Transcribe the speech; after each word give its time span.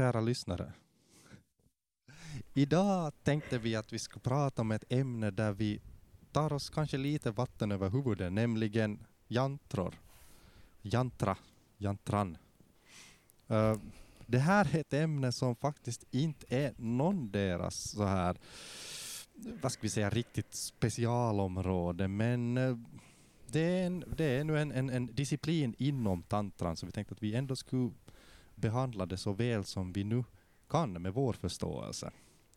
Kära 0.00 0.20
lyssnare! 0.20 0.72
Idag 2.54 3.12
tänkte 3.22 3.58
vi 3.58 3.76
att 3.76 3.92
vi 3.92 3.98
ska 3.98 4.20
prata 4.20 4.62
om 4.62 4.70
ett 4.70 4.92
ämne 4.92 5.30
där 5.30 5.52
vi 5.52 5.80
tar 6.32 6.52
oss 6.52 6.70
kanske 6.70 6.96
lite 6.96 7.30
vatten 7.30 7.72
över 7.72 7.90
huvudet, 7.90 8.32
nämligen 8.32 9.06
jantror. 9.28 9.94
Jantra, 10.82 11.36
jantran. 11.78 12.38
Eh, 13.48 13.76
det 14.26 14.38
här 14.38 14.74
är 14.74 14.80
ett 14.80 14.92
ämne 14.92 15.32
som 15.32 15.56
faktiskt 15.56 16.04
inte 16.10 16.46
är 16.48 16.74
någon 16.76 17.30
deras 17.30 17.90
så 17.90 18.04
här, 18.04 18.36
vad 19.62 19.72
ska 19.72 19.82
vi 19.82 19.88
säga, 19.88 20.10
riktigt 20.10 20.54
specialområde, 20.54 22.08
men 22.08 22.56
eh, 22.56 22.76
det 23.46 23.60
är, 23.60 23.86
en, 23.86 24.04
det 24.16 24.24
är 24.24 24.44
nu 24.44 24.58
en, 24.58 24.72
en, 24.72 24.90
en 24.90 25.06
disciplin 25.06 25.74
inom 25.78 26.22
tantran, 26.22 26.76
så 26.76 26.86
vi 26.86 26.92
tänkte 26.92 27.14
att 27.14 27.22
vi 27.22 27.34
ändå 27.34 27.56
skulle 27.56 27.90
behandla 28.60 29.06
det 29.06 29.16
så 29.16 29.32
väl 29.32 29.64
som 29.64 29.92
vi 29.92 30.04
nu 30.04 30.24
kan 30.68 30.92
med 30.92 31.14
vår 31.14 31.32
förståelse. 31.32 32.10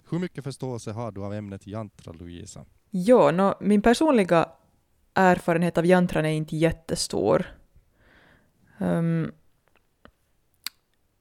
Hur 0.09 0.19
mycket 0.19 0.43
förståelse 0.43 0.91
har 0.91 1.11
du 1.11 1.23
av 1.23 1.33
ämnet 1.33 1.67
jantra, 1.67 2.13
Louisa? 2.13 2.65
Jo, 2.89 3.31
no, 3.31 3.53
min 3.61 3.81
personliga 3.81 4.49
erfarenhet 5.13 5.77
av 5.77 5.85
jantran 5.85 6.25
är 6.25 6.29
inte 6.29 6.57
jättestor. 6.57 7.45
Um, 8.77 9.31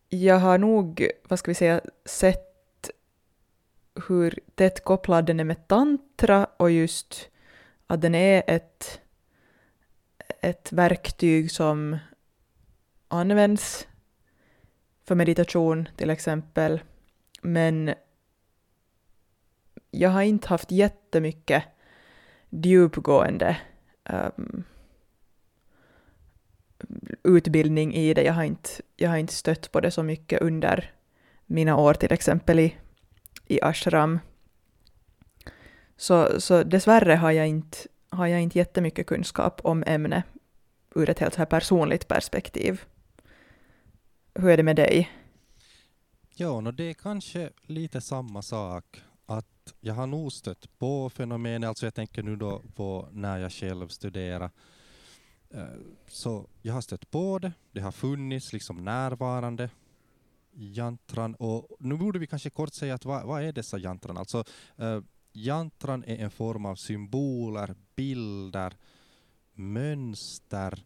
jag 0.09 0.39
har 0.39 0.59
nog, 0.59 1.09
vad 1.29 1.39
ska 1.39 1.51
vi 1.51 1.55
säga, 1.55 1.81
sett 2.05 2.91
hur 4.09 4.39
tätt 4.55 4.85
kopplad 4.85 5.27
den 5.27 5.41
är 5.41 5.45
med 5.45 5.69
tantra 5.69 6.45
och 6.57 6.71
just 6.71 7.29
att 7.87 8.01
den 8.01 8.15
är 8.15 8.43
ett, 8.47 9.01
ett 10.41 10.73
verktyg 10.73 11.51
som 11.51 11.99
används 13.09 13.87
för 15.05 15.15
meditation 15.15 15.89
till 15.97 16.11
exempel. 16.11 16.81
Men 17.43 17.95
jag 19.91 20.11
har 20.11 20.23
inte 20.23 20.49
haft 20.49 20.71
jättemycket 20.71 21.65
djupgående 22.51 23.57
um, 24.09 24.65
utbildning 27.25 27.95
i 27.95 28.15
det. 28.15 28.23
Jag 28.23 28.33
har, 28.33 28.45
inte, 28.45 28.71
jag 28.97 29.11
har 29.11 29.17
inte 29.17 29.35
stött 29.35 29.73
på 29.73 29.81
det 29.81 29.91
så 29.91 30.03
mycket 30.03 30.43
under 30.43 30.91
mina 31.47 31.77
år 31.77 31.95
till 31.95 32.13
exempel 32.13 32.59
i, 32.59 32.77
i 33.47 33.63
ashram. 33.63 34.19
Så, 35.97 36.41
så 36.41 36.63
dessvärre 36.63 37.13
har 37.13 37.31
jag, 37.31 37.49
inte, 37.49 37.79
har 38.09 38.27
jag 38.27 38.41
inte 38.41 38.59
jättemycket 38.59 39.07
kunskap 39.07 39.61
om 39.65 39.85
ämnet 39.87 40.25
ur 40.95 41.11
ett 41.11 41.19
helt 41.19 41.35
så 41.35 41.39
här 41.39 41.47
personligt 41.47 42.09
perspektiv. 42.09 42.85
Hur 44.35 44.51
är 44.51 44.57
det 44.57 44.63
med 44.63 44.77
dig? 44.77 45.11
Ja, 46.35 46.61
no, 46.61 46.71
det 46.71 46.85
är 46.85 46.95
kanske 46.95 47.51
lite 47.63 48.01
samma 48.01 48.43
sak. 48.43 49.03
Att 49.27 49.75
jag 49.81 49.95
har 49.95 50.07
nog 50.07 50.33
stött 50.33 50.79
på 50.79 51.11
fenomenet, 51.11 51.69
alltså 51.69 51.87
jag 51.87 51.95
tänker 51.95 52.23
nu 52.23 52.37
då 52.37 52.63
på 52.75 53.09
när 53.13 53.39
jag 53.39 53.53
själv 53.53 53.89
studerar. 53.89 54.51
Eh, 55.51 55.65
så 56.09 56.47
jag 56.63 56.75
har 56.75 56.81
stött 56.81 57.11
på 57.11 57.39
det, 57.39 57.53
det 57.73 57.81
har 57.81 57.93
funnits 57.93 58.53
liksom 58.53 58.85
närvarande 58.85 59.71
jantran. 60.53 61.35
Och 61.35 61.77
nu 61.79 61.97
borde 61.97 62.19
vi 62.19 62.27
kanske 62.27 62.51
kort 62.51 62.75
säga 62.75 62.95
att 62.95 63.05
vad, 63.05 63.27
vad 63.27 63.43
är 63.43 63.53
dessa 63.53 63.79
jantran? 63.79 64.17
Alltså, 64.17 64.45
uh, 64.81 65.01
jantran 65.33 66.05
är 66.05 66.17
en 66.17 66.31
form 66.31 66.67
av 66.67 66.77
symboler, 66.77 67.75
bilder, 67.95 68.77
mönster 69.55 70.85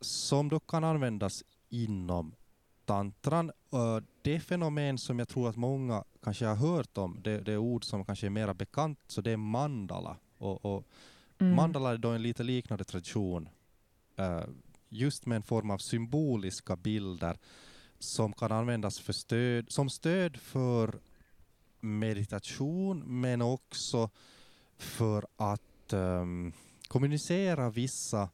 som 0.00 0.48
då 0.48 0.60
kan 0.60 0.84
användas 0.84 1.44
inom 1.68 2.34
tantran. 2.84 3.52
Det 4.22 4.40
fenomen 4.40 4.98
som 4.98 5.18
jag 5.18 5.28
tror 5.28 5.48
att 5.48 5.56
många 5.56 6.04
kanske 6.22 6.46
har 6.46 6.56
hört 6.56 6.98
om, 6.98 7.22
det, 7.22 7.40
det 7.40 7.56
ord 7.56 7.84
som 7.84 8.04
kanske 8.04 8.26
är 8.26 8.30
mera 8.30 8.54
bekant, 8.54 8.98
så 9.06 9.20
det 9.20 9.30
är 9.30 9.36
mandala. 9.36 10.16
Och, 10.38 10.64
och 10.64 10.84
mm. 11.38 11.54
Mandala 11.54 11.90
är 11.92 11.98
då 11.98 12.08
en 12.08 12.22
lite 12.22 12.42
liknande 12.42 12.84
tradition, 12.84 13.48
uh, 14.20 14.44
just 14.88 15.26
med 15.26 15.36
en 15.36 15.42
form 15.42 15.70
av 15.70 15.78
symboliska 15.78 16.76
bilder 16.76 17.38
som 17.98 18.32
kan 18.32 18.52
användas 18.52 18.98
för 18.98 19.12
stöd, 19.12 19.66
som 19.68 19.90
stöd 19.90 20.36
för 20.36 21.00
meditation, 21.80 23.20
men 23.20 23.42
också 23.42 24.10
för 24.78 25.26
att 25.36 25.92
um, 25.92 26.52
kommunicera 26.88 27.70
vissa 27.70 28.28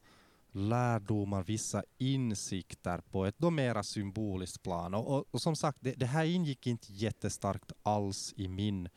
lärdomar, 0.55 1.43
vissa 1.43 1.83
insikter 1.97 2.97
på 2.97 3.25
ett 3.25 3.35
då 3.37 3.49
mera 3.49 3.83
symboliskt 3.83 4.63
plan. 4.63 4.93
Och, 4.93 5.17
och, 5.17 5.25
och 5.31 5.41
som 5.41 5.55
sagt, 5.55 5.77
det, 5.81 5.93
det, 5.93 6.05
här 6.05 6.25
ingick 6.25 6.67
inte 6.67 6.93
jättestarkt 6.93 7.71
alls 7.83 8.33
i 8.37 8.47
min 8.47 8.89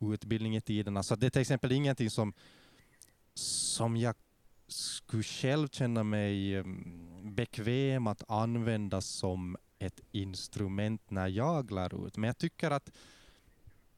utbildning 0.00 0.56
i 0.56 0.60
tiderna. 0.60 1.02
Så 1.02 1.16
det 1.16 1.26
är 1.26 1.30
till 1.30 1.40
exempel 1.40 1.72
ingenting 1.72 2.10
som, 2.10 2.32
som 3.34 3.96
jag 3.96 4.14
skulle 4.68 5.22
själv 5.22 5.68
känna 5.68 6.02
mig 6.02 6.56
mm, 6.56 7.34
bekväm 7.34 8.06
att 8.06 8.30
använda 8.30 9.00
som 9.00 9.56
ett 9.78 10.00
instrument 10.12 11.10
när 11.10 11.28
jag 11.28 11.70
lär 11.70 12.06
ut. 12.06 12.16
Men 12.16 12.28
jag 12.28 12.38
tycker 12.38 12.70
att 12.70 12.90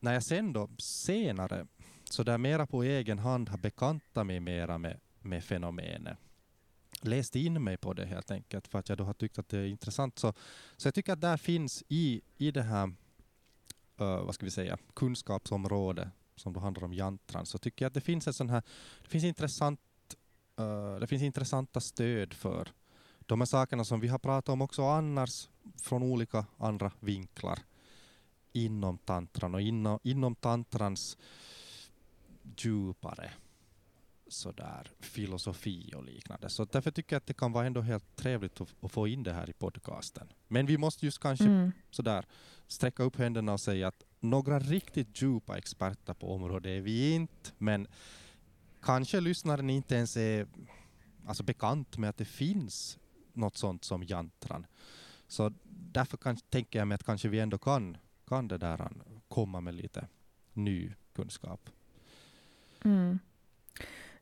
när 0.01 0.13
jag 0.13 0.23
sen 0.23 0.53
då 0.53 0.69
senare, 0.79 1.67
så 2.05 2.23
där 2.23 2.39
mera 2.39 2.67
på 2.67 2.83
egen 2.83 3.19
hand 3.19 3.49
har 3.49 3.59
bekantat 3.59 4.27
mig 4.27 4.41
mera 4.41 4.79
med, 4.79 5.01
med 5.21 5.45
fenomenet, 5.45 6.19
läst 7.01 7.37
in 7.37 7.65
mig 7.65 7.77
på 7.77 7.93
det 7.93 8.07
helt 8.07 8.31
enkelt 8.31 8.69
för 8.69 8.79
att 8.79 8.89
jag 8.89 8.99
då 8.99 9.05
har 9.05 9.15
tyckt 9.15 9.39
att 9.39 9.49
det 9.49 9.59
är 9.59 9.67
intressant. 9.67 10.19
Så, 10.19 10.33
så 10.77 10.87
jag 10.87 10.95
tycker 10.95 11.13
att 11.13 11.21
där 11.21 11.37
finns 11.37 11.85
i, 11.89 12.21
i 12.37 12.51
det 12.51 12.63
här, 12.63 12.87
uh, 12.87 14.25
vad 14.25 14.35
ska 14.35 14.45
vi 14.45 14.51
säga, 14.51 14.79
kunskapsområde 14.95 16.11
som 16.37 16.53
då 16.53 16.61
handlar 16.61 16.85
om 16.85 16.95
jantran, 16.95 17.47
så 17.47 17.59
tycker 17.59 17.85
jag 17.85 17.89
att 17.91 17.95
det 17.95 18.01
finns 18.01 18.29
ett 18.29 18.37
sån 18.37 18.51
här, 18.51 18.63
det 19.03 19.09
finns 19.09 19.25
intressant, 19.25 19.81
uh, 20.61 20.97
det 21.01 21.07
finns 21.07 21.23
intressanta 21.23 21.81
stöd 21.81 22.35
för 22.35 22.69
de 23.27 23.41
här 23.41 23.47
sakerna 23.47 23.85
som 23.85 24.01
vi 24.01 24.09
har 24.09 24.19
pratat 24.19 24.49
om 24.49 24.63
också 24.63 24.85
annars 24.85 25.49
från 25.83 26.03
olika 26.03 26.47
andra 26.59 26.93
vinklar 27.01 27.59
inom 28.53 28.99
tantran 28.99 29.55
och 29.55 29.61
inom, 29.61 29.99
inom 30.03 30.35
tantrans 30.35 31.19
djupare 32.57 33.31
sådär 34.29 34.91
filosofi 35.01 35.93
och 35.97 36.05
liknande. 36.05 36.49
Så 36.49 36.65
därför 36.65 36.91
tycker 36.91 37.17
jag 37.17 37.21
att 37.21 37.27
det 37.27 37.35
kan 37.35 37.53
vara 37.53 37.67
ändå 37.67 37.81
helt 37.81 38.17
trevligt 38.17 38.61
att, 38.61 38.75
att 38.81 38.93
få 38.93 39.09
in 39.09 39.23
det 39.23 39.33
här 39.33 39.51
i 39.51 39.53
podcasten. 39.53 40.33
Men 40.49 40.67
vi 40.67 40.79
måste 40.79 41.05
just 41.05 41.21
kanske 41.21 41.45
mm. 41.45 41.73
sådär 41.91 42.25
sträcka 42.67 43.03
upp 43.03 43.17
händerna 43.17 43.53
och 43.53 43.61
säga 43.61 43.89
att 43.89 44.05
några 44.21 44.59
riktigt 44.59 45.23
djupa 45.23 45.59
experter 45.59 46.15
på 46.15 46.35
området 46.35 46.71
är 46.71 46.81
vi 46.81 47.13
inte, 47.15 47.51
men 47.59 47.87
kanske 48.83 49.21
lyssnaren 49.21 49.71
inte 49.71 49.95
ens 49.95 50.17
är 50.17 50.47
alltså 51.27 51.43
bekant 51.43 51.99
med 51.99 52.11
att 52.11 52.17
det 52.17 52.25
finns 52.25 52.99
något 53.33 53.57
sånt 53.57 53.85
som 53.85 54.05
jantran. 54.05 54.67
Så 55.29 55.53
därför 55.71 56.17
kan, 56.17 56.37
tänker 56.37 56.79
jag 56.79 56.89
mig 56.89 56.95
att 56.95 57.05
kanske 57.05 57.29
vi 57.29 57.41
ändå 57.41 57.59
kan, 57.59 57.97
kan 58.27 58.49
det 58.49 58.59
där 58.59 58.91
komma 59.29 59.61
med 59.61 59.75
lite 59.75 60.09
ny 60.53 60.93
kunskap. 61.13 61.71
Mm. 62.85 63.19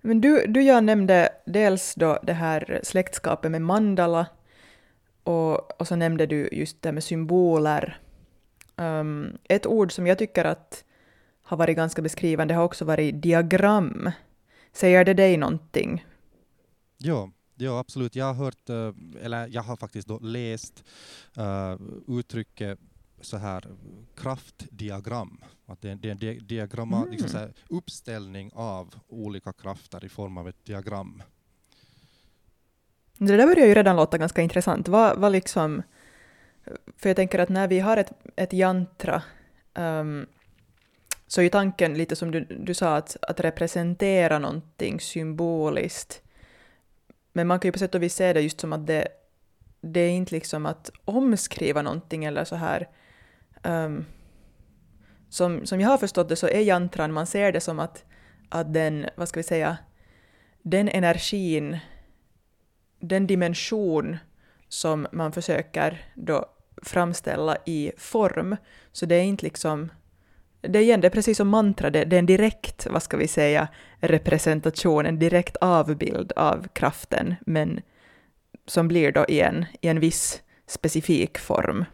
Men 0.06 0.20
du, 0.20 0.46
du 0.46 0.62
jag 0.62 0.84
nämnde 0.84 1.28
dels 1.46 1.94
då 1.94 2.18
det 2.22 2.32
här 2.32 2.80
släktskapet 2.82 3.50
med 3.50 3.62
mandala 3.62 4.26
och, 5.22 5.80
och 5.80 5.88
så 5.88 5.96
nämnde 5.96 6.26
du 6.26 6.48
just 6.52 6.82
det 6.82 6.92
med 6.92 7.04
symboler. 7.04 8.00
Um, 8.76 9.38
ett 9.44 9.66
ord 9.66 9.92
som 9.92 10.06
jag 10.06 10.18
tycker 10.18 10.44
att 10.44 10.84
har 11.42 11.56
varit 11.56 11.76
ganska 11.76 12.02
beskrivande 12.02 12.54
har 12.54 12.64
också 12.64 12.84
varit 12.84 13.22
diagram. 13.22 14.10
Säger 14.72 15.04
det 15.04 15.14
dig 15.14 15.36
någonting? 15.36 16.06
Ja, 16.98 17.30
ja 17.54 17.78
absolut. 17.78 18.16
Jag 18.16 18.24
har 18.24 18.44
hört, 18.44 18.68
eh, 18.70 19.24
eller 19.24 19.48
jag 19.48 19.62
har 19.62 19.76
faktiskt 19.76 20.08
då 20.08 20.18
läst 20.18 20.84
uh, 21.38 22.18
uttrycket 22.18 22.78
så 23.20 23.36
här 23.36 23.64
kraftdiagram. 24.16 25.40
Att 25.66 25.80
det, 25.82 25.90
är- 25.90 25.94
det 25.94 26.08
är 26.08 26.12
en 26.12 26.18
di- 26.18 26.38
diagramma, 26.40 26.96
Mm. 26.96 27.10
liksom 27.10 27.28
så 27.28 27.38
här 27.38 27.52
uppställning 27.68 28.50
av 28.54 28.94
olika 29.08 29.52
krafter 29.52 30.04
i 30.04 30.08
form 30.08 30.38
av 30.38 30.48
ett 30.48 30.64
diagram. 30.64 31.22
Det 33.18 33.36
där 33.36 33.46
börjar 33.46 33.66
ju 33.66 33.74
redan 33.74 33.96
låta 33.96 34.18
ganska 34.18 34.42
intressant. 34.42 34.88
Vad, 34.88 35.18
vad 35.18 35.32
liksom... 35.32 35.82
För 36.96 37.08
jag 37.08 37.16
tänker 37.16 37.38
att 37.38 37.48
när 37.48 37.68
vi 37.68 37.80
har 37.80 37.96
ett, 37.96 38.12
ett 38.36 38.52
jantra 38.52 39.22
ehm, 39.74 40.26
så 41.26 41.40
är 41.40 41.42
ju 41.42 41.48
tanken 41.50 41.94
lite 41.94 42.16
som 42.16 42.30
du, 42.30 42.40
du 42.44 42.74
sa, 42.74 42.96
att, 42.96 43.16
att 43.22 43.40
representera 43.40 44.38
någonting 44.38 45.00
symboliskt. 45.00 46.22
Men 47.32 47.46
man 47.46 47.60
kan 47.60 47.68
ju 47.68 47.72
på 47.72 47.78
sätt 47.78 47.94
och 47.94 48.02
vis 48.02 48.14
se 48.14 48.32
det 48.32 48.40
just 48.40 48.60
som 48.60 48.72
att 48.72 48.86
det, 48.86 49.08
det 49.80 50.00
är 50.00 50.10
inte 50.10 50.34
liksom 50.34 50.66
att 50.66 50.90
omskriva 51.04 51.82
någonting 51.82 52.24
eller 52.24 52.44
så 52.44 52.56
här 52.56 52.88
um, 53.68 54.04
som, 55.28 55.66
som 55.66 55.80
jag 55.80 55.88
har 55.88 55.98
förstått 55.98 56.28
det 56.28 56.36
så 56.36 56.48
är 56.48 56.60
jantran, 56.60 57.12
man 57.12 57.26
ser 57.26 57.52
det 57.52 57.60
som 57.60 57.78
att, 57.78 58.04
att 58.48 58.72
den, 58.72 59.06
vad 59.16 59.28
ska 59.28 59.40
vi 59.40 59.44
säga, 59.44 59.76
den 60.62 60.88
energin 60.88 61.78
den 63.00 63.26
dimension 63.26 64.16
som 64.68 65.06
man 65.12 65.32
försöker 65.32 66.04
då 66.14 66.46
framställa 66.82 67.56
i 67.66 67.92
form. 67.96 68.56
Så 68.92 69.06
det 69.06 69.14
är 69.14 69.22
inte 69.22 69.44
liksom... 69.44 69.92
Det 70.60 70.78
är 70.78 70.82
igen, 70.82 71.00
det 71.00 71.06
är 71.06 71.10
precis 71.10 71.36
som 71.36 71.48
mantra, 71.48 71.90
det, 71.90 72.04
det 72.04 72.16
är 72.16 72.18
en 72.18 72.26
direkt, 72.26 72.86
vad 72.90 73.02
ska 73.02 73.16
vi 73.16 73.28
säga, 73.28 73.68
representation, 74.00 75.06
en 75.06 75.18
direkt 75.18 75.56
avbild 75.56 76.32
av 76.32 76.68
kraften, 76.72 77.34
men 77.46 77.80
som 78.66 78.88
blir 78.88 79.12
då 79.12 79.24
igen 79.28 79.64
i 79.80 79.88
en 79.88 80.00
viss 80.00 80.42
specifik 80.66 81.38
form. 81.38 81.84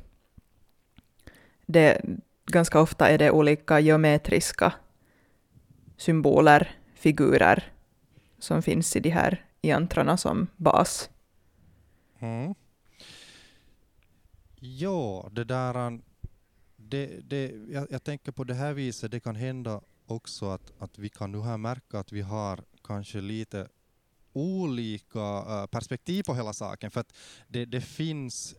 Det, 1.73 2.01
ganska 2.47 2.81
ofta 2.81 3.09
är 3.09 3.19
det 3.19 3.31
olika 3.31 3.81
geometriska 3.81 4.73
symboler, 5.97 6.77
figurer, 6.95 7.73
som 8.39 8.63
finns 8.63 8.97
i 8.97 9.01
de 9.01 9.11
här 9.11 9.45
jantrarna 9.63 10.17
som 10.17 10.47
bas. 10.57 11.11
Mm. 12.19 12.55
Ja, 14.61 15.31
det 15.33 15.45
där... 15.45 15.77
Um, 15.77 16.03
det, 16.77 17.31
det, 17.31 17.53
jag, 17.69 17.87
jag 17.91 18.05
tänker 18.05 18.33
på 18.33 18.45
det 18.45 18.55
här 18.55 18.73
viset, 18.73 19.11
det 19.11 19.21
kan 19.21 19.37
hända 19.37 19.81
också 20.07 20.51
att, 20.51 20.73
att 20.79 20.99
vi 20.99 21.09
kan 21.09 21.33
nu 21.33 21.41
här 21.41 21.57
märka 21.57 21.99
att 21.99 22.13
vi 22.13 22.21
har 22.21 22.61
kanske 22.85 23.21
lite 23.21 23.69
olika 24.33 25.43
uh, 25.43 25.67
perspektiv 25.67 26.23
på 26.23 26.35
hela 26.35 26.53
saken. 26.53 26.91
För 26.91 27.01
att 27.01 27.15
det, 27.49 27.65
det 27.65 27.81
finns 27.81 28.55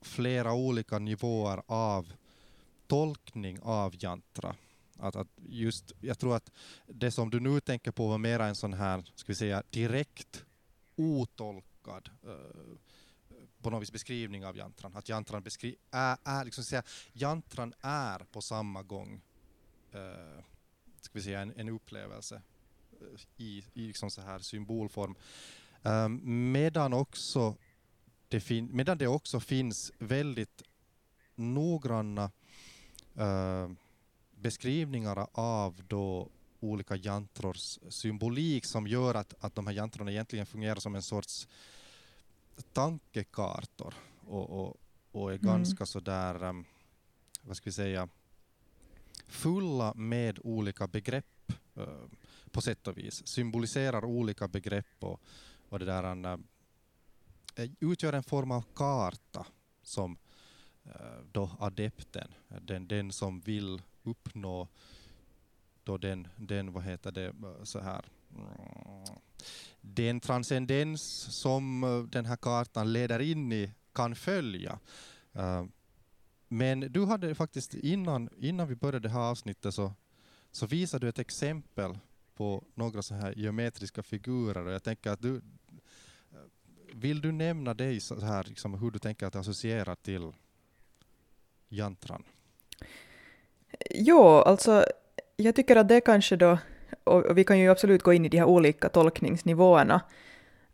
flera 0.00 0.52
olika 0.52 0.98
nivåer 0.98 1.62
av 1.66 2.12
tolkning 2.86 3.58
av 3.62 3.94
jantra. 3.98 4.56
Att, 4.98 5.16
att 5.16 5.28
just, 5.48 5.92
jag 6.00 6.18
tror 6.18 6.36
att 6.36 6.50
det 6.86 7.10
som 7.10 7.30
du 7.30 7.40
nu 7.40 7.60
tänker 7.60 7.90
på 7.90 8.08
var 8.08 8.18
mera 8.18 8.46
en 8.46 8.54
sån 8.54 8.72
här, 8.72 9.12
ska 9.14 9.26
vi 9.26 9.34
säga, 9.34 9.62
direkt 9.70 10.44
otolkad 10.96 12.10
eh, 12.22 12.76
på 13.62 13.70
något 13.70 13.82
vis 13.82 13.92
beskrivning 13.92 14.46
av 14.46 14.56
jantran. 14.56 14.96
Att 14.96 15.08
jantran 15.08 15.42
beskri- 15.42 15.76
är, 15.90 16.16
är 16.24 16.44
liksom 16.44 16.64
säga, 16.64 16.82
jantran 17.12 17.74
är 17.80 18.18
på 18.18 18.42
samma 18.42 18.82
gång 18.82 19.22
eh, 19.92 20.44
ska 21.00 21.10
vi 21.12 21.22
säga, 21.22 21.40
en, 21.40 21.52
en 21.56 21.68
upplevelse 21.68 22.42
eh, 23.00 23.20
i, 23.36 23.64
i 23.74 23.86
liksom 23.86 24.10
så 24.10 24.20
här 24.20 24.38
symbolform. 24.38 25.14
Um, 25.82 26.52
medan, 26.52 26.92
också 26.92 27.56
det 28.28 28.40
fin- 28.40 28.68
medan 28.72 28.98
det 28.98 29.06
också 29.06 29.40
finns 29.40 29.92
väldigt 29.98 30.62
noggranna 31.34 32.30
eh, 33.16 33.70
beskrivningar 34.34 35.26
av 35.32 35.82
då 35.88 36.28
olika 36.60 36.96
jantrors 36.96 37.78
symbolik 37.88 38.64
som 38.64 38.86
gör 38.86 39.14
att, 39.14 39.34
att 39.40 39.54
de 39.54 39.66
här 39.66 39.74
jantrorna 39.74 40.10
egentligen 40.10 40.46
fungerar 40.46 40.80
som 40.80 40.94
en 40.94 41.02
sorts 41.02 41.48
tankekartor 42.72 43.94
och, 44.26 44.50
och, 44.50 44.76
och 45.12 45.32
är 45.32 45.34
Mm. 45.34 45.46
ganska 45.46 45.86
sådär, 45.86 46.42
um, 46.44 46.64
vad 47.42 47.56
ska 47.56 47.64
vi 47.64 47.72
säga, 47.72 48.08
fulla 49.26 49.94
med 49.94 50.38
olika 50.44 50.86
begrepp 50.86 51.52
eh, 51.74 52.04
på 52.50 52.60
sätt 52.60 52.86
och 52.86 52.98
vis. 52.98 53.26
Symboliserar 53.26 54.04
olika 54.04 54.48
begrepp 54.48 54.96
och, 55.00 55.20
och 55.68 55.78
det 55.78 55.84
där 55.84 56.38
eh, 57.54 57.70
utgör 57.80 58.12
en 58.12 58.22
form 58.22 58.50
av 58.50 58.64
karta 58.74 59.46
som 59.82 60.18
Eh, 60.94 61.24
då 61.32 61.50
adepten, 61.58 62.28
eh, 62.48 62.60
den, 62.60 62.88
den 62.88 63.12
som 63.12 63.40
vill 63.40 63.82
uppnå 64.02 64.68
då 65.84 65.96
den, 65.96 66.28
den 66.36 66.72
vad 66.72 66.82
heter 66.84 67.12
det, 67.12 67.26
eh, 67.26 67.62
så 67.62 67.80
här, 67.80 68.04
den 69.80 70.20
transcendens 70.20 71.26
som 71.40 72.08
den 72.12 72.26
här 72.26 72.36
kartan 72.36 72.92
leder 72.92 73.20
in 73.20 73.52
i 73.52 73.72
kan 73.92 74.14
följa. 74.14 74.78
Men 76.48 76.80
du 76.80 77.04
hade 77.04 77.34
faktiskt 77.34 77.74
innan, 77.74 78.28
innan 78.38 78.68
vi 78.68 78.74
började 78.74 79.08
det 79.08 79.12
här 79.12 79.30
avsnittet 79.30 79.74
så, 79.74 79.92
så 80.50 80.66
visade 80.66 81.06
du 81.06 81.08
ett 81.08 81.18
exempel 81.18 81.98
på 82.34 82.64
några 82.74 83.02
så 83.02 83.14
här 83.14 83.32
geometriska 83.32 84.02
figurer 84.02 84.66
och 84.66 84.72
jag 84.72 84.82
tänker 84.82 85.10
att 85.10 85.22
du 85.22 85.42
vill 86.92 87.20
du 87.20 87.32
nämna 87.32 87.74
dig 87.74 88.00
så 88.00 88.20
här, 88.20 88.44
liksom, 88.44 88.74
hur 88.74 88.90
du 88.90 88.98
tänker 88.98 89.26
att 89.26 89.32
det 89.32 89.38
associerar 89.38 89.94
till 89.94 90.32
jantran? 91.68 92.22
Jo, 93.90 94.22
alltså 94.22 94.84
jag 95.36 95.54
tycker 95.54 95.76
att 95.76 95.88
det 95.88 96.00
kanske 96.00 96.36
då, 96.36 96.58
och, 97.04 97.38
vi 97.38 97.44
kan 97.44 97.58
ju 97.58 97.70
absolut 97.70 98.02
gå 98.02 98.12
in 98.12 98.24
i 98.24 98.28
de 98.28 98.38
här 98.38 98.46
olika 98.46 98.88
tolkningsnivåerna 98.88 100.00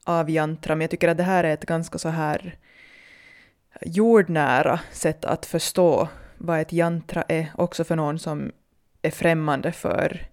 av 0.04 0.30
jantra, 0.30 0.74
men 0.74 0.80
jag 0.80 0.90
tycker 0.90 1.08
att 1.08 1.16
det 1.16 1.22
här 1.22 1.44
är 1.44 1.54
ett 1.54 1.66
ganska 1.66 1.98
så 1.98 2.08
här 2.08 2.58
jordnära 3.80 4.80
sätt 4.92 5.24
att 5.24 5.46
förstå 5.46 6.08
vad 6.38 6.60
ett 6.60 6.72
jantra 6.72 7.24
är, 7.28 7.52
också 7.54 7.84
för 7.84 7.96
någon 7.96 8.18
som 8.18 8.52
är 9.02 9.10
främmande 9.10 9.72
för 9.72 10.26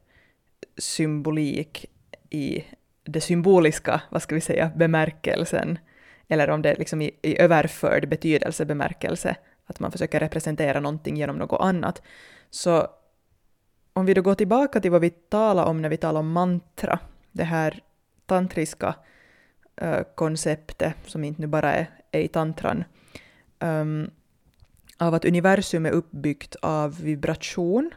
symbolik 0.77 1.85
i 2.29 2.63
det 3.03 3.21
symboliska, 3.21 4.01
vad 4.09 4.21
ska 4.21 4.35
vi 4.35 4.41
säga, 4.41 4.71
bemärkelsen, 4.75 5.79
eller 6.27 6.49
om 6.49 6.61
det 6.61 6.71
är 6.71 6.75
liksom 6.75 7.01
i, 7.01 7.11
i 7.21 7.39
överförd 7.39 8.09
betydelsebemärkelse, 8.09 9.35
att 9.69 9.79
man 9.79 9.91
försöker 9.91 10.19
representera 10.19 10.79
någonting 10.79 11.17
genom 11.17 11.37
något 11.37 11.61
annat. 11.61 12.01
Så 12.49 12.87
om 13.93 14.05
vi 14.05 14.13
då 14.13 14.21
går 14.21 14.35
tillbaka 14.35 14.79
till 14.81 14.91
vad 14.91 15.01
vi 15.01 15.09
talade 15.09 15.69
om 15.69 15.81
när 15.81 15.89
vi 15.89 15.97
talade 15.97 16.19
om 16.19 16.31
mantra, 16.31 16.99
det 17.31 17.43
här 17.43 17.83
tantriska 18.25 18.95
eh, 19.75 20.01
konceptet, 20.15 20.95
som 21.05 21.23
inte 21.23 21.41
nu 21.41 21.47
bara 21.47 21.73
är, 21.73 21.89
är 22.11 22.21
i 22.21 22.27
tantran, 22.27 22.83
ehm, 23.59 24.11
av 24.97 25.13
att 25.13 25.25
universum 25.25 25.85
är 25.85 25.91
uppbyggt 25.91 26.55
av 26.61 27.01
vibration. 27.01 27.91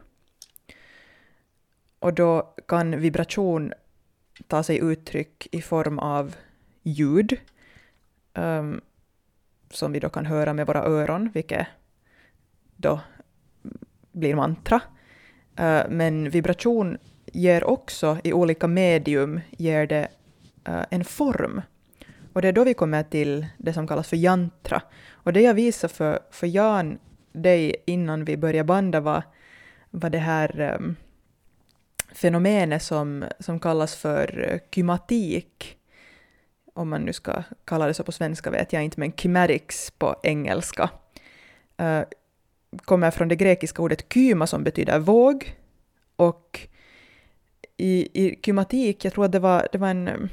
Och 1.98 2.14
då 2.14 2.54
kan 2.68 3.00
vibration 3.00 3.72
ta 4.46 4.62
sig 4.62 4.78
uttryck 4.78 5.48
i 5.50 5.62
form 5.62 5.98
av 5.98 6.34
ljud, 6.82 7.38
Um, 8.34 8.80
som 9.74 9.92
vi 9.92 10.00
då 10.00 10.08
kan 10.08 10.26
höra 10.26 10.52
med 10.52 10.66
våra 10.66 10.82
öron, 10.82 11.30
vilket 11.34 11.66
då 12.76 13.00
blir 14.12 14.34
mantra. 14.34 14.80
Eh, 15.56 15.82
men 15.88 16.30
vibration 16.30 16.98
ger 17.26 17.64
också 17.64 18.18
i 18.24 18.32
olika 18.32 18.66
medium 18.66 19.40
ger 19.50 19.86
det 19.86 20.08
eh, 20.64 20.84
en 20.90 21.04
form. 21.04 21.62
Och 22.32 22.42
det 22.42 22.48
är 22.48 22.52
då 22.52 22.64
vi 22.64 22.74
kommer 22.74 23.02
till 23.02 23.46
det 23.58 23.72
som 23.72 23.86
kallas 23.86 24.08
för 24.08 24.16
jantra. 24.16 24.82
Och 25.10 25.32
det 25.32 25.40
jag 25.40 25.54
visade 25.54 25.94
för, 25.94 26.18
för 26.30 26.46
Jan 26.46 26.98
dig 27.32 27.76
innan 27.86 28.24
vi 28.24 28.36
började 28.36 28.66
banda 28.66 29.00
var, 29.00 29.22
var 29.90 30.10
det 30.10 30.18
här 30.18 30.76
um, 30.80 30.96
fenomenet 32.12 32.82
som, 32.82 33.24
som 33.38 33.60
kallas 33.60 33.96
för 33.96 34.60
kymatik. 34.74 35.78
Om 36.74 36.88
man 36.88 37.02
nu 37.02 37.12
ska 37.12 37.42
kalla 37.64 37.86
det 37.86 37.94
så 37.94 38.04
på 38.04 38.12
svenska 38.12 38.50
vet 38.50 38.72
jag 38.72 38.84
inte, 38.84 39.00
men 39.00 39.12
kymerics 39.12 39.90
på 39.90 40.16
engelska. 40.22 40.90
Uh, 41.80 42.02
kommer 42.76 43.10
från 43.10 43.28
det 43.28 43.36
grekiska 43.36 43.82
ordet 43.82 44.12
kyma 44.12 44.46
som 44.46 44.64
betyder 44.64 44.98
våg. 44.98 45.56
Och 46.16 46.68
i, 47.76 48.26
i 48.26 48.38
kymatik, 48.44 49.04
jag 49.04 49.12
tror 49.12 49.24
att 49.24 49.32
det 49.32 49.38
var, 49.38 49.68
det 49.72 49.78
var 49.78 49.88
en 49.88 50.08
mm, 50.08 50.28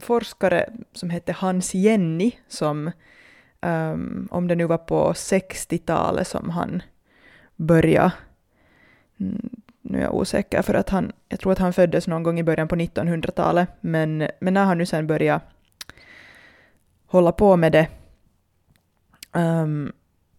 forskare 0.00 0.72
som 0.92 1.10
hette 1.10 1.32
Hans 1.32 1.74
Jenny 1.74 2.32
som, 2.48 2.90
um, 3.60 4.28
om 4.30 4.48
det 4.48 4.54
nu 4.54 4.64
var 4.64 4.78
på 4.78 5.12
60-talet 5.12 6.28
som 6.28 6.50
han 6.50 6.82
började, 7.56 8.12
mm, 9.20 9.50
nu 9.82 9.98
är 9.98 10.02
jag 10.02 10.14
osäker 10.14 10.62
för 10.62 10.74
att 10.74 10.88
han, 10.88 11.12
jag 11.28 11.40
tror 11.40 11.52
att 11.52 11.58
han 11.58 11.72
föddes 11.72 12.06
någon 12.06 12.22
gång 12.22 12.38
i 12.38 12.44
början 12.44 12.68
på 12.68 12.76
1900-talet, 12.76 13.68
men, 13.80 14.28
men 14.40 14.54
när 14.54 14.64
han 14.64 14.78
nu 14.78 14.86
sen 14.86 15.06
började 15.06 15.40
hålla 17.06 17.32
på 17.32 17.56
med 17.56 17.72
det 17.72 17.88
um, 19.32 19.92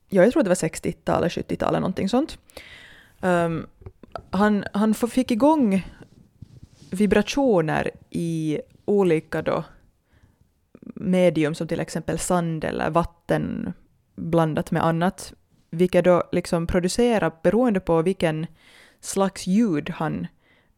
ja, 0.09 0.23
jag 0.23 0.33
tror 0.33 0.43
det 0.43 0.49
var 0.49 0.55
60-talet, 0.55 1.31
70-talet, 1.31 1.81
någonting 1.81 2.09
sånt. 2.09 2.37
Um, 3.21 3.67
han, 4.31 4.65
han 4.73 4.93
fick 4.93 5.31
igång 5.31 5.87
vibrationer 6.91 7.91
i 8.09 8.59
olika 8.85 9.41
då 9.41 9.63
medium 10.95 11.55
som 11.55 11.67
till 11.67 11.79
exempel 11.79 12.19
sand 12.19 12.63
eller 12.63 12.89
vatten 12.89 13.73
blandat 14.15 14.71
med 14.71 14.85
annat, 14.85 15.33
vilket 15.69 16.05
då 16.05 16.23
liksom 16.31 16.67
producerar, 16.67 17.31
beroende 17.43 17.79
på 17.79 18.01
vilken 18.01 18.47
slags 19.05 19.47
ljud 19.47 19.89
han 19.89 20.27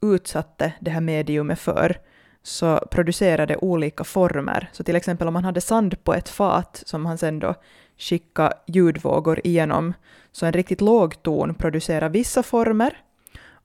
utsatte 0.01 0.73
det 0.79 0.91
här 0.91 1.01
mediumet 1.01 1.59
för, 1.59 1.97
så 2.43 2.87
producerade 2.91 3.57
olika 3.57 4.03
former. 4.03 4.69
Så 4.71 4.83
till 4.83 4.95
exempel 4.95 5.27
om 5.27 5.33
man 5.33 5.43
hade 5.43 5.61
sand 5.61 6.03
på 6.03 6.13
ett 6.13 6.29
fat 6.29 6.83
som 6.85 7.05
han 7.05 7.17
sen 7.17 7.39
då 7.39 7.55
skickade 7.97 8.57
ljudvågor 8.67 9.39
igenom, 9.43 9.93
så 10.31 10.45
en 10.45 10.53
riktigt 10.53 10.81
låg 10.81 11.23
ton 11.23 11.55
producerar 11.55 12.09
vissa 12.09 12.43
former. 12.43 12.97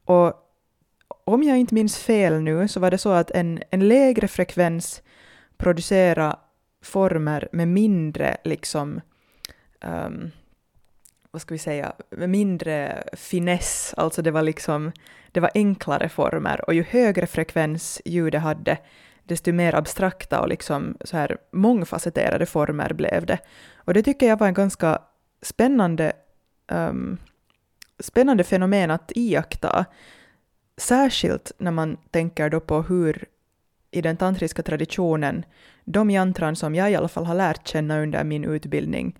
Och 0.05 0.35
om 1.25 1.43
jag 1.43 1.59
inte 1.59 1.75
minns 1.75 1.99
fel 1.99 2.41
nu 2.41 2.69
så 2.69 2.81
var 2.81 2.91
det 2.91 2.99
så 2.99 3.11
att 3.11 3.31
en, 3.31 3.63
en 3.71 3.89
lägre 3.89 4.29
frekvens 4.29 5.03
producerar 5.57 6.37
former 6.83 7.49
med 7.53 7.69
mindre 7.69 8.37
liksom 8.45 9.01
um, 9.85 10.31
vad 11.31 11.43
ska 11.43 11.55
vi 11.55 11.59
säga, 11.59 11.93
mindre 12.11 13.05
finess, 13.13 13.95
alltså 13.97 14.23
det 14.23 14.31
var 14.31 14.43
liksom, 14.43 14.93
det 15.33 15.41
var 15.41 15.51
enklare 15.55 16.09
former. 16.09 16.65
Och 16.67 16.75
ju 16.75 16.83
högre 16.83 17.27
frekvens 17.27 18.03
ljudet 18.05 18.43
hade, 18.43 18.79
desto 19.25 19.53
mer 19.53 19.75
abstrakta 19.75 20.41
och 20.41 20.49
liksom 20.49 20.97
så 21.05 21.17
här 21.17 21.37
mångfacetterade 21.53 22.47
former 22.47 22.93
blev 22.93 23.27
det. 23.27 23.39
Och 23.75 23.95
det 23.95 24.03
tycker 24.03 24.29
jag 24.29 24.39
var 24.39 24.47
en 24.47 24.55
ganska 24.55 24.99
spännande, 25.43 26.13
um, 26.69 27.19
spännande 27.99 28.45
fenomen 28.45 28.91
att 28.91 29.13
iaktta, 29.15 29.85
särskilt 30.77 31.53
när 31.59 31.71
man 31.71 31.97
tänker 32.11 32.51
då 32.51 32.61
på 32.61 32.83
hur 32.83 33.25
i 33.91 34.01
den 34.01 34.17
tantriska 34.17 34.63
traditionen, 34.63 35.45
de 35.85 36.11
jantran 36.11 36.57
som 36.57 36.75
jag 36.75 36.91
i 36.91 36.95
alla 36.95 37.09
fall 37.09 37.25
har 37.25 37.35
lärt 37.35 37.69
känna 37.69 38.01
under 38.01 38.25
min 38.25 38.45
utbildning, 38.45 39.19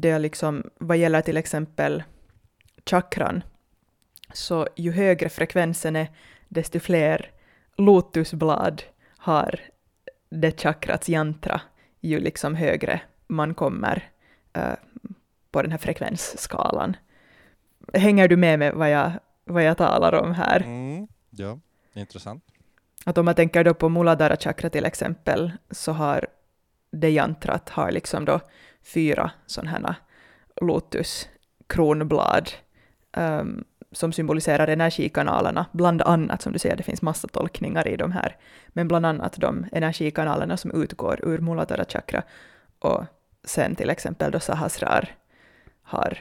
det 0.00 0.18
liksom, 0.18 0.70
vad 0.78 0.96
gäller 0.96 1.20
till 1.20 1.36
exempel 1.36 2.02
chakran, 2.86 3.42
så 4.32 4.66
ju 4.76 4.92
högre 4.92 5.28
frekvensen 5.28 5.96
är, 5.96 6.08
desto 6.48 6.80
fler 6.80 7.30
lotusblad 7.76 8.82
har 9.16 9.60
det 10.30 10.60
chakrats 10.60 11.08
jantra, 11.08 11.60
ju 12.00 12.20
liksom 12.20 12.54
högre 12.54 13.00
man 13.26 13.54
kommer 13.54 14.10
uh, 14.58 14.74
på 15.50 15.62
den 15.62 15.70
här 15.70 15.78
frekvensskalan. 15.78 16.96
Hänger 17.94 18.28
du 18.28 18.36
med 18.36 18.58
med 18.58 18.74
vad 18.74 18.90
jag, 18.90 19.12
vad 19.44 19.64
jag 19.64 19.76
talar 19.76 20.12
om 20.14 20.34
här? 20.34 20.60
Mm, 20.60 21.08
ja, 21.30 21.58
intressant. 21.92 22.44
Att 23.04 23.18
om 23.18 23.24
man 23.24 23.34
tänker 23.34 23.64
då 23.64 23.74
på 23.74 23.88
Muladhara 23.88 24.36
chakra 24.36 24.70
till 24.70 24.84
exempel, 24.84 25.52
så 25.70 25.92
har 25.92 26.26
det 26.90 27.10
jantrat 27.10 27.68
har 27.68 27.90
liksom 27.90 28.24
då 28.24 28.40
fyra 28.82 29.30
sådana 29.46 29.70
här 29.70 29.88
äh, 29.88 29.94
lotuskronblad 30.60 32.50
um, 33.16 33.22
ähm, 33.22 33.64
som 33.92 34.12
symboliserar 34.12 34.68
energikanalerna, 34.68 35.66
bland 35.72 36.02
annat, 36.02 36.42
som 36.42 36.52
du 36.52 36.58
säger, 36.58 36.76
det 36.76 36.82
finns 36.82 37.02
massa 37.02 37.28
tolkningar 37.28 37.88
i 37.88 37.96
de 37.96 38.12
här, 38.12 38.36
men 38.68 38.88
bland 38.88 39.06
annat 39.06 39.32
de 39.36 39.66
energikanalerna 39.72 40.56
som 40.56 40.82
utgår 40.82 41.20
ur 41.22 41.38
Muladhara 41.38 41.84
chakra. 41.84 42.22
Och 42.78 43.04
sen 43.44 43.76
till 43.76 43.90
exempel 43.90 44.30
då 44.32 44.40
Sahasrar 44.40 45.14
har 45.82 46.18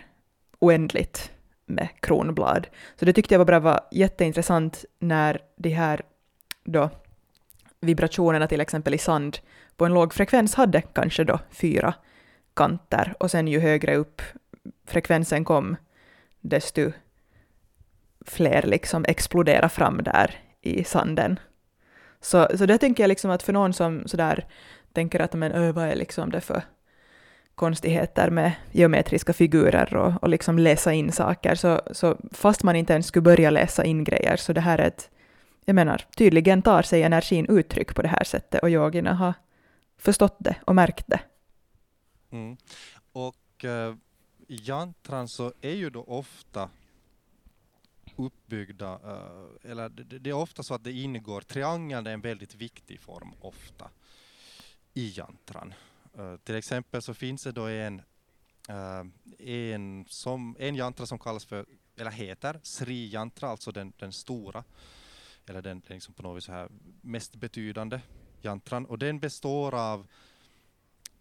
oändligt 0.59 1.31
med 1.65 1.87
kronblad. 1.99 2.67
Så 2.95 3.05
det 3.05 3.13
tyckte 3.13 3.33
jag 3.33 3.45
var, 3.45 3.59
var 3.59 3.79
jätteintressant 3.91 4.85
när 4.99 5.41
de 5.55 5.69
här 5.69 6.01
då 6.63 6.89
vibrationerna 7.81 8.47
till 8.47 8.61
exempel 8.61 8.93
i 8.93 8.97
sand 8.97 9.37
på 9.77 9.85
en 9.85 9.93
låg 9.93 10.13
frekvens 10.13 10.55
hade 10.55 10.81
kanske 10.81 11.23
då 11.23 11.39
fyra 11.49 11.93
kanter 12.53 13.13
och 13.19 13.31
sen 13.31 13.47
ju 13.47 13.59
högre 13.59 13.95
upp 13.95 14.21
frekvensen 14.85 15.45
kom, 15.45 15.75
desto 16.41 16.91
fler 18.25 18.61
liksom 18.61 19.05
explodera 19.07 19.69
fram 19.69 20.03
där 20.03 20.39
i 20.61 20.83
sanden. 20.83 21.39
Så, 22.21 22.47
så 22.57 22.65
det 22.65 22.77
tänker 22.77 23.03
jag 23.03 23.07
liksom 23.07 23.31
att 23.31 23.43
för 23.43 23.53
någon 23.53 23.73
som 23.73 24.07
sådär 24.07 24.45
tänker 24.93 25.19
att 25.19 25.33
men 25.33 25.51
ö, 25.51 25.71
vad 25.71 25.87
är 25.87 25.95
liksom 25.95 26.31
det 26.31 26.41
för 26.41 26.63
konstigheter 27.55 28.29
med 28.29 28.51
geometriska 28.71 29.33
figurer 29.33 29.95
och, 29.95 30.23
och 30.23 30.29
liksom 30.29 30.59
läsa 30.59 30.93
in 30.93 31.11
saker, 31.11 31.55
så, 31.55 31.81
så 31.91 32.17
fast 32.31 32.63
man 32.63 32.75
inte 32.75 32.93
ens 32.93 33.07
skulle 33.07 33.23
börja 33.23 33.49
läsa 33.49 33.83
in 33.83 34.03
grejer, 34.03 34.35
så 34.35 34.53
det 34.53 34.61
här 34.61 34.77
är 34.77 34.87
ett, 34.87 35.09
jag 35.65 35.75
menar, 35.75 36.05
tydligen 36.17 36.61
tar 36.61 36.81
sig 36.81 37.03
energin 37.03 37.45
uttryck 37.49 37.95
på 37.95 38.01
det 38.01 38.07
här 38.07 38.23
sättet 38.23 38.61
och 38.61 38.69
yogierna 38.69 39.13
har 39.13 39.33
förstått 39.97 40.35
det 40.39 40.55
och 40.65 40.75
märkt 40.75 41.05
det. 41.07 41.19
Mm. 42.31 42.57
Och 43.11 43.65
uh, 43.65 43.95
jantran 44.47 45.27
så 45.27 45.53
är 45.61 45.75
ju 45.75 45.89
då 45.89 46.03
ofta 46.03 46.69
uppbyggda, 48.15 48.95
uh, 48.95 49.71
eller 49.71 49.89
det, 49.89 50.19
det, 50.19 50.29
är 50.29 50.33
ofta 50.33 50.63
så 50.63 50.73
att 50.73 50.83
det 50.83 50.91
ingår, 50.91 51.41
triangeln 51.41 52.07
är 52.07 52.11
en 52.11 52.21
väldigt 52.21 52.55
viktig 52.55 52.99
form 52.99 53.33
ofta 53.41 53.89
i 54.93 55.09
jantran. 55.09 55.73
Uh, 56.19 56.37
till 56.37 56.55
exempel 56.55 57.01
så 57.01 57.13
finns 57.13 57.43
det 57.43 57.51
då 57.51 57.65
en, 57.67 58.01
en, 59.39 60.05
som, 60.09 60.55
en 60.59 60.75
jantra 60.75 61.05
som 61.05 61.19
kallas 61.19 61.45
för, 61.45 61.65
eller 61.97 62.11
heter 62.11 62.59
Sri 62.63 63.09
jantra, 63.09 63.49
alltså 63.49 63.71
den, 63.71 63.93
den 63.97 64.13
stora, 64.13 64.63
eller 65.45 65.61
den, 65.61 65.81
den 65.87 65.95
liksom 65.95 66.13
på 66.13 66.23
något 66.23 66.37
vis 66.37 66.47
här 66.47 66.69
mest 67.01 67.35
betydande 67.35 68.01
jantran, 68.41 68.85
och 68.85 68.99
den 68.99 69.19
består 69.19 69.75
av 69.75 70.07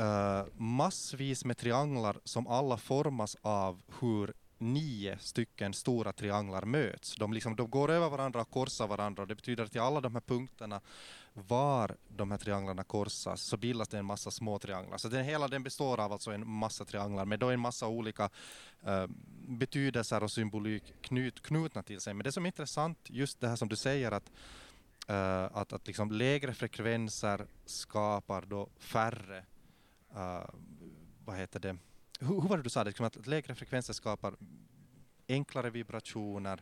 uh, 0.00 0.46
massvis 0.56 1.44
med 1.44 1.58
trianglar 1.58 2.16
som 2.24 2.46
alla 2.46 2.76
formas 2.76 3.36
av 3.42 3.82
hur 4.00 4.32
nio 4.60 5.18
stycken 5.18 5.74
stora 5.74 6.12
trianglar 6.12 6.64
möts. 6.64 7.16
De, 7.16 7.32
liksom, 7.32 7.56
de 7.56 7.70
går 7.70 7.90
över 7.90 8.08
varandra 8.08 8.40
och 8.40 8.50
korsar 8.50 8.86
varandra 8.86 9.22
och 9.22 9.28
det 9.28 9.34
betyder 9.34 9.64
att 9.64 9.76
i 9.76 9.78
alla 9.78 10.00
de 10.00 10.14
här 10.14 10.20
punkterna 10.20 10.80
var 11.32 11.96
de 12.08 12.30
här 12.30 12.38
trianglarna 12.38 12.84
korsas 12.84 13.42
så 13.42 13.56
bildas 13.56 13.88
det 13.88 13.98
en 13.98 14.04
massa 14.04 14.30
små 14.30 14.58
trianglar. 14.58 14.98
Så 14.98 15.08
den, 15.08 15.24
hela 15.24 15.48
den 15.48 15.62
består 15.62 16.00
av 16.00 16.12
alltså 16.12 16.30
en 16.30 16.48
massa 16.48 16.84
trianglar 16.84 17.24
med 17.24 17.38
då 17.38 17.50
en 17.50 17.60
massa 17.60 17.86
olika 17.86 18.30
uh, 18.88 19.06
betydelser 19.48 20.22
och 20.22 20.30
symbolik 20.30 20.94
knut, 21.00 21.42
knutna 21.42 21.82
till 21.82 22.00
sig. 22.00 22.14
Men 22.14 22.24
det 22.24 22.32
som 22.32 22.44
är 22.44 22.46
intressant, 22.46 22.98
just 23.04 23.40
det 23.40 23.48
här 23.48 23.56
som 23.56 23.68
du 23.68 23.76
säger 23.76 24.12
att 24.12 24.30
uh, 25.10 25.56
att, 25.56 25.72
att 25.72 25.86
liksom 25.86 26.10
lägre 26.10 26.54
frekvenser 26.54 27.46
skapar 27.66 28.42
då 28.42 28.68
färre 28.78 29.44
uh, 30.16 30.44
vad 31.24 31.36
heter 31.36 31.60
det, 31.60 31.76
hur, 32.20 32.40
hur 32.40 32.48
var 32.48 32.56
det 32.56 32.62
du 32.62 32.70
sa 32.70 32.84
det, 32.84 32.90
liksom 32.90 33.06
att 33.06 33.26
lägre 33.26 33.54
frekvenser 33.54 33.92
skapar 33.92 34.34
enklare 35.28 35.70
vibrationer, 35.70 36.60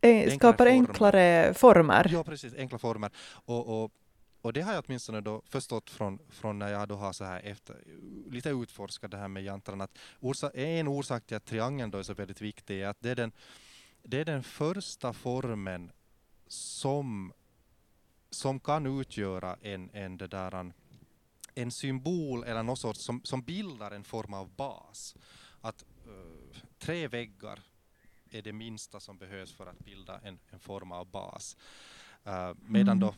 eh, 0.00 0.36
skapar 0.36 0.66
enklare 0.66 1.54
former. 1.54 2.08
Ja, 2.12 2.24
precis, 2.24 2.54
enkla 2.54 2.78
former. 2.78 3.10
Och, 3.44 3.82
och, 3.84 3.92
och 4.42 4.52
det 4.52 4.60
har 4.60 4.72
jag 4.72 4.84
åtminstone 4.86 5.20
då 5.20 5.42
förstått 5.44 5.90
från, 5.90 6.18
från 6.30 6.58
när 6.58 6.68
jag 6.68 6.88
då 6.88 6.94
har 6.94 7.12
så 7.12 7.24
här 7.24 7.40
efter, 7.40 7.76
lite 8.30 8.50
utforskat 8.50 9.10
det 9.10 9.16
här 9.16 9.28
med 9.28 9.44
jantran, 9.44 9.80
att 9.80 9.98
orsa, 10.20 10.50
en 10.50 10.88
orsak 10.88 11.26
till 11.26 11.36
att 11.36 11.44
triangeln 11.44 11.90
då 11.90 11.98
är 11.98 12.02
så 12.02 12.14
väldigt 12.14 12.40
viktig 12.40 12.80
är 12.80 12.86
att 12.86 12.96
det 13.00 13.10
är 13.10 13.16
den, 13.16 13.32
det 14.02 14.20
är 14.20 14.24
den 14.24 14.42
första 14.42 15.12
formen 15.12 15.92
som, 16.46 17.32
som 18.30 18.60
kan 18.60 19.00
utgöra 19.00 19.56
en, 19.62 19.90
en 19.92 20.18
det 20.18 20.26
där, 20.26 20.72
en 21.54 21.70
symbol 21.70 22.44
eller 22.44 22.62
något 22.62 22.78
sorts 22.78 23.00
som, 23.00 23.20
som 23.24 23.42
bildar 23.42 23.90
en 23.90 24.04
form 24.04 24.34
av 24.34 24.48
bas. 24.48 25.16
Att 25.60 25.84
uh, 26.06 26.56
tre 26.78 27.08
väggar 27.08 27.60
är 28.30 28.42
det 28.42 28.52
minsta 28.52 29.00
som 29.00 29.18
behövs 29.18 29.52
för 29.52 29.66
att 29.66 29.78
bilda 29.78 30.20
en, 30.20 30.38
en 30.50 30.60
form 30.60 30.92
av 30.92 31.06
bas. 31.06 31.56
Uh, 32.26 32.54
medan 32.60 32.96
mm. 32.96 33.00
då 33.00 33.14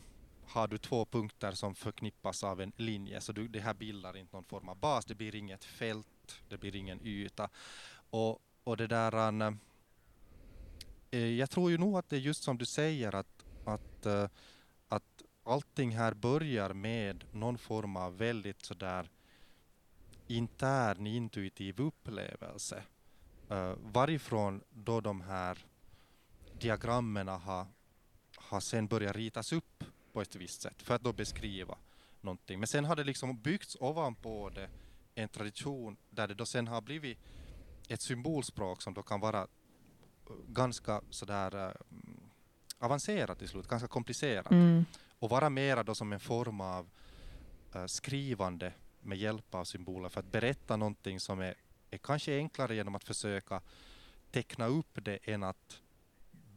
har 0.47 0.67
du 0.67 0.77
två 0.77 1.05
punkter 1.05 1.51
som 1.51 1.75
förknippas 1.75 2.43
av 2.43 2.61
en 2.61 2.71
linje, 2.75 3.21
så 3.21 3.31
du, 3.31 3.47
det 3.47 3.59
här 3.59 3.73
bildar 3.73 4.17
inte 4.17 4.35
någon 4.35 4.45
form 4.45 4.69
av 4.69 4.77
bas, 4.77 5.05
det 5.05 5.15
blir 5.15 5.35
inget 5.35 5.65
fält, 5.65 6.41
det 6.49 6.57
blir 6.57 6.75
ingen 6.75 7.01
yta. 7.01 7.49
Och, 8.09 8.39
och 8.63 8.77
det 8.77 8.87
där, 8.87 9.41
uh, 11.11 11.19
jag 11.19 11.49
tror 11.49 11.71
ju 11.71 11.77
nog 11.77 11.97
att 11.97 12.09
det 12.09 12.15
är 12.15 12.19
just 12.19 12.43
som 12.43 12.57
du 12.57 12.65
säger 12.65 13.15
att, 13.15 13.45
att 13.65 14.05
uh, 14.05 14.27
allting 15.45 15.95
här 15.95 16.13
börjar 16.13 16.73
med 16.73 17.23
någon 17.31 17.57
form 17.57 17.95
av 17.95 18.17
väldigt 18.17 18.65
sådär 18.65 19.09
intern 20.27 21.07
intuitiv 21.07 21.81
upplevelse. 21.81 22.83
Uh, 23.51 23.73
varifrån 23.81 24.61
då 24.69 25.01
de 25.01 25.21
här 25.21 25.65
diagrammen 26.59 27.27
har, 27.27 27.67
har 28.35 28.59
sen 28.59 28.87
börjat 28.87 29.15
ritas 29.15 29.53
upp 29.53 29.83
på 30.13 30.21
ett 30.21 30.35
visst 30.35 30.61
sätt 30.61 30.81
för 30.81 30.95
att 30.95 31.01
då 31.01 31.13
beskriva 31.13 31.77
någonting. 32.21 32.59
Men 32.59 32.67
sen 32.67 32.85
har 32.85 32.95
det 32.95 33.03
liksom 33.03 33.41
byggts 33.41 33.77
ovanpå 33.79 34.49
det 34.55 34.69
en 35.15 35.29
tradition 35.29 35.97
där 36.09 36.27
det 36.27 36.33
då 36.33 36.45
sen 36.45 36.67
har 36.67 36.81
blivit 36.81 37.17
ett 37.87 38.01
symbolspråk 38.01 38.81
som 38.81 38.93
då 38.93 39.03
kan 39.03 39.19
vara 39.19 39.41
eh, 39.41 39.47
ganska 40.47 41.01
sådär 41.09 41.55
uh, 41.55 41.71
avancerat 42.79 43.39
till 43.39 43.49
slut, 43.49 43.67
ganska 43.67 43.87
komplicerat. 43.87 44.51
Mm. 44.51 44.85
Och 45.19 45.29
vara 45.29 45.49
mera 45.49 45.83
då 45.83 45.95
som 45.95 46.13
en 46.13 46.19
form 46.19 46.61
av 46.61 46.89
uh, 47.75 47.85
skrivande 47.85 48.73
med 49.01 49.17
hjälp 49.17 49.55
av 49.55 49.63
symboler 49.63 50.09
för 50.09 50.19
att 50.19 50.31
berätta 50.31 50.77
någonting 50.77 51.19
som 51.19 51.39
är, 51.39 51.55
är 51.91 51.97
kanske 51.97 52.37
enklare 52.37 52.75
genom 52.75 52.95
att 52.95 53.03
försöka 53.03 53.61
teckna 54.31 54.65
upp 54.65 54.91
det 54.93 55.19
än 55.23 55.43
att 55.43 55.81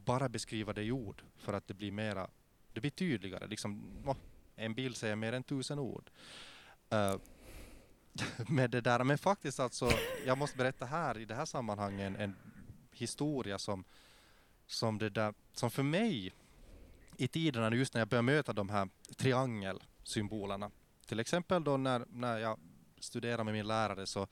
bara 0.05 0.29
beskriva 0.29 0.73
det 0.73 0.83
i 0.83 0.93
ord 0.93 1.23
för 1.37 1.53
att 1.53 1.67
det 1.67 1.75
blir 1.75 1.93
mera, 1.93 2.31
det 2.73 2.81
blir 2.81 2.91
tydligare. 2.91 3.47
Liksom, 3.47 3.83
oh, 4.07 4.17
en 4.57 4.75
bild 4.75 4.97
säger 4.97 5.17
mer 5.17 5.33
än 5.33 5.43
tusen 5.43 5.79
ord. 5.79 6.11
Uh, 6.93 7.17
med 8.49 8.71
det 8.71 8.81
där, 8.81 9.05
men 9.05 9.19
faktiskt 9.19 9.61
alltså, 9.61 9.91
jag 10.27 10.39
måste 10.39 10.57
berätta 10.57 10.87
här 10.87 11.19
i 11.19 11.25
det 11.25 11.35
här 11.35 11.45
sammanhanget 11.45 12.07
en, 12.07 12.17
en 12.17 12.37
historia 12.93 13.59
som, 13.59 13.85
som 14.67 14.99
det 14.99 15.11
där, 15.11 15.35
som 15.53 15.71
för 15.71 15.83
mig 15.83 16.33
i 17.19 17.29
tiderna 17.29 17.77
just 17.77 17.95
när 17.95 18.01
jag 18.01 18.09
började 18.09 18.27
möta 18.27 18.53
de 18.53 18.69
här 18.69 18.89
triangelsymbolerna, 19.17 20.71
till 21.07 21.21
exempel 21.21 21.65
då 21.65 21.77
när, 21.77 22.05
när 22.11 22.39
jag 22.39 22.59
studerade 22.99 23.45
med 23.45 23.55
min 23.55 23.67
lärare 23.67 24.07
så, 24.07 24.23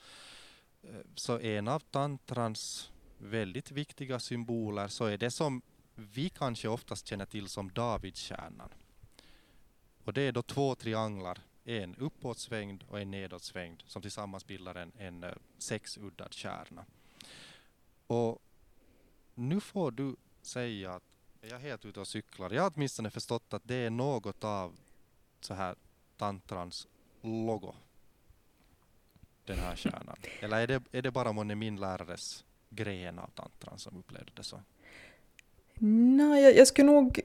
eh, 0.82 1.00
så 1.14 1.38
en 1.40 1.68
av 1.68 1.80
tantrans 1.80 2.90
väldigt 3.18 3.70
viktiga 3.70 4.20
symboler 4.20 4.88
så 4.88 5.04
är 5.04 5.18
det 5.18 5.30
som 5.30 5.62
vi 5.94 6.28
kanske 6.28 6.68
oftast 6.68 7.06
känner 7.06 7.26
till 7.26 7.48
som 7.48 7.72
Davidstjärnan. 7.72 8.68
Och 10.04 10.12
det 10.12 10.22
är 10.22 10.32
då 10.32 10.42
två 10.42 10.74
trianglar, 10.74 11.38
en 11.64 11.96
uppåtsvängd 11.96 12.82
och 12.88 13.00
en 13.00 13.10
nedåtsvängd 13.10 13.82
som 13.86 14.02
tillsammans 14.02 14.46
bildar 14.46 14.74
en, 14.74 14.92
en 14.98 15.24
eh, 15.24 15.30
sexuddad 15.58 16.34
kärna. 16.34 16.84
Och 18.06 18.42
nu 19.34 19.60
får 19.60 19.90
du 19.90 20.16
säga 20.42 20.94
att 20.94 21.15
jag 21.48 21.60
är 21.60 21.68
helt 21.68 21.84
ute 21.84 22.00
och 22.00 22.06
cyklar. 22.06 22.50
Jag 22.50 22.62
har 22.62 22.72
åtminstone 22.76 23.10
förstått 23.10 23.54
att 23.54 23.62
det 23.64 23.74
är 23.74 23.90
något 23.90 24.44
av 24.44 24.72
så 25.40 25.54
här 25.54 25.74
tantrans 26.16 26.86
logo. 27.22 27.74
Den 29.44 29.58
här 29.58 29.76
kärnan. 29.76 30.16
Eller 30.40 30.60
är 30.60 30.66
det, 30.66 30.82
är 30.92 31.02
det 31.02 31.10
bara 31.10 31.32
månne 31.32 31.54
min 31.54 31.76
lärares 31.76 32.44
gren 32.70 33.18
av 33.18 33.30
tantran 33.34 33.78
som 33.78 33.98
upplevde 33.98 34.32
det 34.34 34.42
så? 34.42 34.60
Nej, 35.78 36.42
jag, 36.42 36.56
jag 36.56 36.66
skulle 36.66 36.92
nog... 36.92 37.20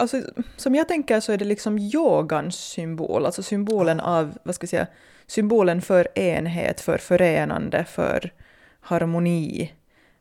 Alltså, 0.00 0.22
som 0.56 0.74
jag 0.74 0.88
tänker 0.88 1.20
så 1.20 1.32
är 1.32 1.38
det 1.38 1.44
liksom 1.44 1.78
yogans 1.78 2.56
symbol, 2.56 3.26
alltså 3.26 3.42
symbolen 3.42 4.00
av, 4.00 4.38
vad 4.42 4.54
ska 4.54 4.64
jag 4.64 4.70
säga, 4.70 4.86
symbolen 5.26 5.82
för 5.82 6.18
enhet, 6.18 6.80
för 6.80 6.98
förenande, 6.98 7.84
för 7.84 8.32
harmoni. 8.80 9.72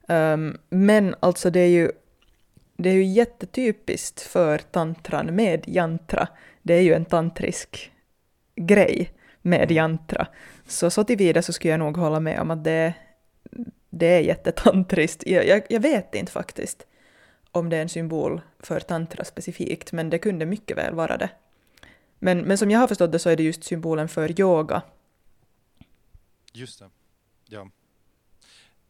Um, 0.07 0.57
men 0.69 1.15
alltså 1.19 1.49
det 1.49 1.59
är 1.59 1.67
ju 1.67 1.91
det 2.77 2.89
är 2.89 2.93
ju 2.93 3.03
jättetypiskt 3.03 4.21
för 4.21 4.57
tantran 4.57 5.35
med 5.35 5.63
jantra. 5.67 6.27
Det 6.61 6.73
är 6.73 6.81
ju 6.81 6.93
en 6.93 7.05
tantrisk 7.05 7.91
grej 8.55 9.13
med 9.41 9.71
jantra. 9.71 10.27
Så 10.67 10.89
så 10.89 11.03
tillvida 11.03 11.41
så 11.41 11.53
skulle 11.53 11.71
jag 11.71 11.79
nog 11.79 11.97
hålla 11.97 12.19
med 12.19 12.39
om 12.39 12.51
att 12.51 12.63
det, 12.63 12.93
det 13.89 14.05
är 14.05 14.19
jättetantriskt. 14.19 15.27
Jag, 15.27 15.47
jag, 15.47 15.63
jag 15.69 15.79
vet 15.79 16.15
inte 16.15 16.31
faktiskt 16.31 16.87
om 17.51 17.69
det 17.69 17.77
är 17.77 17.81
en 17.81 17.89
symbol 17.89 18.41
för 18.59 18.79
tantra 18.79 19.25
specifikt, 19.25 19.91
men 19.91 20.09
det 20.09 20.19
kunde 20.19 20.45
mycket 20.45 20.77
väl 20.77 20.95
vara 20.95 21.17
det. 21.17 21.29
Men, 22.19 22.39
men 22.39 22.57
som 22.57 22.71
jag 22.71 22.79
har 22.79 22.87
förstått 22.87 23.11
det 23.11 23.19
så 23.19 23.29
är 23.29 23.35
det 23.35 23.43
just 23.43 23.63
symbolen 23.63 24.09
för 24.09 24.39
yoga. 24.39 24.81
Just 26.53 26.79
det. 26.79 26.89
Ja. 27.45 27.69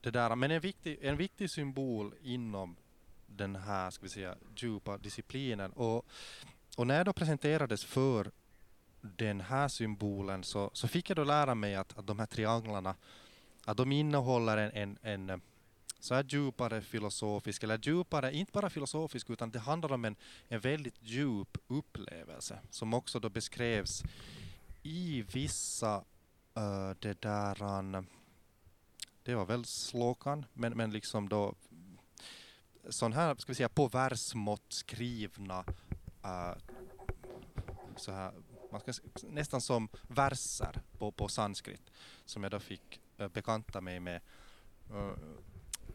Det 0.02 0.12
där, 0.12 0.36
men 0.36 0.52
en 0.52 0.62
viktig, 0.62 1.00
en 1.02 1.18
viktig 1.18 1.50
symbol 1.50 2.14
inom 2.22 2.76
den 3.38 3.56
här 3.56 3.92
ska 3.92 4.04
vi 4.04 4.10
säga, 4.10 4.36
djupa 4.56 4.98
disciplinen. 4.98 5.72
Och, 5.72 6.06
och 6.78 6.88
när 6.88 6.98
jag 6.98 7.06
då 7.06 7.14
presenterades 7.14 7.84
för 7.84 8.32
den 9.02 9.42
här 9.42 9.68
symbolen 9.68 10.44
så, 10.44 10.70
så 10.74 10.88
fick 10.88 11.10
jag 11.10 11.16
då 11.18 11.24
lära 11.24 11.56
mig 11.56 11.76
att, 11.76 11.98
att 11.98 12.08
de 12.08 12.20
här 12.20 12.26
trianglarna 12.26 12.96
att 13.66 13.78
de 13.78 13.92
innehåller 13.92 14.58
en, 14.58 14.72
en, 14.72 14.98
en 15.02 15.30
eh, 15.30 15.38
så 16.00 16.16
här 16.16 16.26
djupare 16.30 16.82
filosofisk, 16.82 17.64
eller 17.64 17.80
djupare, 17.84 18.36
inte 18.36 18.52
bara 18.52 18.70
filosofisk, 18.70 19.30
utan 19.30 19.52
det 19.52 19.60
handlar 19.60 19.92
om 19.92 20.06
en, 20.06 20.16
en 20.48 20.60
väldigt 20.60 20.96
djup 21.02 21.58
upplevelse 21.68 22.60
som 22.70 22.94
också 22.94 23.20
då 23.20 23.30
beskrevs 23.30 24.04
i 24.84 25.22
vissa 25.22 25.98
uh, 26.58 26.92
det 27.00 27.22
där 27.22 27.62
eh, 27.62 28.02
det 29.24 29.36
var 29.36 29.46
väl 29.46 29.66
slokan, 29.66 30.46
men, 30.54 30.74
men 30.74 30.92
liksom 30.92 31.30
då 31.30 31.56
sån 32.90 33.14
här, 33.14 33.36
ska 33.36 33.52
vi 33.52 33.56
säga, 33.56 33.70
på 33.70 33.88
versmått 33.88 34.66
skrivna 34.70 35.60
uh, 36.26 36.58
så 37.96 38.12
här, 38.12 38.32
man 38.72 38.82
ska, 38.82 38.94
nästan 39.24 39.62
som 39.62 39.90
verser 40.08 40.82
på, 40.98 41.12
på 41.12 41.28
sanskrit 41.28 41.92
som 42.26 42.44
jag 42.44 42.52
då 42.52 42.60
fick 42.60 43.02
uh, 43.22 43.28
bekanta 43.28 43.82
mig 43.82 44.00
med. 44.00 44.22
Uh, 44.92 45.14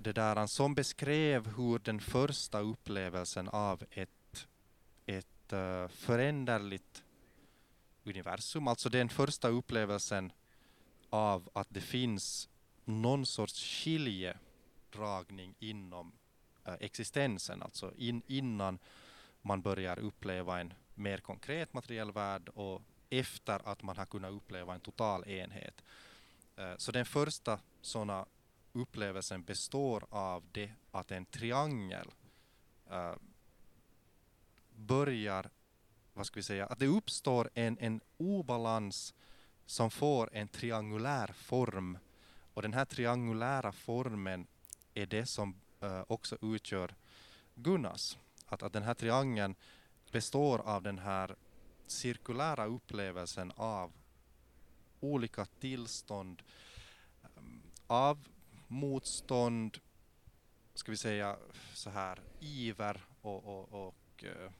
det 0.00 0.12
där 0.12 0.46
som 0.46 0.74
beskrev 0.74 1.56
hur 1.56 1.78
den 1.78 2.00
första 2.00 2.60
upplevelsen 2.60 3.48
av 3.48 3.84
ett, 3.90 4.46
ett 5.06 5.52
uh, 5.52 5.88
föränderligt 5.88 7.04
universum, 8.04 8.68
alltså 8.68 8.88
den 8.88 9.08
första 9.08 9.48
upplevelsen 9.48 10.32
av 11.10 11.50
att 11.52 11.68
det 11.70 11.80
finns 11.80 12.48
någon 12.84 13.26
sorts 13.26 13.64
skiljedragning 13.64 15.54
inom 15.58 16.12
Eh, 16.68 16.74
existensen, 16.80 17.62
alltså 17.62 17.92
in, 17.96 18.22
innan 18.26 18.78
man 19.42 19.62
börjar 19.62 19.98
uppleva 19.98 20.60
en 20.60 20.74
mer 20.94 21.18
konkret 21.18 21.72
materiell 21.72 22.12
värld 22.12 22.48
och 22.48 22.82
efter 23.10 23.68
att 23.68 23.82
man 23.82 23.96
har 23.96 24.06
kunnat 24.06 24.32
uppleva 24.32 24.74
en 24.74 24.80
total 24.80 25.28
enhet. 25.28 25.84
Eh, 26.56 26.76
så 26.76 26.92
den 26.92 27.06
första 27.06 27.60
sådana 27.80 28.26
upplevelsen 28.72 29.42
består 29.42 30.06
av 30.10 30.44
det 30.52 30.72
att 30.90 31.10
en 31.10 31.26
triangel 31.26 32.10
eh, 32.90 33.14
börjar, 34.70 35.50
vad 36.12 36.26
ska 36.26 36.38
vi 36.38 36.42
säga, 36.42 36.66
att 36.66 36.78
det 36.78 36.86
uppstår 36.86 37.50
en, 37.54 37.78
en 37.80 38.00
obalans 38.16 39.14
som 39.66 39.90
får 39.90 40.30
en 40.32 40.48
triangulär 40.48 41.32
form 41.32 41.98
och 42.54 42.62
den 42.62 42.74
här 42.74 42.84
triangulära 42.84 43.72
formen 43.72 44.46
är 44.94 45.06
det 45.06 45.26
som 45.26 45.54
Eh, 45.80 46.02
också 46.06 46.36
utgör 46.42 46.94
Gunnas. 47.54 48.18
Att, 48.46 48.62
att 48.62 48.72
den 48.72 48.82
här 48.82 48.94
triangeln 48.94 49.54
består 50.12 50.58
av 50.58 50.82
den 50.82 50.98
här 50.98 51.36
cirkulära 51.86 52.66
upplevelsen 52.66 53.52
av 53.56 53.92
olika 55.00 55.44
tillstånd 55.44 56.42
eh, 57.22 57.28
av 57.86 58.28
motstånd, 58.66 59.78
ska 60.74 60.90
vi 60.90 60.96
säga 60.96 61.36
så 61.74 61.90
här, 61.90 62.20
iver 62.40 63.04
och, 63.20 63.44
och, 63.44 63.86
och 63.86 64.24
eh, 64.24 64.50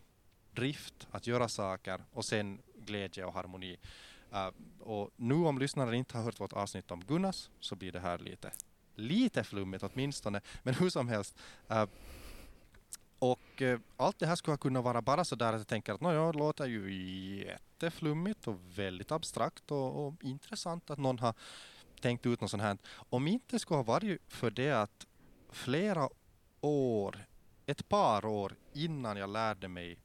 drift 0.51 1.09
att 1.11 1.27
göra 1.27 1.49
saker 1.49 2.05
och 2.13 2.25
sen 2.25 2.63
glädje 2.75 3.25
och 3.25 3.33
harmoni. 3.33 3.79
Uh, 4.33 4.51
och 4.81 5.11
nu 5.17 5.35
om 5.35 5.59
lyssnaren 5.59 5.95
inte 5.95 6.17
har 6.17 6.25
hört 6.25 6.41
vårt 6.41 6.53
avsnitt 6.53 6.91
om 6.91 7.05
Gunnas 7.05 7.51
så 7.61 7.77
blir 7.77 7.93
det 7.93 8.01
här 8.01 8.19
lite, 8.19 8.53
lite 8.99 9.45
flummigt 9.45 9.85
åtminstone, 9.85 10.41
men 10.63 10.75
hur 10.75 10.91
som 10.91 11.09
helst. 11.09 11.39
Uh, 11.71 11.85
och 13.19 13.63
uh, 13.63 13.79
allt 13.97 14.19
det 14.19 14.27
här 14.27 14.37
skulle 14.37 14.57
kunna 14.57 14.83
vara 14.83 15.03
bara 15.03 15.25
så 15.25 15.37
där 15.37 15.53
att 15.53 15.61
jag 15.61 15.67
tänker 15.67 15.93
att 15.93 16.01
nåja, 16.01 16.33
det 16.33 16.39
låter 16.39 16.67
ju 16.67 16.95
jätteflummigt 17.47 18.49
och 18.49 18.57
väldigt 18.75 19.13
abstrakt 19.13 19.71
och, 19.71 20.07
och 20.07 20.15
intressant 20.21 20.91
att 20.91 20.99
någon 20.99 21.19
har 21.19 21.35
tänkt 22.01 22.27
ut 22.27 22.41
något 22.41 22.51
sånt 22.51 22.63
här. 22.63 22.79
Om 22.95 23.27
inte 23.27 23.59
skulle 23.59 23.79
ha 23.79 23.83
varit 23.83 24.21
för 24.29 24.51
det 24.51 24.73
att 24.73 25.07
flera 25.51 26.09
år, 26.61 27.27
ett 27.67 27.89
par 27.89 28.25
år 28.25 28.55
innan 28.73 29.17
jag 29.17 29.31
lärde 29.31 29.69
mig 29.69 29.99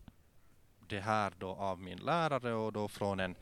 det 0.88 1.00
här 1.00 1.34
då 1.38 1.50
av 1.50 1.80
min 1.80 1.98
lärare 1.98 2.54
och 2.54 2.74
då 2.74 2.88
från 2.88 3.20
en, 3.20 3.36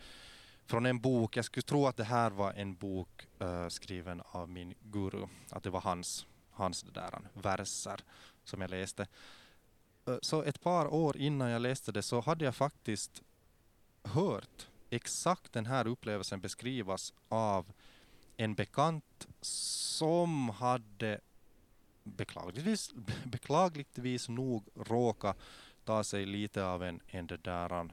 från 0.66 0.86
en 0.86 1.00
bok. 1.00 1.38
Jag 1.38 1.46
skulle 1.46 1.64
tro 1.64 1.88
att 1.88 1.98
det 1.98 2.04
här 2.04 2.30
var 2.32 2.54
en 2.54 2.76
bok 2.76 3.28
uh, 3.42 3.68
skriven 3.68 4.22
av 4.26 4.50
min 4.50 4.74
guru, 4.82 5.28
att 5.50 5.64
det 5.64 5.70
var 5.70 5.82
hans, 5.82 6.26
hans 6.52 6.82
där, 6.82 7.20
verser 7.34 8.00
som 8.44 8.62
jag 8.62 8.70
läste. 8.70 9.08
Uh, 10.08 10.18
så 10.22 10.44
ett 10.44 10.62
par 10.62 10.94
år 10.94 11.18
innan 11.18 11.50
jag 11.50 11.62
läste 11.62 11.92
det 11.92 12.02
så 12.02 12.22
hade 12.22 12.46
jag 12.46 12.56
faktiskt 12.56 13.22
hört 14.04 14.68
exakt 14.90 15.54
den 15.54 15.66
här 15.66 15.88
upplevelsen 15.88 16.42
beskrivas 16.42 17.14
av 17.30 17.74
en 18.38 18.56
bekant 18.56 19.28
som 19.42 20.50
hade 20.50 21.20
beklagligtvis, 22.04 22.92
beklagligtvis 23.24 24.30
nog 24.30 24.64
råkat 24.76 25.38
ta 25.86 26.04
sig 26.04 26.26
lite 26.26 26.66
av 26.66 26.84
en, 26.84 27.00
en 27.08 27.28
där, 27.28 27.82
uh, 27.82 27.90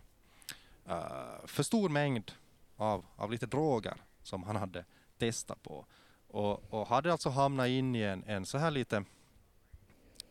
för 1.44 1.62
stor 1.62 1.88
mängd 1.88 2.32
av, 2.78 3.04
av 3.16 3.30
lite 3.30 3.46
droger 3.46 3.96
som 4.22 4.42
han 4.42 4.56
hade 4.56 4.84
testat 5.18 5.62
på. 5.62 5.86
Och, 6.26 6.72
och 6.74 6.86
hade 6.86 7.12
alltså 7.12 7.30
hamnat 7.30 7.68
in 7.68 7.96
i 7.96 8.02
en, 8.02 8.24
en 8.24 8.46
så 8.46 8.58
här 8.58 8.70
lite 8.70 9.04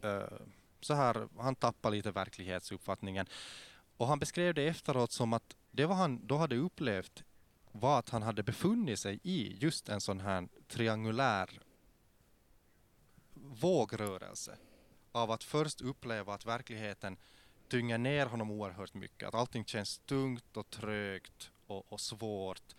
uh, 0.03 0.23
så 0.81 0.93
här, 0.93 1.27
han 1.37 1.55
tappade 1.55 1.95
lite 1.95 2.11
verklighetsuppfattningen. 2.11 3.27
Och 3.97 4.07
han 4.07 4.19
beskrev 4.19 4.53
det 4.53 4.67
efteråt 4.67 5.11
som 5.11 5.33
att 5.33 5.55
det 5.71 5.85
var 5.85 5.95
han 5.95 6.27
då 6.27 6.37
hade 6.37 6.55
upplevt 6.55 7.23
var 7.71 7.99
att 7.99 8.09
han 8.09 8.23
hade 8.23 8.43
befunnit 8.43 8.99
sig 8.99 9.19
i 9.23 9.57
just 9.59 9.89
en 9.89 10.01
sån 10.01 10.19
här 10.19 10.47
triangulär 10.67 11.59
vågrörelse 13.33 14.57
av 15.11 15.31
att 15.31 15.43
först 15.43 15.81
uppleva 15.81 16.33
att 16.33 16.45
verkligheten 16.45 17.17
tynger 17.67 17.97
ner 17.97 18.25
honom 18.25 18.51
oerhört 18.51 18.93
mycket, 18.93 19.27
att 19.27 19.35
allting 19.35 19.65
känns 19.65 19.99
tungt 19.99 20.57
och 20.57 20.69
trögt 20.69 21.51
och, 21.67 21.93
och 21.93 22.01
svårt. 22.01 22.75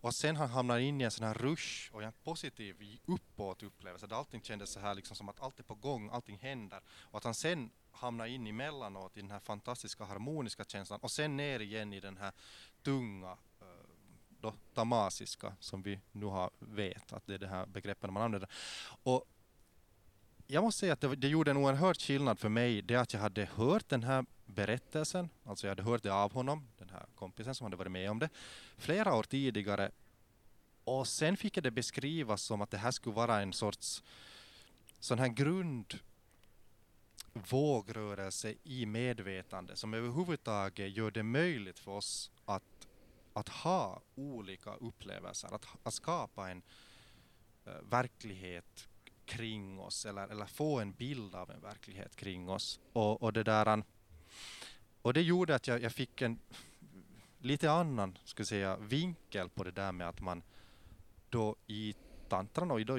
Och 0.00 0.14
sen 0.14 0.36
han 0.36 0.48
hamnar 0.48 0.78
in 0.78 1.00
i 1.00 1.04
en 1.04 1.10
sån 1.10 1.26
här 1.26 1.34
rush 1.34 1.94
och 1.94 2.02
en 2.02 2.12
positiv 2.12 2.98
uppåt 3.06 3.62
upplevelse 3.62 4.06
där 4.06 4.16
allting 4.16 4.42
kändes 4.42 4.70
så 4.70 4.80
här 4.80 4.94
liksom 4.94 5.16
som 5.16 5.28
att 5.28 5.40
allt 5.40 5.58
är 5.58 5.62
på 5.62 5.74
gång, 5.74 6.10
allting 6.12 6.38
händer. 6.38 6.80
Och 6.88 7.18
att 7.18 7.24
han 7.24 7.34
sen 7.34 7.70
hamnar 7.90 8.26
in 8.26 8.46
emellanåt 8.46 9.16
i 9.16 9.20
den 9.20 9.30
här 9.30 9.40
fantastiska 9.40 10.04
harmoniska 10.04 10.64
känslan 10.64 11.00
och 11.00 11.10
sen 11.10 11.36
ner 11.36 11.60
igen 11.60 11.92
i 11.92 12.00
den 12.00 12.16
här 12.16 12.32
tunga 12.82 13.30
eh, 13.60 13.66
då, 14.28 14.54
tamasiska 14.74 15.56
som 15.60 15.82
vi 15.82 16.00
nu 16.12 16.26
har 16.26 16.50
vet 16.58 17.12
att 17.12 17.26
det 17.26 17.34
är 17.34 17.38
det 17.38 17.48
här 17.48 17.66
begreppen 17.66 18.12
man 18.12 18.22
använder. 18.22 18.50
Och 19.02 19.24
jag 20.52 20.64
måste 20.64 20.80
säga 20.80 20.92
att 20.92 21.00
det, 21.00 21.16
det 21.16 21.28
gjorde 21.28 21.50
en 21.50 21.56
oerhörd 21.56 22.00
skillnad 22.00 22.38
för 22.38 22.48
mig 22.48 22.82
det 22.82 22.96
att 22.96 23.12
jag 23.12 23.20
hade 23.20 23.44
hört 23.44 23.88
den 23.88 24.02
här 24.02 24.24
berättelsen, 24.46 25.28
alltså 25.44 25.66
jag 25.66 25.70
hade 25.70 25.82
hört 25.82 26.02
det 26.02 26.10
av 26.10 26.32
honom, 26.32 26.68
den 26.78 26.88
här 26.88 27.06
kompisen 27.14 27.54
som 27.54 27.64
hade 27.64 27.76
varit 27.76 27.92
med 27.92 28.10
om 28.10 28.18
det, 28.18 28.28
flera 28.76 29.14
år 29.14 29.22
tidigare. 29.22 29.90
Och 30.84 31.08
sen 31.08 31.36
fick 31.36 31.56
jag 31.56 31.64
det 31.64 31.70
beskrivas 31.70 32.42
som 32.42 32.60
att 32.60 32.70
det 32.70 32.78
här 32.78 32.90
skulle 32.90 33.16
vara 33.16 33.40
en 33.40 33.52
sorts 33.52 34.02
sån 34.98 35.18
här 35.18 35.28
grund 35.28 35.98
vågrörelse 37.32 38.54
i 38.64 38.86
medvetande 38.86 39.76
som 39.76 39.94
överhuvudtaget 39.94 40.96
gör 40.96 41.10
det 41.10 41.22
möjligt 41.22 41.78
för 41.78 41.90
oss 41.90 42.30
att, 42.44 42.88
att 43.32 43.48
ha 43.48 44.00
olika 44.14 44.74
upplevelser, 44.74 45.54
att, 45.54 45.66
att 45.82 45.94
skapa 45.94 46.50
en 46.50 46.62
uh, 47.66 47.72
verklighet 47.90 48.88
kring 49.30 49.80
oss 49.80 50.06
eller, 50.06 50.28
eller 50.28 50.46
få 50.46 50.80
en 50.80 50.92
bild 50.92 51.34
av 51.34 51.50
en 51.50 51.60
verklighet 51.60 52.16
kring 52.16 52.48
oss. 52.48 52.80
Och, 52.92 53.22
och 53.22 53.32
det 53.32 53.42
där 53.42 53.82
och 55.02 55.14
det 55.14 55.22
gjorde 55.22 55.54
att 55.54 55.66
jag, 55.66 55.82
jag 55.82 55.92
fick 55.92 56.22
en 56.22 56.38
lite 57.38 57.70
annan 57.70 58.18
ska 58.24 58.44
säga, 58.44 58.76
vinkel 58.76 59.48
på 59.48 59.64
det 59.64 59.70
där 59.70 59.92
med 59.92 60.08
att 60.08 60.20
man 60.20 60.42
då 61.30 61.56
i 61.66 61.94
tantran 62.28 62.70
och 62.70 62.80
i 62.80 62.84
då 62.84 62.98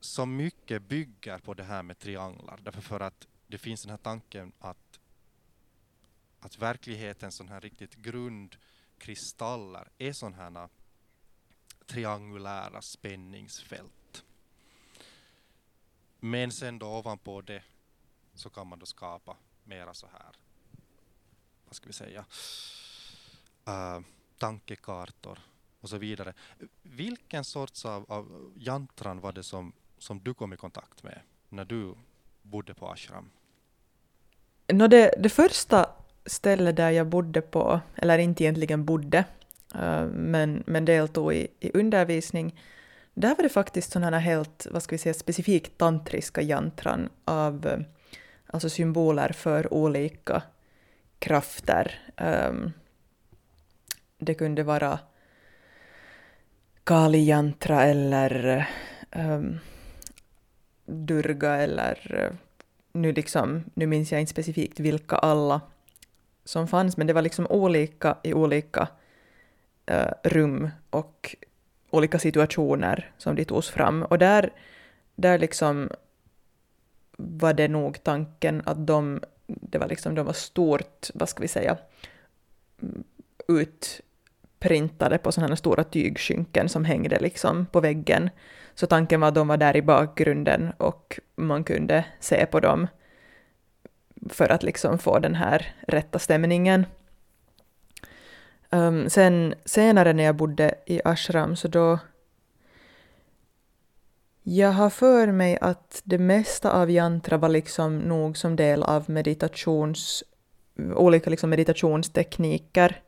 så 0.00 0.26
mycket 0.26 0.82
bygger 0.82 1.38
på 1.38 1.54
det 1.54 1.64
här 1.64 1.82
med 1.82 1.98
trianglar. 1.98 2.60
Därför 2.62 2.80
för 2.80 3.00
att 3.00 3.26
det 3.46 3.58
finns 3.58 3.82
den 3.82 3.90
här 3.90 3.98
tanken 3.98 4.52
att, 4.58 5.00
att 6.40 6.58
verkligheten, 6.58 7.32
sån 7.32 7.48
här 7.48 7.60
riktigt 7.60 7.94
grundkristaller, 7.94 9.88
är 9.98 10.12
sådana 10.12 10.36
här 10.36 10.68
triangulära 11.86 12.82
spänningsfält. 12.82 14.01
Men 16.24 16.52
sen 16.52 16.78
då 16.78 16.86
ovanpå 16.86 17.40
det 17.40 17.62
så 18.34 18.50
kan 18.50 18.66
man 18.66 18.78
då 18.78 18.86
skapa 18.86 19.36
mera 19.64 19.94
så 19.94 20.06
här, 20.06 20.36
vad 21.64 21.74
ska 21.74 21.86
vi 21.86 21.92
säga, 21.92 22.24
uh, 23.68 24.04
tankekartor 24.38 25.38
och 25.80 25.88
så 25.88 25.98
vidare. 25.98 26.34
Vilken 26.82 27.44
sorts 27.44 27.84
av, 27.84 28.12
av 28.12 28.52
jantran 28.56 29.20
var 29.20 29.32
det 29.32 29.42
som, 29.42 29.72
som 29.98 30.20
du 30.20 30.34
kom 30.34 30.52
i 30.52 30.56
kontakt 30.56 31.02
med 31.02 31.20
när 31.48 31.64
du 31.64 31.94
bodde 32.42 32.74
på 32.74 32.88
ashram? 32.88 33.30
No, 34.72 34.88
det, 34.88 35.14
det 35.18 35.28
första 35.28 35.90
stället 36.26 36.76
där 36.76 36.90
jag 36.90 37.06
bodde 37.06 37.40
på, 37.40 37.80
eller 37.96 38.18
inte 38.18 38.44
egentligen 38.44 38.84
bodde, 38.84 39.24
uh, 39.74 40.06
men, 40.06 40.62
men 40.66 40.84
deltog 40.84 41.34
i, 41.34 41.48
i 41.60 41.70
undervisning, 41.74 42.54
där 43.14 43.36
var 43.36 43.42
det 43.42 43.48
faktiskt 43.48 43.92
sådana 43.92 44.18
helt, 44.18 44.66
vad 44.70 44.82
ska 44.82 44.94
vi 44.94 44.98
säga, 44.98 45.14
specifikt 45.14 45.78
tantriska 45.78 46.42
jantran 46.42 47.08
av 47.24 47.66
eh, 47.66 47.78
alltså 48.46 48.70
symboler 48.70 49.32
för 49.32 49.74
olika 49.74 50.42
krafter. 51.18 52.00
Um, 52.50 52.72
det 54.18 54.34
kunde 54.34 54.62
vara 54.62 54.98
Kali 56.84 57.24
jantra 57.24 57.82
eller 57.82 58.68
um, 59.16 59.58
Durga 60.86 61.56
eller 61.56 62.14
eh, 62.24 62.36
nu, 62.92 63.12
liksom, 63.12 63.64
nu 63.74 63.86
minns 63.86 64.12
jag 64.12 64.20
inte 64.20 64.30
specifikt 64.30 64.80
vilka 64.80 65.16
alla 65.16 65.60
som 66.44 66.68
fanns, 66.68 66.96
men 66.96 67.06
det 67.06 67.12
var 67.12 67.22
liksom 67.22 67.46
olika 67.46 68.18
i 68.22 68.34
olika 68.34 68.88
uh, 69.90 70.12
rum 70.22 70.70
och 70.90 71.36
olika 71.92 72.18
situationer 72.18 73.10
som 73.18 73.36
de 73.36 73.44
togs 73.44 73.70
fram. 73.70 74.02
Och 74.02 74.18
där, 74.18 74.52
där 75.14 75.38
liksom 75.38 75.90
var 77.16 77.54
det 77.54 77.68
nog 77.68 78.02
tanken 78.02 78.62
att 78.66 78.86
de, 78.86 79.20
det 79.46 79.78
var 79.78 79.88
liksom, 79.88 80.14
de 80.14 80.26
var 80.26 80.32
stort, 80.32 81.10
vad 81.14 81.28
ska 81.28 81.42
vi 81.42 81.48
säga, 81.48 81.76
mm, 82.82 83.04
utprintade 83.48 85.18
på 85.18 85.32
sådana 85.32 85.56
stora 85.56 85.84
tygskynken 85.84 86.68
som 86.68 86.84
hängde 86.84 87.18
liksom 87.18 87.66
på 87.66 87.80
väggen. 87.80 88.30
Så 88.74 88.86
tanken 88.86 89.20
var 89.20 89.28
att 89.28 89.34
de 89.34 89.48
var 89.48 89.56
där 89.56 89.76
i 89.76 89.82
bakgrunden 89.82 90.72
och 90.76 91.20
man 91.36 91.64
kunde 91.64 92.04
se 92.20 92.46
på 92.46 92.60
dem 92.60 92.86
för 94.30 94.52
att 94.52 94.62
liksom 94.62 94.98
få 94.98 95.18
den 95.18 95.34
här 95.34 95.74
rätta 95.88 96.18
stämningen. 96.18 96.86
Um, 98.72 99.10
sen 99.10 99.54
senare 99.64 100.12
när 100.12 100.24
jag 100.24 100.36
bodde 100.36 100.74
i 100.86 101.00
ashram 101.04 101.56
så 101.56 101.68
då 101.68 101.98
jag 104.42 104.72
har 104.72 104.90
för 104.90 105.26
mig 105.26 105.58
att 105.60 106.02
det 106.04 106.18
mesta 106.18 106.72
av 106.72 106.90
yantra 106.90 107.36
var 107.36 107.48
liksom 107.48 107.98
nog 107.98 108.36
som 108.36 108.56
del 108.56 108.82
av 108.82 109.10
meditations, 109.10 110.24
olika 110.94 111.30
liksom 111.30 111.50
meditationstekniker. 111.50 113.00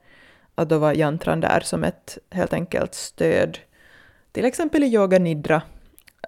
Att 0.55 0.68
då 0.68 0.79
var 0.79 0.94
yantran 0.94 1.40
där 1.40 1.61
som 1.61 1.85
ett 1.85 2.18
helt 2.31 2.53
enkelt 2.53 2.94
stöd. 2.94 3.59
Till 4.33 4.44
exempel 4.44 4.85
i 4.85 4.87
yoga 4.87 5.18
nidra, 5.18 5.62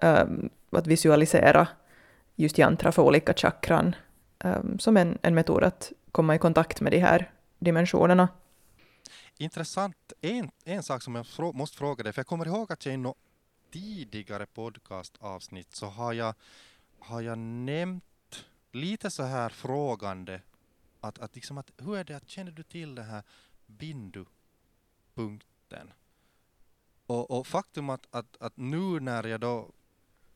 um, 0.01 0.49
att 0.71 0.87
visualisera 0.87 1.67
just 2.35 2.57
yantra 2.57 2.91
för 2.91 3.01
olika 3.01 3.33
chakran 3.33 3.95
um, 4.43 4.79
som 4.79 4.97
en, 4.97 5.17
en 5.21 5.35
metod 5.35 5.63
att 5.63 5.91
komma 6.11 6.35
i 6.35 6.39
kontakt 6.39 6.81
med 6.81 6.91
de 6.91 6.99
här 6.99 7.31
dimensionerna. 7.59 8.27
Intressant. 9.37 10.13
En, 10.21 10.51
en 10.63 10.83
sak 10.83 11.03
som 11.03 11.15
jag 11.15 11.27
frå, 11.27 11.53
måste 11.53 11.77
fråga 11.77 12.03
dig, 12.03 12.13
för 12.13 12.19
jag 12.19 12.27
kommer 12.27 12.45
ihåg 12.45 12.71
att 12.71 12.85
jag 12.85 12.95
i 12.95 13.13
tidigare 13.71 14.45
podcastavsnitt 14.45 15.75
så 15.75 15.85
har 15.85 16.13
jag, 16.13 16.35
har 16.99 17.21
jag 17.21 17.37
nämnt 17.37 18.45
lite 18.71 19.11
så 19.11 19.23
här 19.23 19.49
frågande 19.49 20.41
att, 20.99 21.19
att, 21.19 21.35
liksom 21.35 21.57
att 21.57 21.71
hur 21.77 21.97
är 21.97 22.03
det 22.03 22.13
att 22.13 22.29
känner 22.29 22.51
du 22.51 22.63
till 22.63 22.95
den 22.95 23.05
här 23.05 23.23
bindu-punkten? 23.65 25.93
Och, 27.05 27.31
och, 27.31 27.47
faktum 27.47 27.89
att, 27.89 28.07
att, 28.11 28.37
att 28.39 28.57
nu 28.57 28.99
när 28.99 29.23
jag 29.23 29.39
då 29.39 29.71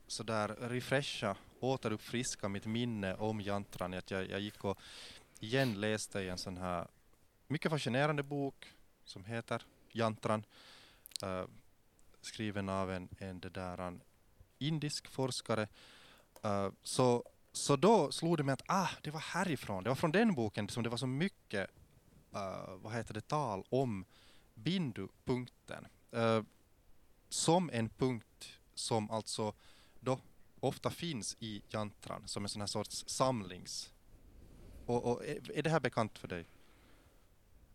sådär 0.07 0.55
refresha, 0.59 1.37
återuppfriska 1.59 2.49
mitt 2.49 2.65
minne 2.65 3.15
om 3.15 3.41
jantran, 3.41 3.93
att 3.93 4.11
jag, 4.11 4.29
jag 4.29 4.39
gick 4.39 4.63
och 4.63 4.79
igen 5.39 5.81
läste 5.81 6.19
i 6.19 6.29
en 6.29 6.37
sån 6.37 6.57
här 6.57 6.87
mycket 7.47 7.71
fascinerande 7.71 8.23
bok 8.23 8.73
som 9.11 9.25
heter 9.25 9.65
Jantran. 9.91 10.45
äh, 11.23 11.45
skriven 12.21 12.69
av 12.69 12.91
en, 12.91 13.09
en, 13.17 13.39
det 13.39 13.49
där, 13.49 13.77
en 13.77 14.01
indisk 14.57 15.07
forskare. 15.07 15.67
Äh, 16.43 16.69
så, 16.83 17.23
så 17.51 17.75
då 17.75 18.11
slog 18.11 18.37
det 18.37 18.43
mig 18.43 18.53
att 18.53 18.63
ah, 18.67 18.89
det 19.01 19.11
var 19.11 19.19
härifrån, 19.19 19.83
det 19.83 19.89
var 19.89 19.95
från 19.95 20.11
den 20.11 20.33
boken 20.35 20.69
som 20.69 20.83
det 20.83 20.89
var 20.89 20.97
så 20.97 21.07
mycket 21.07 21.69
äh, 22.33 22.75
vad 22.75 22.93
heter 22.93 23.13
det, 23.13 23.27
tal 23.27 23.63
om 23.69 24.05
bindupunkten 24.53 25.87
som 27.29 27.69
en 27.73 27.89
punkt 27.89 28.59
som 28.73 29.11
alltså 29.11 29.53
då 29.99 30.19
ofta 30.59 30.89
finns 30.89 31.37
i 31.39 31.61
jantran 31.69 32.27
som 32.27 32.43
en 32.43 32.49
sån 32.49 32.61
här 32.61 32.67
sorts 32.67 33.03
samlings... 33.07 33.93
Och, 34.85 35.11
och 35.11 35.25
är 35.25 35.61
det 35.61 35.69
här 35.69 35.79
bekant 35.79 36.17
för 36.17 36.27
dig? 36.27 36.45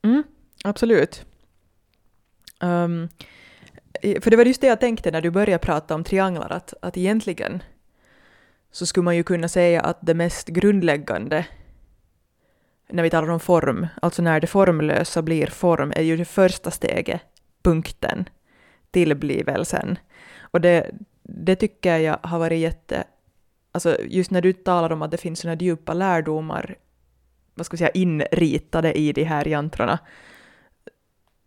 Mm, 0.02 0.22
absolut. 0.66 1.24
Um, 2.60 3.08
för 4.02 4.30
det 4.30 4.36
var 4.36 4.44
just 4.44 4.60
det 4.60 4.66
jag 4.66 4.80
tänkte 4.80 5.10
när 5.10 5.20
du 5.20 5.30
började 5.30 5.58
prata 5.58 5.94
om 5.94 6.04
trianglar, 6.04 6.52
att, 6.52 6.74
att 6.82 6.96
egentligen 6.96 7.62
så 8.70 8.86
skulle 8.86 9.04
man 9.04 9.16
ju 9.16 9.22
kunna 9.22 9.48
säga 9.48 9.80
att 9.80 9.98
det 10.00 10.14
mest 10.14 10.48
grundläggande 10.48 11.46
när 12.88 13.02
vi 13.02 13.10
talar 13.10 13.28
om 13.28 13.40
form, 13.40 13.86
alltså 14.02 14.22
när 14.22 14.40
det 14.40 14.46
formlösa 14.46 15.22
blir 15.22 15.46
form, 15.46 15.92
är 15.96 16.02
ju 16.02 16.16
det 16.16 16.24
första 16.24 16.70
steget, 16.70 17.20
punkten, 17.62 18.28
tillblivelsen. 18.90 19.98
Och 20.40 20.60
det, 20.60 20.90
det 21.22 21.56
tycker 21.56 21.96
jag 21.96 22.18
har 22.22 22.38
varit 22.38 22.58
jätte... 22.58 23.04
Alltså 23.72 23.98
just 24.02 24.30
när 24.30 24.42
du 24.42 24.52
talar 24.52 24.92
om 24.92 25.02
att 25.02 25.10
det 25.10 25.16
finns 25.16 25.40
sådana 25.40 25.60
djupa 25.60 25.94
lärdomar 25.94 26.76
vad 27.56 27.66
ska 27.66 27.74
vi 27.74 27.78
säga, 27.78 27.90
inritade 27.90 28.98
i 28.98 29.12
de 29.12 29.24
här 29.24 29.48
jantrarna, 29.48 29.98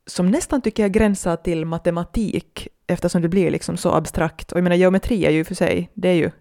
som 0.10 0.32
nästan 0.32 0.62
tycker 0.62 0.84
jag 0.84 0.92
gränsar 0.92 1.36
till 1.36 1.66
matematik, 1.66 2.68
eftersom 2.88 3.22
det 3.22 3.30
blir 3.30 3.52
liksom 3.52 3.78
så 3.78 3.92
abstrakt. 3.92 4.52
Och 4.52 4.58
jag 4.58 4.64
menar, 4.64 4.76
geometri 4.76 5.26
är 5.26 5.32
ju 5.32 5.44
för 5.44 5.56
sig, 5.56 5.90
det 5.94 6.10
är 6.10 6.14
ju 6.14 6.32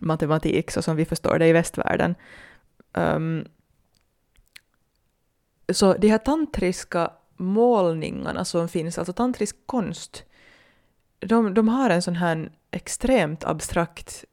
matematik 0.00 0.70
så 0.70 0.82
som 0.82 0.96
vi 0.96 1.04
förstår 1.04 1.38
det 1.38 1.46
i 1.46 1.52
västvärlden. 1.52 2.14
Um, 2.92 3.44
så 5.72 5.94
de 5.94 6.08
här 6.08 6.18
tantriska 6.18 7.10
målningarna 7.36 8.44
som 8.44 8.68
finns, 8.68 8.98
alltså 8.98 9.12
tantrisk 9.12 9.56
konst, 9.66 10.24
de, 11.18 11.54
de 11.54 11.68
har 11.68 11.90
en 11.90 12.02
sån 12.02 12.16
här 12.16 12.50
extremt 12.70 13.44
abstrakt 13.44 14.24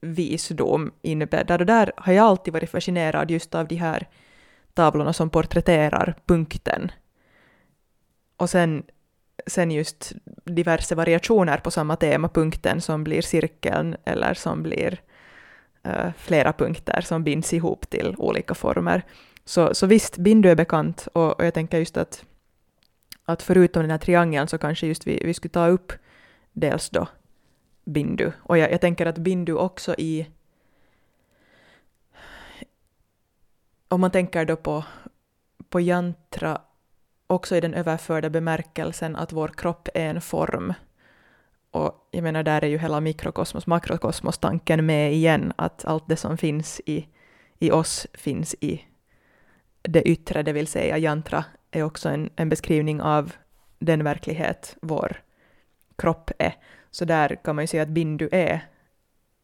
visdom 0.00 0.92
innebäddad 1.02 1.60
och 1.60 1.66
där 1.66 1.92
har 1.96 2.12
jag 2.12 2.26
alltid 2.26 2.52
varit 2.52 2.70
fascinerad 2.70 3.30
just 3.30 3.54
av 3.54 3.68
de 3.68 3.76
här 3.76 4.08
tavlorna 4.74 5.12
som 5.12 5.30
porträtterar 5.30 6.14
punkten. 6.26 6.90
Och 8.36 8.50
sen, 8.50 8.82
sen 9.46 9.70
just 9.70 10.12
diverse 10.44 10.94
variationer 10.94 11.58
på 11.58 11.70
samma 11.70 11.96
tema, 11.96 12.28
punkten 12.28 12.80
som 12.80 13.04
blir 13.04 13.22
cirkeln 13.22 13.96
eller 14.04 14.34
som 14.34 14.62
blir 14.62 15.00
uh, 15.86 16.12
flera 16.16 16.52
punkter 16.52 17.00
som 17.00 17.24
binds 17.24 17.52
ihop 17.52 17.90
till 17.90 18.14
olika 18.18 18.54
former. 18.54 19.02
Så, 19.44 19.74
så 19.74 19.86
visst, 19.86 20.16
bindu 20.16 20.50
är 20.50 20.54
bekant 20.54 21.08
och, 21.12 21.38
och 21.38 21.46
jag 21.46 21.54
tänker 21.54 21.78
just 21.78 21.96
att, 21.96 22.24
att 23.24 23.42
förutom 23.42 23.82
den 23.82 23.90
här 23.90 23.98
triangeln 23.98 24.48
så 24.48 24.58
kanske 24.58 24.86
just 24.86 25.06
vi, 25.06 25.22
vi 25.24 25.34
skulle 25.34 25.52
ta 25.52 25.66
upp 25.66 25.92
dels 26.52 26.90
då 26.90 27.06
bindu. 27.86 28.32
Och 28.38 28.58
jag, 28.58 28.72
jag 28.72 28.80
tänker 28.80 29.06
att 29.06 29.18
bindu 29.18 29.54
också 29.54 29.94
i... 29.98 30.26
Om 33.88 34.00
man 34.00 34.10
tänker 34.10 34.44
då 34.44 34.56
på, 34.56 34.84
på 35.68 35.80
jantra 35.80 36.60
också 37.26 37.56
i 37.56 37.60
den 37.60 37.74
överförda 37.74 38.30
bemärkelsen 38.30 39.16
att 39.16 39.32
vår 39.32 39.48
kropp 39.48 39.88
är 39.94 40.10
en 40.10 40.20
form. 40.20 40.74
Och 41.70 42.08
jag 42.10 42.22
menar, 42.22 42.42
där 42.42 42.64
är 42.64 42.68
ju 42.68 42.78
hela 42.78 43.00
mikrokosmos, 43.00 43.66
makrokosmos-tanken 43.66 44.86
med 44.86 45.12
igen, 45.12 45.52
att 45.56 45.84
allt 45.84 46.08
det 46.08 46.16
som 46.16 46.38
finns 46.38 46.80
i, 46.86 47.08
i 47.58 47.70
oss 47.70 48.06
finns 48.14 48.54
i 48.60 48.84
det 49.82 50.02
yttre, 50.02 50.42
det 50.42 50.52
vill 50.52 50.66
säga 50.66 50.98
jantra 50.98 51.44
är 51.70 51.82
också 51.82 52.08
en, 52.08 52.30
en 52.36 52.48
beskrivning 52.48 53.02
av 53.02 53.32
den 53.78 54.04
verklighet 54.04 54.76
vår 54.82 55.22
kropp 55.96 56.30
är. 56.38 56.54
Så 56.90 57.04
där 57.04 57.36
kan 57.44 57.56
man 57.56 57.62
ju 57.62 57.66
säga 57.66 57.82
att 57.82 57.88
bindu 57.88 58.28
är, 58.32 58.66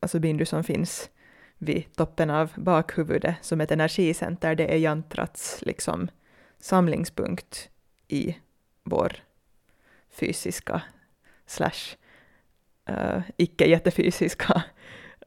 alltså 0.01 0.19
bindu 0.19 0.45
som 0.45 0.65
finns 0.65 1.11
vid 1.59 1.97
toppen 1.97 2.31
av 2.31 2.53
bakhuvudet 2.55 3.35
som 3.41 3.61
ett 3.61 3.71
energicenter, 3.71 4.55
det 4.55 4.73
är 4.75 4.77
jantrats 4.77 5.63
liksom 5.63 6.09
samlingspunkt 6.61 7.69
i 8.13 8.39
vår 8.83 9.17
fysiska 10.11 10.83
slash 11.47 11.97
uh, 12.91 13.23
icke 13.37 13.67
jättefysiska 13.67 14.63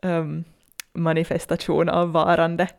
um, 0.02 0.44
manifestation 0.94 1.90
av 1.90 2.12
varande. 2.12 2.70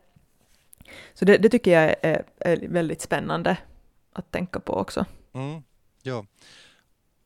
Så 1.13 1.25
det, 1.25 1.37
det 1.37 1.49
tycker 1.49 1.71
jag 1.71 1.95
är, 2.01 2.25
är, 2.39 2.67
väldigt 2.67 3.01
spännande 3.01 3.57
att 4.13 4.31
tänka 4.31 4.59
på 4.59 4.73
också. 4.73 5.05
Mm, 5.33 5.63
ja, 6.01 6.25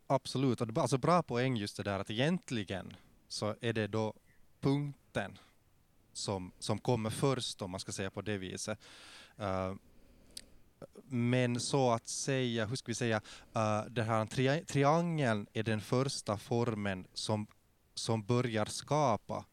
absolut. 0.08 0.62
Och 0.62 0.78
alltså 0.78 0.98
bra 0.98 1.24
poäng 1.24 1.58
just 1.58 1.78
det 1.78 1.84
där 1.84 2.00
att 2.00 2.10
egentligen 2.10 2.94
så 3.28 3.56
är 3.62 3.74
det 3.74 3.88
då 3.88 4.13
punkten 4.62 5.38
som, 6.13 6.52
som 6.60 6.78
kommer 6.78 7.10
först 7.10 7.62
om 7.62 7.72
man 7.72 7.80
ska 7.80 7.91
säga 7.91 8.12
på 8.12 8.22
det 8.22 8.38
viset. 8.38 8.80
Uh, 9.39 9.74
men 11.08 11.60
så 11.60 11.91
att 11.91 12.08
säga, 12.08 12.65
hur 12.65 12.76
ska 12.76 12.86
vi 12.88 12.96
säga, 12.96 13.22
uh, 13.56 13.91
den 13.91 14.06
här 14.06 14.26
tri 14.26 14.63
triangeln 14.67 15.48
är 15.54 15.63
den 15.63 15.82
första 15.82 16.38
formen 16.38 17.08
som, 17.13 17.48
som 17.94 18.24
börjar 18.24 18.65
skapa 18.65 19.46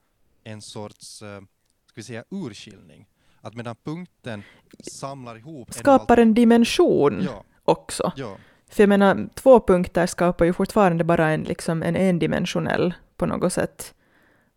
en 0.45 0.63
sorts, 0.63 1.23
uh, 1.23 1.41
ska 1.87 1.95
vi 1.95 2.03
säga, 2.03 2.25
urskiljning. 2.31 3.07
Att 3.41 3.55
medan 3.55 3.77
punkten 3.85 4.43
samlar 4.83 5.37
ihop... 5.37 5.75
Skapar 5.75 6.17
en, 6.17 6.29
en 6.29 6.35
dimension 6.35 7.23
ja. 7.23 7.45
också. 7.65 8.13
Ja. 8.17 8.37
För 8.69 8.83
jag 8.83 8.89
menar, 8.89 9.29
två 9.35 9.61
punkter 9.61 10.07
skapar 10.07 10.45
ju 10.45 10.53
fortfarande 10.53 11.05
bara 11.05 11.31
en, 11.31 11.43
liksom 11.43 11.83
en 11.83 11.97
endimensionell, 11.97 12.95
på 13.17 13.27
något 13.27 13.53
sätt, 13.53 13.95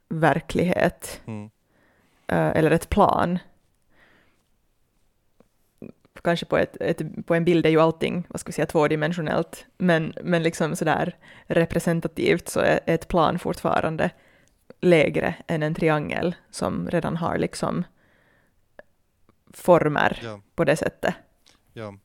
verklighet. 0.09 1.21
Mm. 1.25 1.43
Uh, 1.43 1.49
eller 2.29 2.71
ett 2.71 2.89
plan 2.89 3.39
kanske 6.23 6.45
på, 6.45 6.57
ett, 6.57 6.77
ett, 6.79 7.25
på 7.25 7.35
en 7.35 7.45
bild 7.45 7.65
är 7.65 7.69
ju 7.69 7.79
allting, 7.79 8.25
vad 8.29 8.39
ska 8.39 8.49
vi 8.49 8.53
säga, 8.53 8.65
tvådimensionellt, 8.65 9.65
men, 9.77 10.13
men 10.23 10.43
liksom 10.43 10.75
sådär 10.75 11.17
representativt 11.45 12.49
så 12.49 12.59
är 12.59 12.79
ett 12.85 13.07
plan 13.07 13.39
fortfarande 13.39 14.11
lägre 14.81 15.35
än 15.47 15.63
en 15.63 15.75
triangel 15.75 16.35
som 16.51 16.89
redan 16.89 17.17
har 17.17 17.37
liksom 17.37 17.83
former 19.53 20.19
ja. 20.23 20.41
på 20.55 20.63
det 20.63 20.75
sättet. 20.75 21.15
Ja. 21.73 21.97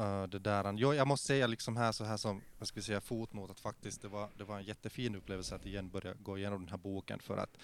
Uh, 0.00 0.22
det 0.22 0.38
där. 0.38 0.72
Jo, 0.76 0.94
jag 0.94 1.06
måste 1.06 1.26
säga 1.26 1.46
liksom 1.46 1.76
här 1.76 1.92
så 1.92 2.04
här 2.04 2.16
som, 2.16 2.42
vad 2.58 2.68
ska 2.68 2.80
vi 2.80 2.84
säga, 2.84 3.00
fotnot 3.00 3.50
att 3.50 3.60
faktiskt 3.60 4.02
det 4.02 4.08
var, 4.08 4.28
det 4.36 4.44
var 4.44 4.56
en 4.56 4.64
jättefin 4.64 5.16
upplevelse 5.16 5.54
att 5.54 5.66
igen 5.66 5.90
börja 5.90 6.14
gå 6.14 6.38
igenom 6.38 6.60
den 6.60 6.68
här 6.68 6.78
boken 6.78 7.18
för 7.18 7.36
att 7.36 7.58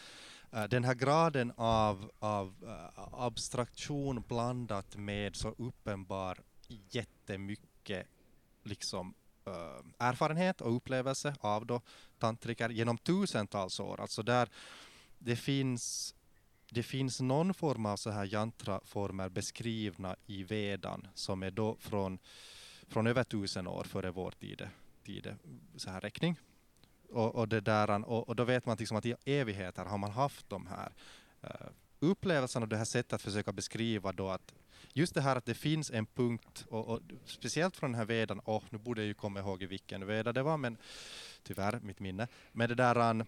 Eh, 0.53 0.65
den 0.65 0.85
här 0.85 0.95
graden 0.95 1.53
av, 1.57 2.11
av 2.19 2.55
uh, 2.63 3.15
abstraktion 3.25 4.25
blandat 4.29 4.97
med 4.97 5.37
så 5.37 5.49
uppenbar 5.49 6.39
jättemycket 6.91 8.07
liksom 8.63 9.15
eh, 9.47 10.07
erfarenhet 10.07 10.61
och 10.61 10.77
upplevelse 10.77 11.35
av 11.41 11.67
då 11.67 11.81
tantriker 12.19 12.69
genom 12.69 12.99
tusentals 12.99 13.81
år. 13.81 14.01
Alltså 14.01 14.23
där 14.23 14.49
det 15.19 15.37
finns 15.37 16.15
det 16.71 16.83
finns 16.83 17.21
någon 17.21 17.55
form 17.55 17.87
av 17.87 17.97
så 17.97 18.11
här 18.11 18.25
jantraformer 18.25 19.29
beskrivna 19.29 20.17
i 20.27 20.43
Vedan 20.43 21.07
som 21.15 21.43
är 21.43 21.51
då 21.51 21.77
från, 21.81 22.19
från 22.89 23.07
över 23.07 23.25
tusen 23.25 23.67
år 23.67 23.85
före 23.85 24.11
vår 24.11 24.31
tid, 24.31 24.69
tid 25.05 25.35
så 25.77 25.91
här 25.91 26.01
räkning. 26.01 26.37
Och, 27.15 27.35
och, 27.35 27.49
det 27.49 27.61
där, 27.61 28.09
och, 28.09 28.29
och 28.29 28.37
då 28.37 28.45
vet 28.45 28.67
man 28.67 28.77
liksom 28.79 28.97
att 28.97 29.07
i 29.07 29.15
evigheter 29.25 29.85
har 29.85 29.99
man 29.99 30.11
haft 30.11 30.49
de 30.49 30.67
här 30.67 30.93
uh, 31.45 31.69
upplevelserna 32.01 32.65
och 32.65 32.69
det 32.69 32.77
här 32.77 32.85
sättet 32.85 33.13
att 33.13 33.23
försöka 33.23 33.53
beskriva 33.53 34.13
då 34.13 34.29
att 34.29 34.55
just 34.93 35.15
det 35.15 35.21
här 35.21 35.37
att 35.37 35.47
det 35.47 35.55
finns 35.55 35.91
en 35.91 36.07
punkt, 36.07 36.65
och, 36.69 36.89
och 36.89 37.01
speciellt 37.25 37.77
från 37.77 37.93
den 37.93 37.99
här 37.99 38.07
vedan, 38.07 38.39
och 38.39 38.65
nu 38.71 38.79
borde 38.79 39.01
jag 39.01 39.07
ju 39.07 39.15
komma 39.15 39.41
ihåg 39.41 39.63
i 39.63 39.67
vilken 39.67 40.07
veda 40.07 40.33
det 40.33 40.43
var, 40.43 40.57
men 40.57 40.77
tyvärr 41.43 41.81
mitt 41.83 42.01
minne, 42.01 42.29
men 42.53 42.69
det 42.69 42.75
där, 42.75 43.27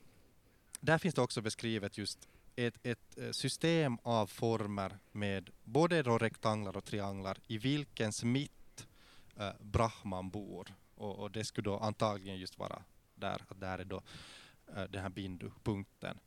där 0.80 0.98
finns 0.98 1.14
det 1.14 1.22
också 1.22 1.42
beskrivet 1.42 1.98
just 1.98 2.28
ett, 2.56 2.78
ett 2.82 3.18
eh, 3.18 3.30
system 3.30 3.98
av 4.02 4.26
former 4.26 4.98
med 5.12 5.50
både 5.64 6.02
då 6.02 6.18
rektanglar 6.18 6.76
och 6.76 6.84
trianglar 6.84 7.38
i 7.46 7.58
vilkens 7.58 8.24
mitt 8.24 8.86
eh, 9.36 9.50
Brahman 9.60 10.30
bor. 10.30 10.74
Och, 10.94 11.18
och, 11.18 11.30
det 11.30 11.44
skulle 11.44 11.64
då 11.64 11.78
antagligen 11.78 12.38
just 12.38 12.58
vara 12.58 12.82
där, 13.16 13.42
att 13.48 13.60
där 13.60 13.78
är 13.78 13.84
då 13.84 14.02
eh, 14.76 14.84
den 14.84 15.02
här 15.02 15.08
bindupunkten. 15.08 16.18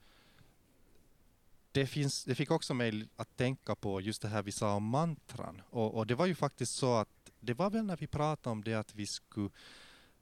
Det, 1.72 1.88
finns, 1.88 2.24
det 2.24 2.36
fick 2.36 2.52
också 2.52 2.74
mig 2.74 3.08
att 3.16 3.38
tänka 3.38 3.76
på 3.76 4.02
just 4.02 4.22
det 4.22 4.28
här 4.28 4.44
vi 4.44 4.52
sa 4.52 4.74
om 4.76 4.84
mantran. 4.84 5.62
Och, 5.70 5.96
och 5.96 6.08
det 6.08 6.16
var 6.16 6.26
ju 6.26 6.36
faktiskt 6.36 6.76
så 6.76 6.96
att 6.96 7.32
det 7.40 7.54
var 7.54 7.70
väl 7.70 7.86
när 7.86 7.98
vi 7.98 8.08
pratade 8.08 8.52
om 8.52 8.64
det 8.64 8.74
att 8.74 8.96
vi 8.96 9.08
skulle 9.08 9.50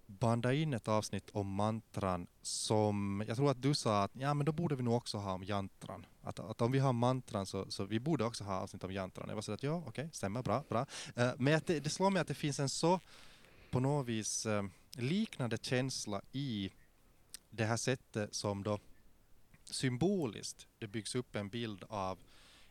banda 0.07 0.53
in 0.53 0.73
ett 0.73 0.87
avsnitt 0.87 1.29
om 1.29 1.53
mantran 1.53 2.27
som, 2.41 3.23
jag 3.27 3.37
tror 3.37 3.51
att 3.51 3.61
du 3.61 3.73
sa 3.73 4.03
att 4.03 4.11
ja 4.13 4.33
men 4.33 4.45
då 4.45 4.51
borde 4.51 4.75
vi 4.75 4.83
nog 4.83 4.93
också 4.93 5.17
ha 5.17 5.33
om 5.33 5.43
jantran. 5.43 6.05
Att, 6.21 6.39
att 6.39 6.61
om 6.61 6.71
vi 6.71 6.79
har 6.79 6.93
mantran 6.93 7.45
så, 7.45 7.71
så 7.71 7.85
vi 7.85 7.99
borde 7.99 8.25
också 8.25 8.43
ha 8.43 8.59
avsnitt 8.59 8.83
om 8.83 8.91
jantran. 8.91 9.25
Jag 9.29 9.35
var 9.35 9.41
så 9.41 9.51
att 9.51 9.63
ja 9.63 9.71
okej, 9.71 9.89
okay, 9.89 10.09
stämmer, 10.13 10.43
bra, 10.43 10.63
bra. 10.69 10.85
Eh, 11.15 11.31
men 11.37 11.61
det, 11.65 11.79
det 11.79 11.89
slår 11.89 12.09
mig 12.09 12.21
att 12.21 12.27
det 12.27 12.33
finns 12.33 12.59
en 12.59 12.69
så 12.69 12.99
på 13.71 13.79
något 13.79 14.07
vis 14.07 14.45
eh, 14.45 14.63
liknande 15.01 15.57
känsla 15.61 16.21
i 16.31 16.71
det 17.49 17.65
här 17.65 17.77
sättet 17.77 18.35
som 18.35 18.63
då 18.63 18.79
symboliskt 19.63 20.67
det 20.79 20.87
byggs 20.87 21.15
upp 21.15 21.35
en 21.35 21.49
bild 21.49 21.83
av 21.89 22.19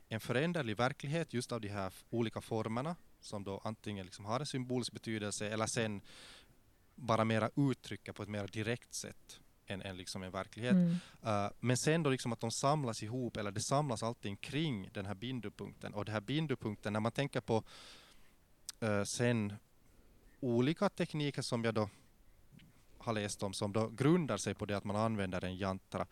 en 0.09 0.21
föränderlig 0.21 0.77
verklighet 0.77 1.35
just 1.35 1.53
av 1.53 1.61
de 1.61 1.69
här 1.69 1.93
olika 2.11 2.41
formerna 2.41 2.97
som 3.21 3.45
då 3.45 3.61
antingen 3.65 4.07
liksom 4.07 4.25
har 4.25 4.41
en 4.41 4.47
symbolisk 4.47 4.93
betydelse 4.93 5.49
eller 5.49 5.67
sen 5.67 6.01
bara 6.95 7.25
mera 7.25 7.51
uttrycka 7.57 8.13
på 8.13 8.23
ett 8.23 8.29
mer 8.29 8.47
direkt 8.47 8.95
sätt 8.95 9.41
än, 9.67 9.83
än 9.83 9.97
liksom 9.97 10.23
en 10.23 10.31
verklighet. 10.31 10.73
Mm. 10.73 10.91
Uh, 11.27 11.51
men 11.61 11.77
sen 11.77 12.03
då 12.03 12.11
liksom 12.11 12.33
att 12.33 12.41
de 12.41 12.51
samlas 12.51 13.03
ihop, 13.03 13.37
eller 13.37 13.51
det 13.51 13.61
samlas 13.61 14.03
allting 14.03 14.37
kring 14.37 14.91
den 14.93 15.07
här 15.07 15.15
bindupunkten. 15.15 15.95
Och 15.95 16.05
den 16.05 16.13
här 16.13 16.21
bindupunkten, 16.21 16.93
när 16.93 17.01
man 17.01 17.13
tänker 17.13 17.41
på 17.41 17.65
uh, 18.83 19.05
sen 19.05 19.53
olika 20.41 20.89
tekniker 20.89 21.43
som 21.43 21.65
jag 21.65 21.75
då 21.75 21.89
har 23.07 23.13
läst 23.13 23.43
om 23.43 23.53
som 23.53 23.73
då 23.73 23.89
grundar 23.89 24.37
sig 24.37 24.55
på 24.55 24.67
det 24.67 24.77
att 24.77 24.85
man 24.85 24.97
använder 24.97 25.45
en 25.45 25.57
jantra 25.57 26.07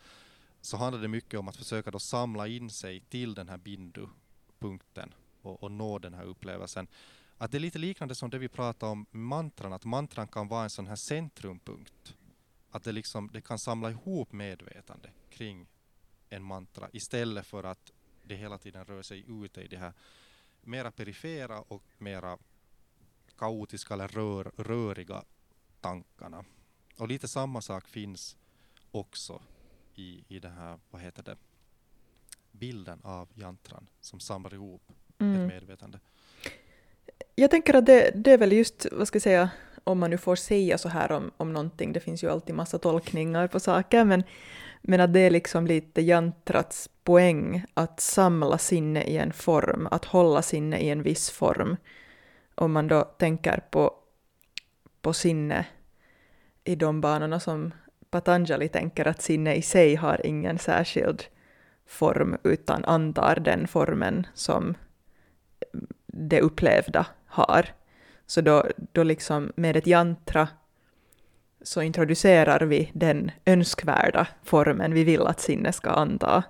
så 0.60 0.76
handlar 0.76 1.02
det 1.02 1.08
mycket 1.08 1.40
om 1.40 1.48
att 1.48 1.56
försöka 1.56 1.90
då 1.90 1.98
samla 1.98 2.48
in 2.48 2.70
sig 2.70 3.00
till 3.00 3.34
den 3.34 3.48
här 3.48 3.58
bindu-punkten 3.58 5.14
och, 5.42 5.62
och 5.62 5.72
nå 5.72 5.98
den 5.98 6.14
här 6.14 6.24
upplevelsen. 6.24 6.88
Att 7.38 7.50
det 7.50 7.58
är 7.58 7.60
lite 7.60 7.78
liknande 7.78 8.14
som 8.14 8.30
det 8.30 8.38
vi 8.38 8.48
pratade 8.48 8.92
om 8.92 9.06
mantran, 9.10 9.72
att 9.72 9.84
mantran 9.84 10.28
kan 10.28 10.48
vara 10.48 10.62
en 10.62 10.70
sån 10.70 10.86
här 10.86 10.96
centrumpunkt. 10.96 12.14
Att 12.70 12.84
det, 12.84 12.92
liksom, 12.92 13.30
det 13.32 13.40
kan 13.40 13.58
samla 13.58 13.90
ihop 13.90 14.32
medvetande 14.32 15.10
kring 15.30 15.66
en 16.28 16.42
mantra 16.42 16.88
istället 16.92 17.46
för 17.46 17.64
att 17.64 17.92
det 18.22 18.34
hela 18.34 18.58
tiden 18.58 18.84
rör 18.84 19.02
sig 19.02 19.24
ute 19.28 19.60
i 19.60 19.68
det 19.68 19.78
här 19.78 19.92
mera 20.60 20.90
perifera 20.90 21.60
och 21.60 21.82
mera 21.98 22.38
kaotiska 23.36 23.94
eller 23.94 24.08
rör, 24.08 24.52
röriga 24.56 25.24
tankarna. 25.80 26.44
Och 26.96 27.08
lite 27.08 27.28
samma 27.28 27.60
sak 27.60 27.88
finns 27.88 28.36
också 28.90 29.40
i, 29.94 30.24
i 30.28 30.38
det 30.38 30.48
här, 30.48 30.78
vad 30.90 31.02
heter 31.02 31.22
det, 31.22 31.36
bilden 32.52 33.00
av 33.02 33.28
jantran 33.34 33.86
som 34.00 34.20
samlar 34.20 34.54
ihop 34.54 34.82
mm. 35.18 35.40
ett 35.40 35.48
medvetande. 35.48 36.00
Jag 37.34 37.50
tänker 37.50 37.74
att 37.74 37.86
det, 37.86 38.10
det 38.14 38.32
är 38.32 38.38
väl 38.38 38.52
just, 38.52 38.86
vad 38.92 39.08
ska 39.08 39.16
jag 39.16 39.22
säga, 39.22 39.50
om 39.84 39.98
man 39.98 40.10
nu 40.10 40.18
får 40.18 40.36
säga 40.36 40.78
så 40.78 40.88
här 40.88 41.12
om, 41.12 41.30
om 41.36 41.52
någonting, 41.52 41.92
det 41.92 42.00
finns 42.00 42.24
ju 42.24 42.30
alltid 42.30 42.54
massa 42.54 42.78
tolkningar 42.78 43.48
på 43.48 43.60
saker, 43.60 44.04
men, 44.04 44.22
men 44.82 45.00
att 45.00 45.12
det 45.12 45.20
är 45.20 45.30
liksom 45.30 45.66
lite 45.66 46.02
jantrats 46.02 46.90
poäng 47.04 47.64
att 47.74 48.00
samla 48.00 48.58
sinne 48.58 49.02
i 49.02 49.16
en 49.18 49.32
form, 49.32 49.88
att 49.90 50.04
hålla 50.04 50.42
sinne 50.42 50.78
i 50.78 50.88
en 50.88 51.02
viss 51.02 51.30
form. 51.30 51.76
Om 52.54 52.72
man 52.72 52.88
då 52.88 53.02
tänker 53.02 53.60
på, 53.70 53.94
på 55.00 55.12
sinne 55.12 55.66
i 56.64 56.74
de 56.74 57.00
banorna 57.00 57.40
som 57.40 57.74
Patanjali 58.10 58.68
tänker 58.68 59.06
att 59.08 59.22
sinne 59.22 59.54
i 59.54 59.62
sig 59.62 59.94
har 59.94 60.26
ingen 60.26 60.58
särskild 60.58 61.24
form 61.86 62.36
utan 62.42 62.84
antar 62.84 63.36
den 63.36 63.66
formen 63.66 64.26
som 64.34 64.74
det 66.06 66.40
upplevda 66.40 67.06
har. 67.26 67.66
Så 68.26 68.40
då, 68.40 68.66
då 68.92 69.02
liksom 69.02 69.52
med 69.56 69.76
ett 69.76 69.86
jantra 69.86 70.48
så 71.62 71.82
introducerar 71.82 72.60
vi 72.60 72.90
den 72.94 73.30
önskvärda 73.44 74.28
formen 74.42 74.94
vi 74.94 75.04
vill 75.04 75.22
att 75.22 75.40
sinnet 75.40 75.74
ska 75.74 75.90
anta. 75.90 76.42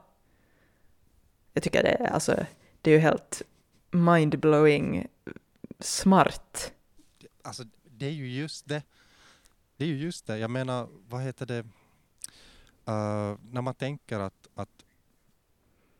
Jag 1.53 1.62
tycker 1.62 1.83
det 1.83 1.88
är, 1.88 2.07
alltså, 2.07 2.46
det 2.83 2.90
är 2.90 2.94
ju 2.94 3.00
helt 3.00 3.42
mindblowing 3.90 5.07
smart. 5.81 6.72
Alltså, 7.42 7.62
det 7.85 8.07
är 8.07 8.11
ju 8.11 8.29
just 8.29 8.68
det. 8.68 8.83
Det 9.85 9.88
är 9.88 9.94
ju 9.94 10.03
just 10.03 10.27
det. 10.27 10.38
Jag 10.38 10.51
menar, 10.51 10.88
vad 11.09 11.23
heter 11.23 11.47
det? 11.47 11.59
Uh, 11.59 13.38
när 13.51 13.61
man 13.61 13.75
tänker 13.75 14.20
att, 14.20 14.49
att 14.55 14.85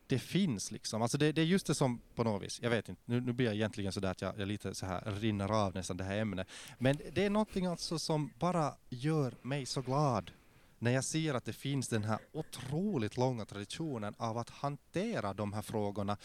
det 0.07 0.19
finns 0.19 0.71
liksom. 0.71 1.01
Alltså 1.01 1.17
det, 1.17 1.31
det, 1.31 1.41
är 1.41 1.45
just 1.45 1.67
det 1.67 1.75
som 1.75 2.01
på 2.15 2.23
något 2.23 2.43
vis, 2.43 2.59
jag 2.61 2.69
vet 2.69 2.89
inte, 2.89 3.01
nu, 3.05 3.21
nu 3.21 3.33
blir 3.33 3.45
jag 3.45 3.55
egentligen 3.55 3.91
sådär 3.91 4.11
att 4.11 4.21
jag, 4.21 4.39
jag 4.39 4.47
lite 4.47 4.75
så 4.75 4.85
här 4.85 5.01
rinner 5.11 5.51
av 5.51 5.75
nästan 5.75 5.97
det 5.97 6.03
här 6.03 6.17
ämnet. 6.17 6.47
Men 6.77 6.97
det 7.11 7.25
är 7.25 7.29
någonting 7.29 7.65
alltså 7.65 7.99
som 7.99 8.31
bara 8.39 8.75
gör 8.89 9.35
mig 9.41 9.65
så 9.65 9.81
glad 9.81 10.31
när 10.79 10.91
jag 10.91 11.03
ser 11.03 11.33
att 11.33 11.45
det 11.45 11.53
finns 11.53 11.87
den 11.87 12.03
här 12.03 12.19
otroligt 12.31 13.17
långa 13.17 13.45
traditionen 13.45 14.15
av 14.17 14.37
att 14.37 14.49
hantera 14.49 15.33
de 15.33 15.53
här 15.53 15.61
frågorna 15.61 16.17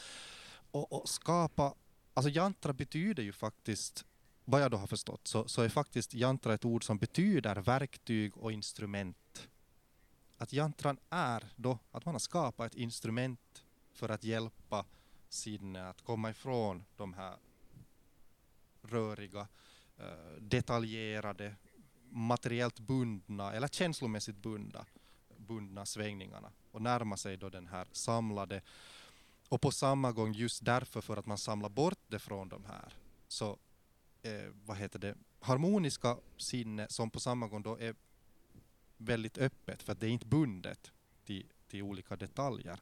och, 0.71 0.93
och 0.93 1.09
skapa, 1.09 1.75
alltså 2.15 2.31
jantra 2.31 2.73
betyder 2.73 3.23
ju 3.23 3.33
faktiskt 3.33 4.05
vad 4.51 4.63
jag 4.63 4.71
då 4.71 4.77
har 4.77 4.87
förstått 4.87 5.27
så, 5.27 5.49
så 5.49 5.63
är 5.63 5.69
faktiskt 5.69 6.15
jantra 6.15 6.55
ett 6.55 6.65
ord 6.65 6.85
som 6.85 6.99
betyder 6.99 7.57
verktyg 7.57 8.37
och 8.37 8.53
instrument. 8.53 9.49
Att 10.37 10.53
jantran 10.53 10.99
är 11.11 11.53
då 11.57 11.79
att 11.91 12.05
man 12.05 12.15
har 12.15 12.19
skapat 12.19 12.73
ett 12.73 12.79
instrument 12.79 13.65
för 13.93 14.09
att 14.09 14.25
hjälpa 14.25 14.85
sinne 15.29 15.81
eh, 15.81 15.89
att 15.89 16.03
komma 16.03 16.31
ifrån 16.31 16.85
de 16.97 17.15
här 17.15 17.37
röriga, 18.83 19.49
eh, 19.99 20.41
detaljerade, 20.41 21.55
materiellt 22.09 22.81
bundna 22.81 23.53
eller 23.53 23.69
känslomässigt 23.69 24.37
bundna, 24.37 24.87
bundna 25.37 25.87
svängningarna 25.87 26.53
och 26.71 26.83
närma 26.83 27.17
sig 27.17 27.37
då 27.37 27.49
den 27.49 27.67
här 27.67 27.87
samlade 27.93 28.63
och 29.49 29.61
på 29.61 29.71
samma 29.71 30.13
gång 30.13 30.33
just 30.33 30.65
därför 30.65 31.01
för 31.01 31.17
att 31.17 31.27
man 31.27 31.39
samlar 31.39 31.69
bort 31.69 31.99
det 32.09 32.19
från 32.19 32.49
de 32.49 32.65
här 32.65 32.95
så 33.29 33.59
eh, 34.23 34.53
vad 34.65 34.77
heter 34.77 34.99
det 34.99 35.15
harmoniska 35.41 36.17
sinne 36.37 36.87
som 36.89 37.11
på 37.11 37.21
samma 37.21 37.47
gång 37.47 37.63
då 37.63 37.79
är 37.79 37.95
väldigt 38.97 39.39
öppet 39.39 39.83
för 39.83 39.93
att 39.93 40.01
det 40.01 40.07
är 40.07 40.11
inte 40.11 40.27
bundet 40.27 40.93
till, 41.25 41.47
till 41.69 41.83
olika 41.83 42.17
detaljer. 42.17 42.81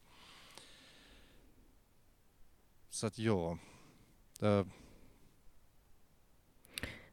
Så 2.91 3.07
att 3.07 3.19
ja. 3.19 3.59
Det... 4.39 4.67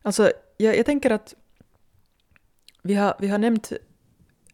Alltså, 0.02 0.32
jag, 0.58 0.78
jag 0.78 0.86
tänker 0.86 1.12
att 1.12 1.34
vi 2.82 2.94
har, 2.94 3.16
vi 3.20 3.28
har 3.28 3.38
nämnt 3.38 3.72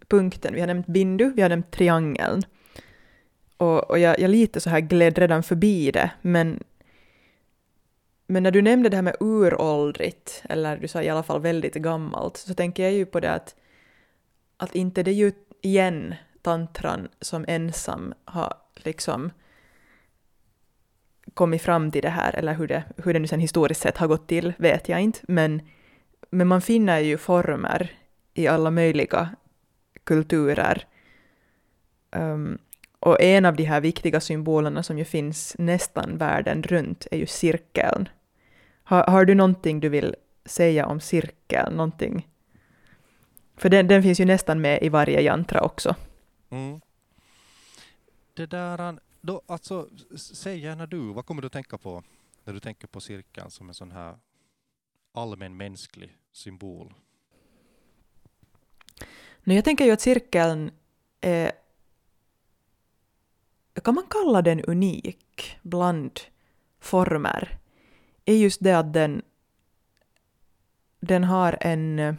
punkten, 0.07 0.53
vi 0.53 0.60
har 0.60 0.67
nämnt 0.67 0.88
bindu, 0.88 1.31
vi 1.36 1.41
har 1.41 1.49
nämnt 1.49 1.71
triangeln. 1.71 2.43
Och, 3.57 3.89
och 3.89 3.99
jag, 3.99 4.19
jag 4.19 4.31
lite 4.31 4.62
så 4.62 4.69
här 4.69 4.79
gled 4.79 5.17
redan 5.17 5.43
förbi 5.43 5.91
det, 5.91 6.12
men, 6.21 6.63
men 8.32 8.44
när 8.44 8.52
du 8.52 8.62
nämnde 8.62 8.89
det 8.89 8.98
här 8.98 9.02
med 9.02 9.15
uråldrigt, 9.20 10.44
eller 10.50 10.78
du 10.78 10.88
sa 10.88 11.02
i 11.02 11.10
alla 11.10 11.24
fall 11.24 11.41
väldigt 11.41 11.74
gammalt, 11.74 12.38
så 12.38 12.54
tänker 12.54 12.84
jag 12.84 12.91
ju 12.91 13.06
på 13.06 13.20
det 13.20 13.32
att, 13.32 13.56
att 14.58 14.76
inte 14.76 15.04
det 15.04 15.12
ju 15.12 15.32
igen 15.62 16.15
tantran 16.41 17.08
som 17.22 17.46
ensam 17.48 18.13
har 18.26 18.54
liksom 18.76 19.32
kommit 21.34 21.62
fram 21.62 21.91
till 21.91 22.02
det 22.02 22.10
här, 22.10 22.36
eller 22.36 22.54
hur 22.54 22.67
det, 22.67 22.84
hur 22.98 23.13
det 23.13 23.20
nu 23.20 23.28
sen 23.28 23.39
historiskt 23.39 23.82
sett 23.82 23.98
har 23.98 24.08
gått 24.08 24.28
till, 24.28 24.54
vet 24.58 24.89
jag 24.89 25.02
inte, 25.02 25.20
men, 25.28 25.62
men 26.30 26.48
man 26.48 26.62
finner 26.62 27.00
ju 27.00 27.17
former 27.17 27.91
i 28.34 28.48
alla 28.48 28.72
möjliga 28.72 29.30
kulturer. 30.04 30.88
Um, 32.12 32.58
och 33.00 33.22
en 33.22 33.46
av 33.46 33.56
de 33.56 33.63
här 33.63 33.82
viktiga 33.82 34.20
symbolerna 34.20 34.84
som 34.84 34.98
ju 34.98 35.06
finns 35.06 35.56
nästan 35.60 36.17
världen 36.17 36.63
runt 36.63 37.08
är 37.12 37.17
ju 37.17 37.26
cirkeln. 37.26 38.10
Har, 38.91 39.04
har 39.08 39.25
du 39.25 39.36
någonting 39.36 39.80
du 39.80 39.89
vill 39.89 40.15
säga 40.45 40.86
om 40.86 40.99
cirkeln? 40.99 41.77
Någonting? 41.77 42.30
För 43.56 43.69
den, 43.69 43.88
den 43.88 44.04
finns 44.04 44.19
ju 44.19 44.25
nästan 44.25 44.62
med 44.62 44.84
i 44.84 44.89
varje 44.89 45.21
jantra 45.21 45.62
också. 45.62 45.95
Mm. 46.49 46.82
Det 48.34 48.45
där, 48.45 48.99
då, 49.21 49.41
alltså, 49.45 49.89
säg 50.15 50.60
gärna 50.60 50.86
du, 50.86 51.13
vad 51.13 51.25
kommer 51.25 51.41
du 51.41 51.45
att 51.45 51.54
tänka 51.54 51.77
på 51.77 52.04
när 52.43 52.54
du 52.54 52.60
tänker 52.60 52.88
på 52.88 53.01
cirkeln 53.01 53.51
som 53.51 53.67
en 53.67 53.73
sån 53.73 53.91
här 53.91 54.17
allmänmänsklig 55.13 56.17
symbol? 56.32 56.93
No, 59.43 59.54
jag 59.54 59.65
tänker 59.65 59.86
ju 59.86 59.91
att 59.91 60.01
cirkeln 60.01 60.71
är... 61.21 61.51
Kan 63.84 63.95
man 63.95 64.06
kalla 64.10 64.41
den 64.41 64.62
unik 64.62 65.58
bland 65.62 66.19
former? 66.80 67.61
Är 68.25 68.36
just 68.36 68.63
det 68.63 68.77
att 68.77 68.93
den, 68.93 69.21
den 70.99 71.23
har 71.23 71.57
en... 71.62 72.17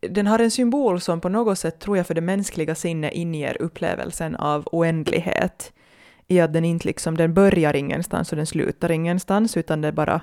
Den 0.00 0.26
har 0.26 0.38
en 0.38 0.50
symbol 0.50 1.00
som 1.00 1.20
på 1.20 1.28
något 1.28 1.58
sätt, 1.58 1.78
tror 1.78 1.96
jag, 1.96 2.06
för 2.06 2.14
det 2.14 2.20
mänskliga 2.20 2.74
sinnet 2.74 3.12
inger 3.12 3.62
upplevelsen 3.62 4.36
av 4.36 4.68
oändlighet. 4.72 5.72
I 6.26 6.40
att 6.40 6.52
den 6.52 6.64
inte 6.64 6.86
liksom, 6.86 7.16
den 7.16 7.34
börjar 7.34 7.76
ingenstans 7.76 8.32
och 8.32 8.36
den 8.36 8.46
slutar 8.46 8.90
ingenstans, 8.90 9.56
utan 9.56 9.80
det 9.80 9.92
bara... 9.92 10.20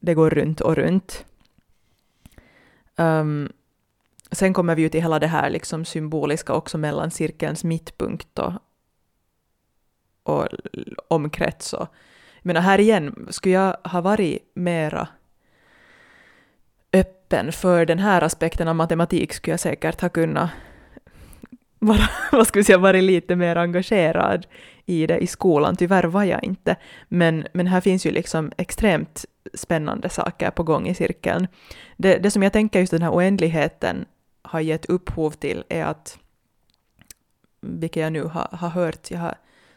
Det 0.00 0.14
går 0.14 0.30
runt 0.30 0.60
och 0.60 0.76
runt. 0.76 1.24
Um, 2.96 3.52
sen 4.32 4.54
kommer 4.54 4.74
vi 4.74 4.82
ju 4.82 4.88
till 4.88 5.02
hela 5.02 5.18
det 5.18 5.26
här 5.26 5.50
liksom 5.50 5.84
symboliska 5.84 6.52
också 6.54 6.78
mellan 6.78 7.10
cirkelns 7.10 7.64
mittpunkt 7.64 8.38
och, 8.38 8.52
och 10.28 10.48
omkrets. 11.08 11.72
Och, 11.72 11.88
jag 12.42 12.46
menar, 12.46 12.60
här 12.60 12.80
igen, 12.80 13.28
skulle 13.30 13.54
jag 13.54 13.76
ha 13.84 14.00
varit 14.00 14.50
mera 14.54 15.08
öppen 16.92 17.52
för 17.52 17.86
den 17.86 17.98
här 17.98 18.22
aspekten 18.22 18.68
av 18.68 18.76
matematik 18.76 19.32
skulle 19.32 19.52
jag 19.52 19.60
säkert 19.60 20.00
ha 20.00 20.08
kunnat 20.08 20.50
vara, 21.78 22.08
vad 22.32 22.46
ska 22.46 22.60
vi 22.60 22.64
säga, 22.64 22.78
varit 22.78 23.04
lite 23.04 23.36
mer 23.36 23.56
engagerad 23.56 24.46
i 24.86 25.06
det 25.06 25.18
i 25.18 25.26
skolan. 25.26 25.76
Tyvärr 25.76 26.04
var 26.04 26.24
jag 26.24 26.44
inte. 26.44 26.76
Men, 27.08 27.46
men 27.52 27.66
här 27.66 27.80
finns 27.80 28.06
ju 28.06 28.10
liksom 28.10 28.52
extremt 28.56 29.24
spännande 29.54 30.08
saker 30.08 30.50
på 30.50 30.62
gång 30.62 30.88
i 30.88 30.94
cirkeln. 30.94 31.46
Det, 31.96 32.18
det 32.18 32.30
som 32.30 32.42
jag 32.42 32.52
tänker 32.52 32.80
just 32.80 32.90
den 32.90 33.02
här 33.02 33.14
oändligheten 33.14 34.04
har 34.42 34.60
gett 34.60 34.86
upphov 34.86 35.30
till 35.30 35.64
är 35.68 35.84
att, 35.84 36.18
vilket 37.60 38.02
jag 38.02 38.12
nu 38.12 38.22
har, 38.22 38.48
har 38.52 38.68
hört, 38.68 39.10
jag 39.10 39.18
har 39.18 39.34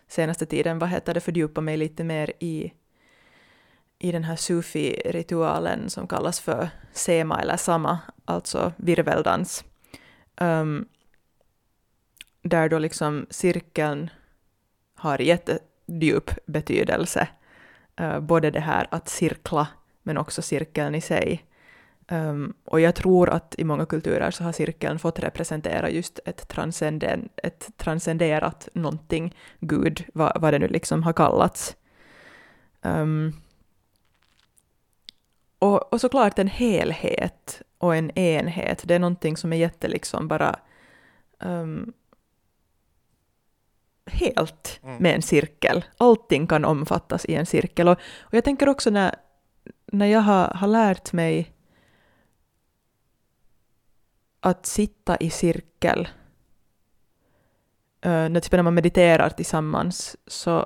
senaste 0.09 0.45
tiden, 0.45 0.79
vad 0.79 0.89
heter 0.89 1.13
det, 1.13 1.19
fördjupa 1.19 1.61
mig 1.61 1.77
lite 1.77 2.03
mer 2.03 2.33
i, 2.39 2.73
i 3.99 4.11
den 4.11 4.23
här 4.23 4.35
sufi-ritualen 4.35 5.89
som 5.89 6.07
kallas 6.07 6.39
för 6.39 6.69
sema 6.91 7.41
eller 7.41 7.57
sama, 7.57 7.99
alltså 8.25 8.73
virveldans. 8.77 9.63
Um, 10.41 10.87
där 12.41 12.69
då 12.69 12.79
liksom 12.79 13.25
cirkeln 13.29 14.09
har 14.95 15.21
jättedjup 15.21 16.31
betydelse. 16.45 17.27
Uh, 18.01 18.19
både 18.19 18.51
det 18.51 18.59
här 18.59 18.87
att 18.91 19.09
cirkla 19.09 19.67
men 20.03 20.17
också 20.17 20.41
cirkeln 20.41 20.95
i 20.95 21.01
sig. 21.01 21.48
Um, 22.11 22.53
och 22.65 22.79
jag 22.79 22.95
tror 22.95 23.29
att 23.29 23.55
i 23.57 23.63
många 23.63 23.85
kulturer 23.85 24.31
så 24.31 24.43
har 24.43 24.51
cirkeln 24.51 24.99
fått 24.99 25.19
representera 25.19 25.89
just 25.89 26.19
ett, 26.25 26.47
transcenden, 26.47 27.29
ett 27.35 27.69
transcenderat 27.77 28.69
någonting, 28.73 29.35
Gud, 29.59 30.05
vad, 30.13 30.41
vad 30.41 30.53
det 30.53 30.59
nu 30.59 30.67
liksom 30.67 31.03
har 31.03 31.13
kallats. 31.13 31.75
Um, 32.81 33.33
och, 35.59 35.93
och 35.93 36.01
såklart 36.01 36.39
en 36.39 36.47
helhet 36.47 37.61
och 37.77 37.95
en 37.95 38.17
enhet, 38.17 38.81
det 38.85 38.95
är 38.95 38.99
någonting 38.99 39.37
som 39.37 39.53
är 39.53 39.57
jätte 39.57 39.87
liksom 39.87 40.27
bara 40.27 40.59
um, 41.39 41.93
helt 44.05 44.79
mm. 44.83 44.97
med 44.97 45.15
en 45.15 45.21
cirkel. 45.21 45.85
Allting 45.97 46.47
kan 46.47 46.65
omfattas 46.65 47.25
i 47.25 47.35
en 47.35 47.45
cirkel. 47.45 47.87
Och, 47.87 47.99
och 48.19 48.33
jag 48.33 48.43
tänker 48.43 48.69
också 48.69 48.89
när, 48.89 49.15
när 49.85 50.05
jag 50.05 50.21
har, 50.21 50.47
har 50.47 50.67
lärt 50.67 51.13
mig 51.13 51.53
att 54.39 54.65
sitta 54.65 55.17
i 55.17 55.29
cirkel, 55.29 56.07
uh, 58.05 58.29
när 58.29 58.61
man 58.61 58.73
mediterar 58.73 59.29
tillsammans, 59.29 60.17
så 60.27 60.65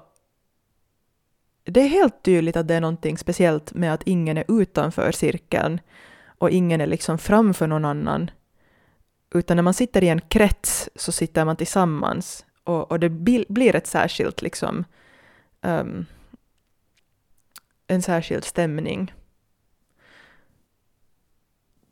det 1.64 1.82
är 1.82 1.88
helt 1.88 2.24
tydligt 2.24 2.56
att 2.56 2.68
det 2.68 2.76
är 2.76 2.82
någonting 2.82 3.18
speciellt 3.18 3.74
med 3.74 3.94
att 3.94 4.04
ingen 4.04 4.38
är 4.38 4.62
utanför 4.62 5.12
cirkeln 5.12 5.80
och 6.26 6.50
ingen 6.50 6.82
är 6.82 6.88
liksom 6.88 7.18
framför 7.18 7.68
någon 7.68 7.86
annan. 7.86 8.32
Utan 9.34 9.58
när 9.58 9.64
man 9.64 9.74
sitter 9.74 10.04
i 10.04 10.10
en 10.10 10.22
krets 10.22 10.90
så 10.96 11.12
sitter 11.12 11.46
man 11.46 11.56
tillsammans 11.56 12.46
och, 12.64 12.92
och 12.92 13.00
det 13.00 13.10
blir 13.10 13.76
ett 13.76 13.88
särskilt 13.88 14.42
liksom 14.42 14.86
um, 15.62 16.06
en 17.88 18.02
särskild 18.02 18.44
stämning. 18.44 19.14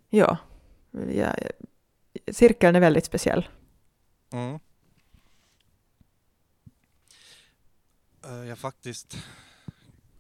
Ja, 0.10 0.38
ja, 1.14 1.36
cirkeln 2.28 2.76
är 2.76 2.80
väldigt 2.80 3.06
speciell. 3.06 3.48
Mm. 4.32 4.60
Eh, 8.26 8.48
jag 8.48 8.58
faktiskt 8.58 9.18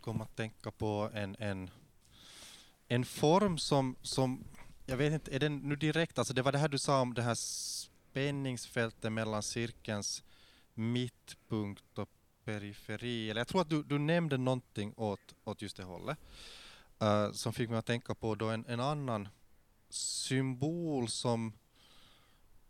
kom 0.01 0.21
att 0.21 0.35
tänka 0.35 0.71
på 0.71 1.09
en, 1.13 1.35
en, 1.39 1.69
en 2.87 3.05
form 3.05 3.57
som, 3.57 3.95
som, 4.01 4.43
jag 4.85 4.97
vet 4.97 5.13
inte, 5.13 5.35
är 5.35 5.39
den 5.39 5.57
nu 5.57 5.75
direkt, 5.75 6.17
alltså 6.17 6.33
det 6.33 6.41
var 6.41 6.51
det 6.51 6.57
här 6.57 6.67
du 6.67 6.77
sa 6.77 7.01
om 7.01 7.13
det 7.13 7.21
här 7.21 7.35
spänningsfältet 7.35 9.11
mellan 9.11 9.43
cirkelns 9.43 10.23
mittpunkt 10.73 11.97
och 11.97 12.09
periferi, 12.43 13.29
eller 13.29 13.41
jag 13.41 13.47
tror 13.47 13.61
att 13.61 13.69
du, 13.69 13.83
du 13.83 13.99
nämnde 13.99 14.37
någonting 14.37 14.93
åt, 14.97 15.35
åt 15.43 15.61
just 15.61 15.77
det 15.77 15.83
hållet, 15.83 16.17
uh, 17.03 17.31
som 17.31 17.53
fick 17.53 17.69
mig 17.69 17.79
att 17.79 17.85
tänka 17.85 18.15
på 18.15 18.35
då 18.35 18.49
en, 18.49 18.65
en 18.67 18.79
annan 18.79 19.29
symbol 19.89 21.07
som, 21.07 21.53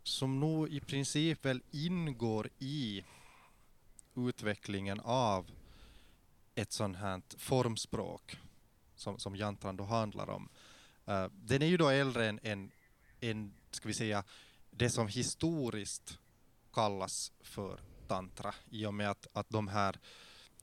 som 0.02 0.40
nog 0.40 0.68
i 0.68 0.80
princip 0.80 1.44
väl 1.44 1.62
ingår 1.70 2.48
i 2.58 3.04
utvecklingen 4.16 5.00
av 5.00 5.50
ett 6.54 6.72
sånt 6.72 6.96
här 6.96 7.22
formspråk 7.36 8.36
som, 8.94 9.18
som 9.18 9.36
jantran 9.36 9.76
då 9.76 9.84
handlar 9.84 10.30
om. 10.30 10.48
Uh, 11.08 11.26
den 11.32 11.62
är 11.62 11.66
ju 11.66 11.76
då 11.76 11.88
äldre 11.88 12.28
än, 12.28 12.40
än, 12.42 12.70
än, 13.20 13.54
ska 13.70 13.88
vi 13.88 13.94
säga, 13.94 14.24
det 14.70 14.90
som 14.90 15.08
historiskt 15.08 16.18
kallas 16.72 17.32
för 17.40 17.80
tantra 18.06 18.54
i 18.70 18.86
och 18.86 18.94
med 18.94 19.10
att, 19.10 19.26
att 19.32 19.50
de 19.50 19.68
här 19.68 19.98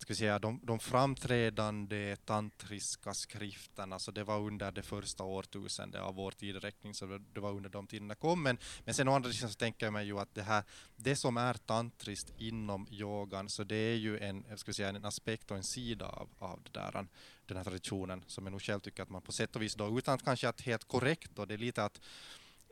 ska 0.01 0.15
säga, 0.15 0.39
de, 0.39 0.59
de 0.63 0.79
framträdande 0.79 2.15
tantriska 2.15 3.13
skrifterna, 3.13 3.99
så 3.99 4.11
det 4.11 4.23
var 4.23 4.39
under 4.39 4.71
det 4.71 4.81
första 4.81 5.23
årtusendet 5.23 6.01
av 6.01 6.15
vår 6.15 6.31
tideräkning, 6.31 6.93
så 6.93 7.19
det 7.33 7.39
var 7.39 7.51
under 7.51 7.69
de 7.69 7.87
tiderna 7.87 8.15
kom. 8.15 8.43
Men, 8.43 8.57
men 8.85 8.93
sen 8.93 9.07
å 9.07 9.15
andra 9.15 9.31
sidan 9.31 9.49
så 9.49 9.55
tänker 9.55 9.85
jag 9.85 9.93
mig 9.93 10.05
ju 10.05 10.19
att 10.19 10.35
det 10.35 10.41
här, 10.41 10.63
det 10.95 11.15
som 11.15 11.37
är 11.37 11.53
tantriskt 11.53 12.33
inom 12.37 12.87
yogan, 12.91 13.49
så 13.49 13.63
det 13.63 13.75
är 13.75 13.95
ju 13.95 14.19
en, 14.19 14.57
ska 14.57 14.73
säga, 14.73 14.89
en 14.89 15.05
aspekt 15.05 15.51
och 15.51 15.57
en 15.57 15.63
sida 15.63 16.05
av, 16.05 16.29
av 16.39 16.59
det 16.63 16.79
där, 16.79 17.07
den 17.45 17.57
här 17.57 17.63
traditionen, 17.63 18.23
som 18.27 18.45
jag 18.45 18.51
nog 18.51 18.61
själv 18.61 18.79
tycker 18.79 19.03
att 19.03 19.09
man 19.09 19.21
på 19.21 19.31
sätt 19.31 19.55
och 19.55 19.61
vis 19.61 19.75
då, 19.75 19.97
utan 19.97 20.13
att 20.15 20.23
kanske 20.23 20.49
att 20.49 20.61
helt 20.61 20.87
korrekt 20.87 21.31
då, 21.35 21.45
det 21.45 21.53
är 21.53 21.57
lite 21.57 21.83
att 21.83 22.01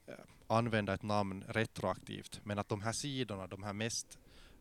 eh, 0.08 0.14
använda 0.48 0.94
ett 0.94 1.04
namn 1.04 1.44
retroaktivt, 1.48 2.40
men 2.44 2.60
att 2.60 2.70
de 2.70 2.82
här 2.82 2.94
sidorna, 2.94 3.48
de 3.48 3.64
här 3.64 3.74
mest 3.74 4.18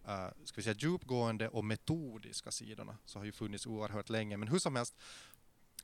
uh, 0.09 0.29
ska 0.45 0.57
vi 0.57 0.63
säga, 0.63 0.77
djupgående 0.79 1.49
och 1.49 1.65
metodiska 1.65 2.51
sidorna 2.51 2.99
så 3.05 3.19
har 3.19 3.25
ju 3.25 3.33
funnits 3.33 3.67
oerhört 3.67 4.09
länge. 4.09 4.37
Men 4.37 4.49
hur 4.49 4.59
som 4.59 4.77
helst, 4.77 4.97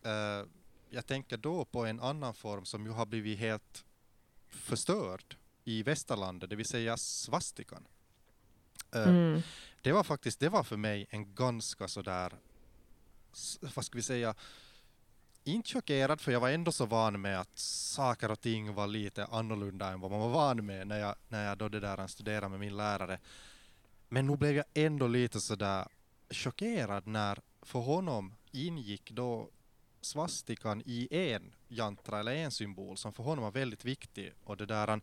uh, 0.06 0.48
jag 0.90 1.06
tänker 1.06 1.36
då 1.36 1.64
på 1.64 1.86
en 1.86 2.00
annan 2.00 2.34
form 2.34 2.64
som 2.64 2.86
ju 2.86 2.92
har 2.92 3.06
blivit 3.06 3.38
helt 3.38 3.84
förstörd 4.48 5.36
i 5.64 5.82
västerlandet, 5.82 6.50
det 6.50 6.56
vill 6.56 6.66
säga 6.66 6.96
svastikan. 6.96 7.86
Uh, 8.96 9.08
mm. 9.08 9.42
Det 9.82 9.92
var 9.92 10.04
faktiskt, 10.04 10.40
det 10.40 10.48
var 10.48 10.62
för 10.62 10.76
mig 10.76 11.06
en 11.10 11.34
ganska 11.34 11.88
sådär, 11.88 12.32
vad 13.74 13.84
ska 13.84 13.98
vi 13.98 14.02
säga, 14.02 14.34
inte 15.44 15.68
chockerad 15.68 16.20
för 16.20 16.32
jag 16.32 16.40
var 16.40 16.50
ändå 16.50 16.72
så 16.72 16.86
van 16.86 17.20
med 17.20 17.40
att 17.40 17.58
saker 17.58 18.30
och 18.30 18.40
ting 18.40 18.74
var 18.74 18.86
lite 18.86 19.24
annorlunda 19.26 19.92
än 19.92 20.00
vad 20.00 20.10
man 20.10 20.20
var 20.20 20.28
van 20.28 20.66
med 20.66 20.86
när 20.86 20.98
jag, 20.98 21.14
när 21.28 21.48
jag 21.48 21.58
då 21.58 21.68
det 21.68 21.80
där 21.80 22.06
studerade 22.06 22.48
med 22.48 22.60
min 22.60 22.76
lärare. 22.76 23.18
Men 24.12 24.26
nu 24.26 24.36
blev 24.36 24.56
jag 24.56 24.64
ändå 24.74 25.06
lite 25.06 25.40
sådär 25.40 25.88
chockerad 26.30 27.06
när 27.06 27.38
för 27.62 27.78
honom 27.78 28.34
ingick 28.50 29.10
då 29.10 29.50
svastikan 30.00 30.82
i 30.86 31.08
en 31.10 31.54
jantra 31.68 32.20
eller 32.20 32.34
en 32.34 32.50
symbol 32.50 32.96
som 32.96 33.12
för 33.12 33.22
honom 33.22 33.44
var 33.44 33.50
väldigt 33.50 33.84
viktig 33.84 34.32
och 34.44 34.56
det 34.56 34.66
där 34.66 35.00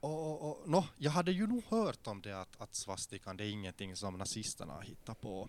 och, 0.00 0.24
och, 0.24 0.60
och 0.60 0.68
no, 0.68 0.84
jag 0.96 1.10
hade 1.10 1.32
ju 1.32 1.46
nog 1.46 1.64
hört 1.68 2.06
om 2.06 2.22
det 2.22 2.40
att, 2.40 2.60
att 2.60 2.74
svastikan 2.74 3.36
det 3.36 3.44
är 3.44 3.50
ingenting 3.50 3.96
som 3.96 4.18
nazisterna 4.18 4.72
har 4.72 4.82
hittat 4.82 5.20
på. 5.20 5.48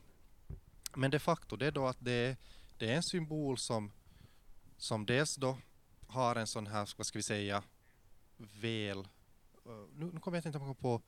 Men 0.96 1.12
de 1.12 1.20
facto 1.20 1.56
det 1.56 1.68
är 1.68 1.72
då 1.72 1.88
att 1.88 1.98
det, 2.00 2.38
det 2.78 2.92
är 2.92 2.96
en 2.96 3.04
symbol 3.04 3.58
som, 3.58 3.92
som 4.78 5.06
dels 5.06 5.36
då 5.36 5.58
har 6.08 6.36
en 6.36 6.48
sån 6.48 6.68
här, 6.68 6.90
vad 6.98 7.08
ska 7.08 7.20
vi 7.20 7.24
säga, 7.24 7.64
väl, 8.38 9.00
eh, 9.00 9.06
nu, 9.96 10.12
nu 10.14 10.20
kommer 10.20 10.38
jag 10.38 10.46
inte 10.46 10.76
på 10.82 11.02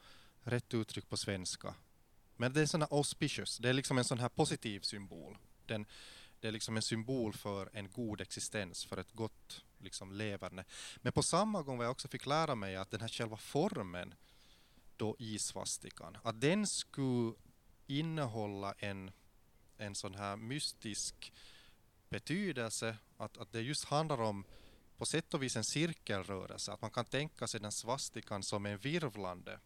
rätt 0.44 0.74
uttryck 0.74 1.10
på 1.10 1.18
svenska. 1.18 1.76
Men 2.38 2.54
det 2.54 2.62
är 2.62 2.66
sån 2.66 2.82
här 2.82 2.94
auspicious, 2.98 3.58
det 3.58 3.70
är 3.70 3.74
liksom 3.74 3.98
en 3.98 4.04
sån 4.04 4.20
här 4.20 4.30
positiv 4.30 4.80
symbol. 4.80 5.38
Den, 5.66 5.86
det 6.40 6.48
är 6.48 6.52
liksom 6.52 6.76
en 6.76 6.82
symbol 6.82 7.34
för 7.34 7.70
en 7.74 7.92
god 7.92 8.22
existens, 8.22 8.86
för 8.86 8.98
ett 8.98 9.12
gott 9.12 9.64
liksom 9.78 10.12
leverne. 10.12 10.66
Men 10.98 11.14
på 11.14 11.24
samma 11.24 11.62
gång 11.62 11.78
vad 11.78 11.86
jag 11.86 11.92
också 11.92 12.08
fick 12.08 12.26
lära 12.26 12.56
mig 12.56 12.76
att 12.76 12.92
den 12.92 13.02
här 13.02 13.08
själva 13.08 13.38
formen 13.38 14.14
då 14.98 15.16
i 15.20 15.40
svastikan, 15.40 16.18
att 16.24 16.42
den 16.42 16.68
skulle 16.68 17.34
innehålla 17.88 18.74
en, 18.78 19.12
en 19.78 19.96
sån 19.96 20.16
här 20.16 20.38
mystisk 20.38 21.34
betydelse, 22.10 22.98
att, 23.18 23.38
att 23.38 23.52
det 23.52 23.62
just 23.62 23.86
handlar 23.86 24.22
om 24.22 24.46
på 24.98 25.06
sätt 25.06 25.34
och 25.34 25.44
vis 25.44 25.56
en 25.56 25.64
cirkelrörelse, 25.64 26.72
att 26.72 26.82
man 26.82 26.92
kan 26.92 27.06
tänka 27.06 27.48
sig 27.48 27.60
den 27.60 27.72
svastikan 27.72 28.44
som 28.44 28.66
en 28.66 28.78
virvlande 28.78 29.60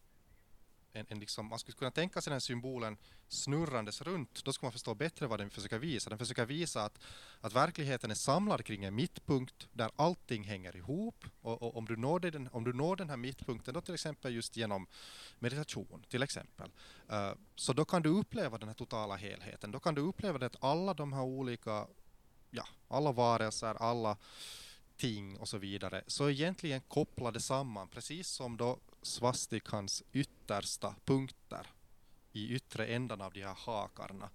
en, 0.96 1.06
en 1.10 1.20
liksom, 1.20 1.46
man 1.46 1.60
skulle 1.60 1.76
kunna 1.76 1.92
tänka 1.92 2.22
sig 2.22 2.32
den 2.32 2.42
symbolen 2.42 2.98
snurrandes 3.28 4.02
runt, 4.02 4.44
då 4.44 4.54
skulle 4.54 4.66
man 4.68 4.72
förstå 4.72 4.94
bättre 4.94 5.28
vad 5.28 5.40
den 5.40 5.50
försöker 5.50 5.80
visa. 5.80 6.10
Den 6.10 6.20
försöker 6.20 6.46
visa 6.46 6.84
att, 6.84 7.00
att 7.42 7.54
verkligheten 7.54 8.12
är 8.12 8.16
samlad 8.16 8.66
kring 8.66 8.84
en 8.84 8.96
mittpunkt 8.96 9.68
där 9.74 9.92
allting 9.96 10.44
hänger 10.44 10.76
ihop 10.76 11.26
och, 11.42 11.62
och 11.62 11.78
om, 11.78 11.86
du 11.86 11.96
når 11.96 12.20
den, 12.20 12.50
om 12.52 12.64
du 12.64 12.74
når 12.74 12.96
den 12.96 13.10
här 13.10 13.18
mittpunkten 13.18 13.74
då 13.74 13.82
till 13.82 13.94
exempel 13.94 14.34
just 14.36 14.58
genom 14.58 14.88
meditation 15.40 16.06
till 16.10 16.24
exempel, 16.24 16.72
uh, 17.12 17.32
så 17.56 17.74
då 17.74 17.86
kan 17.86 18.02
du 18.02 18.10
uppleva 18.10 18.58
den 18.58 18.68
här 18.70 18.76
totala 18.76 19.16
helheten. 19.16 19.72
Då 19.72 19.80
kan 19.80 19.96
du 19.96 20.02
uppleva 20.02 20.38
det 20.38 20.46
att 20.46 20.64
alla 20.64 20.94
de 20.94 21.14
här 21.14 21.24
olika, 21.24 21.88
ja, 22.52 22.68
alla 22.88 23.12
varelser, 23.12 23.76
alla 23.76 24.18
ting 24.98 25.38
och 25.38 25.48
så 25.48 25.58
vidare, 25.58 26.04
så 26.08 26.30
egentligen 26.30 26.82
kopplade 26.82 27.40
samman, 27.40 27.88
precis 27.88 28.28
som 28.28 28.58
då 28.58 28.80
svastikans 29.06 30.04
yttersta 30.14 30.96
punkter 31.06 31.68
i 32.32 32.56
yttre 32.56 32.88
ändan 32.88 33.22
av 33.22 33.34
de 33.34 33.44
här 33.44 33.54
hakarna 33.58 34.30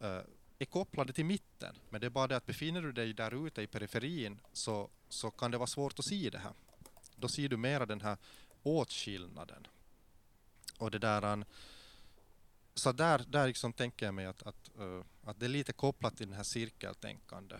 eh, 0.00 0.20
är 0.58 0.64
kopplade 0.64 1.12
till 1.12 1.24
mitten. 1.24 1.74
Men 1.90 2.00
det 2.00 2.06
är 2.06 2.10
bara 2.10 2.26
det 2.26 2.36
att 2.36 2.46
befinner 2.46 2.82
du 2.82 2.92
dig 2.92 3.12
där 3.12 3.46
ute 3.46 3.62
i 3.62 3.66
periferin 3.66 4.40
så, 4.52 4.90
så 5.08 5.30
kan 5.30 5.50
det 5.50 5.58
vara 5.58 5.66
svårt 5.66 5.98
att 5.98 6.04
se 6.04 6.30
det 6.30 6.38
här. 6.38 6.52
Då 7.16 7.28
ser 7.28 7.48
du 7.48 7.56
mera 7.56 7.86
den 7.86 8.00
här 8.00 8.16
åtskillnaden. 8.62 9.66
Och 10.78 10.90
det 10.90 10.98
där, 10.98 11.44
så 12.74 12.92
där, 12.92 13.24
där 13.28 13.46
liksom 13.46 13.72
tänker 13.72 14.06
jag 14.06 14.14
mig 14.14 14.26
att, 14.26 14.42
att 14.42 14.70
eh, 14.78 15.04
Att 15.24 15.40
det 15.40 15.46
är 15.46 15.48
lite 15.48 15.72
kopplat 15.72 16.16
till 16.16 16.30
det 16.30 16.36
här 16.36 16.42
cirkeltänkande. 16.42 17.56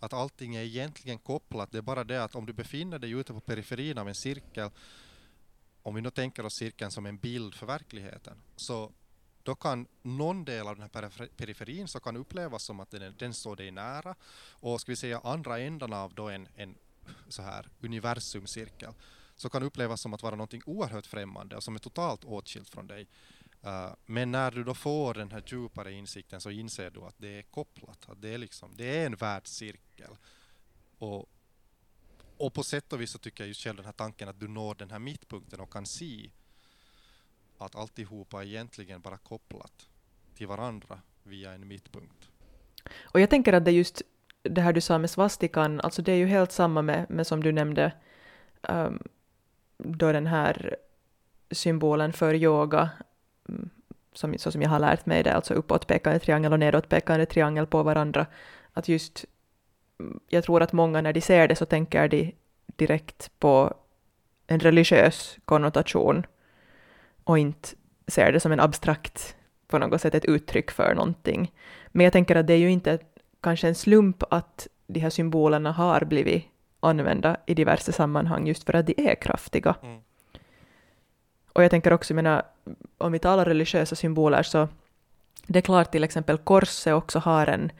Att 0.00 0.12
allting 0.12 0.54
är 0.54 0.62
egentligen 0.62 1.18
kopplat. 1.18 1.72
Det 1.72 1.78
är 1.78 1.82
bara 1.82 2.04
det 2.04 2.24
att 2.24 2.34
om 2.34 2.46
du 2.46 2.52
befinner 2.52 2.98
dig 2.98 3.10
ute 3.10 3.32
på 3.32 3.40
periferin 3.40 3.98
av 3.98 4.08
en 4.08 4.14
cirkel, 4.14 4.70
om 5.82 5.94
vi 5.94 6.00
nu 6.00 6.10
tänker 6.10 6.46
oss 6.46 6.54
cirkeln 6.54 6.90
som 6.90 7.06
en 7.06 7.18
bild 7.18 7.54
för 7.54 7.66
verkligheten, 7.66 8.42
så 8.56 8.92
då 9.42 9.54
kan 9.54 9.86
någon 10.02 10.44
del 10.44 10.68
av 10.68 10.76
den 10.76 10.82
här 10.82 11.26
periferin 11.36 11.88
så 11.88 12.00
kan 12.00 12.16
upplevas 12.16 12.62
som 12.62 12.80
att 12.80 12.90
den, 12.90 13.14
den 13.18 13.34
står 13.34 13.56
dig 13.56 13.70
nära 13.70 14.14
och 14.50 14.80
ska 14.80 14.92
vi 14.92 14.96
säga 14.96 15.20
andra 15.24 15.58
ändan 15.58 15.92
av 15.92 16.14
då 16.14 16.28
en, 16.28 16.48
en 16.54 16.74
så 17.28 17.42
här 17.42 17.68
universumcirkel 17.80 18.92
så 19.36 19.48
kan 19.48 19.62
upplevas 19.62 20.00
som 20.00 20.14
att 20.14 20.22
vara 20.22 20.34
någonting 20.34 20.62
oerhört 20.66 21.06
främmande 21.06 21.56
och 21.56 21.64
som 21.64 21.74
är 21.74 21.78
totalt 21.78 22.24
åtskilt 22.24 22.68
från 22.68 22.86
dig. 22.86 23.08
Uh, 23.66 23.94
men 24.06 24.32
när 24.32 24.50
du 24.50 24.64
då 24.64 24.74
får 24.74 25.14
den 25.14 25.30
här 25.30 25.42
djupare 25.46 25.92
insikten 25.92 26.40
så 26.40 26.50
inser 26.50 26.90
du 26.90 27.00
att 27.00 27.18
det 27.18 27.38
är 27.38 27.42
kopplat, 27.42 28.08
att 28.08 28.22
det 28.22 28.34
är, 28.34 28.38
liksom, 28.38 28.74
det 28.76 28.98
är 28.98 29.06
en 29.06 29.16
världscirkel. 29.16 30.10
Och, 30.98 31.28
och 32.40 32.54
på 32.54 32.62
sätt 32.62 32.92
och 32.92 33.00
vis 33.00 33.10
så 33.10 33.18
tycker 33.18 33.44
jag 33.44 33.48
just 33.48 33.60
själv 33.60 33.76
den 33.76 33.84
här 33.84 33.92
tanken 33.92 34.28
att 34.28 34.40
du 34.40 34.48
når 34.48 34.74
den 34.74 34.90
här 34.90 34.98
mittpunkten 34.98 35.60
och 35.60 35.72
kan 35.72 35.86
se 35.86 36.30
att 37.58 37.76
alltihopa 37.76 38.42
är 38.42 38.46
egentligen 38.46 39.00
bara 39.00 39.16
kopplat 39.16 39.88
till 40.34 40.46
varandra 40.46 41.00
via 41.22 41.52
en 41.52 41.68
mittpunkt. 41.68 42.28
Och 43.00 43.20
jag 43.20 43.30
tänker 43.30 43.52
att 43.52 43.64
det 43.64 43.70
är 43.70 43.72
just 43.72 44.02
det 44.42 44.60
här 44.60 44.72
du 44.72 44.80
sa 44.80 44.98
med 44.98 45.10
svastikan, 45.10 45.80
alltså 45.80 46.02
det 46.02 46.12
är 46.12 46.16
ju 46.16 46.26
helt 46.26 46.52
samma 46.52 46.82
med, 46.82 47.10
med 47.10 47.26
som 47.26 47.42
du 47.42 47.52
nämnde, 47.52 47.92
um, 48.62 49.02
då 49.78 50.12
den 50.12 50.26
här 50.26 50.76
symbolen 51.50 52.12
för 52.12 52.34
yoga, 52.34 52.90
mm, 53.48 53.70
som, 54.12 54.38
så 54.38 54.52
som 54.52 54.62
jag 54.62 54.70
har 54.70 54.78
lärt 54.78 55.06
mig 55.06 55.22
det, 55.22 55.34
alltså 55.34 55.54
uppåtpekande 55.54 56.18
triangel 56.18 56.52
och 56.52 56.58
nedåtpekande 56.58 57.26
triangel 57.26 57.66
på 57.66 57.82
varandra, 57.82 58.26
att 58.72 58.88
just, 58.88 59.24
jag 60.28 60.44
tror 60.44 60.62
att 60.62 60.72
många 60.72 61.00
när 61.00 61.12
de 61.12 61.20
ser 61.20 61.48
det 61.48 61.56
så 61.56 61.66
tänker 61.66 62.08
de 62.08 62.34
direkt 62.66 63.30
på 63.38 63.74
en 64.46 64.60
religiös 64.60 65.38
konnotation 65.44 66.26
och 67.24 67.38
inte 67.38 67.68
ser 68.06 68.32
det 68.32 68.40
som 68.40 68.52
en 68.52 68.60
abstrakt, 68.60 69.36
på 69.66 69.78
något 69.78 70.00
sätt 70.00 70.14
ett 70.14 70.24
uttryck 70.24 70.70
för 70.70 70.94
någonting. 70.94 71.52
Men 71.88 72.04
jag 72.04 72.12
tänker 72.12 72.36
att 72.36 72.46
det 72.46 72.52
är 72.52 72.58
ju 72.58 72.70
inte 72.70 72.98
kanske 73.40 73.68
en 73.68 73.74
slump 73.74 74.22
att 74.30 74.68
de 74.86 75.00
här 75.00 75.10
symbolerna 75.10 75.72
har 75.72 76.04
blivit 76.04 76.44
använda 76.80 77.36
i 77.46 77.54
diverse 77.54 77.92
sammanhang 77.92 78.46
just 78.46 78.64
för 78.64 78.76
att 78.76 78.86
de 78.86 78.94
är 78.96 79.14
kraftiga. 79.14 79.74
Mm. 79.82 80.00
Och 81.52 81.64
jag 81.64 81.70
tänker 81.70 81.92
också, 81.92 82.14
menar, 82.14 82.42
om 82.98 83.12
vi 83.12 83.18
talar 83.18 83.44
religiösa 83.44 83.96
symboler 83.96 84.42
så 84.42 84.68
det 85.46 85.58
är 85.58 85.62
klart 85.62 85.92
till 85.92 86.04
exempel 86.04 86.38
korset 86.38 86.94
också 86.94 87.18
har 87.18 87.46
en, 87.46 87.72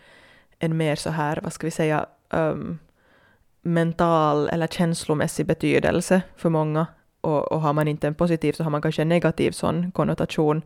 en 0.61 0.77
mer 0.77 0.97
så 0.97 1.11
här, 1.11 1.41
vad 1.43 1.53
ska 1.53 1.67
vi 1.67 1.71
säga, 1.71 2.07
um, 2.31 2.79
mental 3.63 4.49
eller 4.49 4.67
känslomässig 4.67 5.47
betydelse 5.47 6.23
för 6.37 6.49
många. 6.49 6.87
Och, 7.21 7.53
och 7.53 7.61
har 7.61 7.73
man 7.73 7.89
inte 7.89 8.07
en 8.07 8.15
positiv 8.15 8.53
så 8.53 8.65
har 8.65 8.71
man 8.71 8.83
kanske 8.83 9.03
en 9.03 9.09
negativ 9.09 9.51
sån 9.51 9.93
konnotation. 9.93 10.63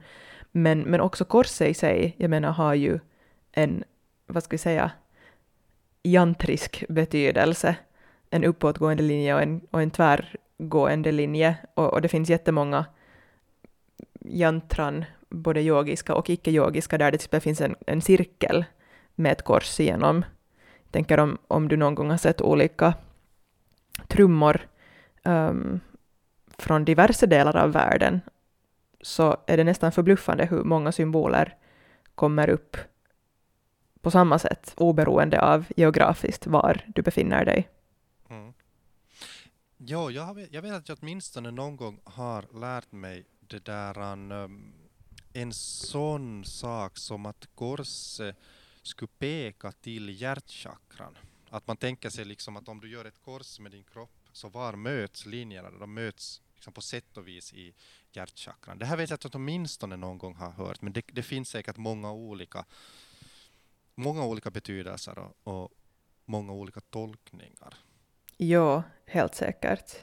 Men, 0.53 0.81
men 0.81 1.01
också 1.01 1.25
korset 1.25 1.69
i 1.69 1.75
sig, 1.75 2.15
jag 2.19 2.31
menar, 2.31 2.53
har 2.53 2.75
ju 2.75 2.99
en, 3.53 3.85
vad 4.27 4.43
ska 4.43 4.55
vi 4.55 4.59
säga, 4.59 4.91
jantrisk 6.03 6.85
betydelse 6.89 7.77
en 8.31 8.45
uppåtgående 8.45 9.03
linje 9.03 9.35
och 9.35 9.43
en, 9.43 9.61
och 9.71 9.83
en 9.83 9.91
tvärgående 9.91 11.13
linje. 11.13 11.57
Och, 11.75 11.93
och 11.93 12.03
det 12.03 12.09
finns 12.09 12.31
jättemånga 12.31 12.85
jantran, 14.21 15.05
både 15.29 15.61
yogiska 15.63 16.15
och 16.15 16.31
icke-yogiska, 16.31 16.99
där 16.99 17.19
det 17.31 17.41
finns 17.41 17.61
en, 17.61 17.75
en 17.87 18.01
cirkel 18.01 18.65
med 19.15 19.33
ett 19.33 19.43
kors 19.43 19.81
igenom. 19.81 20.25
Jag 20.85 20.93
tänker 20.93 21.21
om, 21.21 21.39
om 21.49 21.69
du 21.69 21.77
någon 21.77 21.95
gång 21.95 22.11
har 22.11 22.17
sett 22.17 22.41
olika 22.41 22.95
trummor 24.09 24.69
um, 25.25 25.81
från 26.59 26.85
diverse 26.85 27.27
delar 27.27 27.57
av 27.57 27.73
världen, 27.73 28.21
så 29.01 29.37
är 29.47 29.57
det 29.57 29.65
nästan 29.65 29.93
förbluffande 29.93 30.47
hur 30.47 30.65
många 30.65 30.93
symboler 30.93 31.57
kommer 32.15 32.49
upp 32.49 32.77
på 34.01 34.11
samma 34.11 34.39
sätt, 34.39 34.75
oberoende 34.77 35.41
av 35.43 35.65
geografiskt 35.77 36.47
var 36.47 36.81
du 36.95 37.03
befinner 37.03 37.45
dig. 37.45 37.69
Mm. 38.31 38.53
Ja, 39.77 40.11
jag, 40.11 40.23
har, 40.23 40.47
jag 40.51 40.63
vet 40.63 40.73
att 40.73 40.89
jag 40.89 40.99
åtminstone 41.03 41.51
någon 41.51 41.77
gång 41.77 42.01
har 42.05 42.61
lärt 42.61 42.93
mig 42.93 43.27
det 43.41 43.65
där 43.65 43.99
um, 43.99 44.73
en 45.33 45.53
sån 45.53 46.45
sak 46.45 46.99
som 46.99 47.27
att 47.27 47.49
korset 47.55 48.37
skulle 48.87 49.11
peka 49.19 49.73
till 49.73 50.21
hjärtchakran. 50.21 51.19
Att 51.51 51.67
man 51.67 51.77
tänker 51.77 52.11
sig 52.11 52.25
liksom 52.25 52.57
att 52.57 52.69
om 52.69 52.81
du 52.81 52.89
gör 52.89 53.05
ett 53.05 53.23
kors 53.25 53.61
med 53.61 53.73
din 53.73 53.85
kropp 53.85 54.11
så 54.33 54.49
var 54.49 54.73
möts 54.73 55.27
linjerna? 55.27 55.71
De 55.71 55.95
möts 55.95 56.43
liksom 56.55 56.73
på 56.73 56.81
sätt 56.81 57.17
och 57.17 57.29
vis 57.29 57.53
i 57.53 57.75
hjärtchakran. 58.13 58.79
Det 58.79 58.87
här 58.87 58.97
vet 58.97 59.11
jag 59.11 59.15
att 59.15 59.25
jag 59.25 59.35
åtminstone 59.35 59.97
någon 59.97 60.19
gång 60.19 60.35
har 60.35 60.51
hört, 60.51 60.83
men 60.83 60.93
det, 60.93 61.03
det 61.13 61.23
finns 61.23 61.49
säkert 61.49 61.77
många 61.77 62.13
olika, 62.13 62.65
många 63.95 64.25
olika 64.25 64.51
betydelser 64.51 65.19
och, 65.19 65.63
och 65.63 65.71
många 66.25 66.53
olika 66.53 66.81
tolkningar. 66.81 67.75
Ja, 68.37 68.83
helt 69.07 69.35
säkert. 69.35 69.97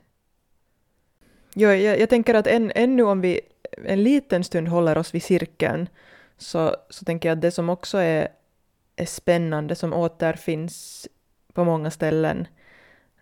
Ja, 1.54 1.76
jag, 1.76 2.00
jag 2.00 2.10
tänker 2.10 2.34
att 2.34 2.48
än, 2.48 2.72
ännu 2.76 3.04
om 3.04 3.22
vi 3.22 3.42
en 3.72 4.04
liten 4.04 4.44
stund 4.44 4.68
håller 4.68 4.98
oss 4.98 5.14
vid 5.14 5.24
cirkeln 5.24 5.90
så, 6.38 6.76
så 6.90 7.06
tänker 7.06 7.30
jag 7.30 7.36
att 7.36 7.42
det 7.42 7.52
som 7.52 7.70
också 7.70 7.98
är, 7.98 8.28
är 9.02 9.06
spännande, 9.06 9.76
som 9.76 9.94
återfinns 9.94 11.08
på 11.54 11.64
många 11.64 11.92
ställen, 11.92 12.48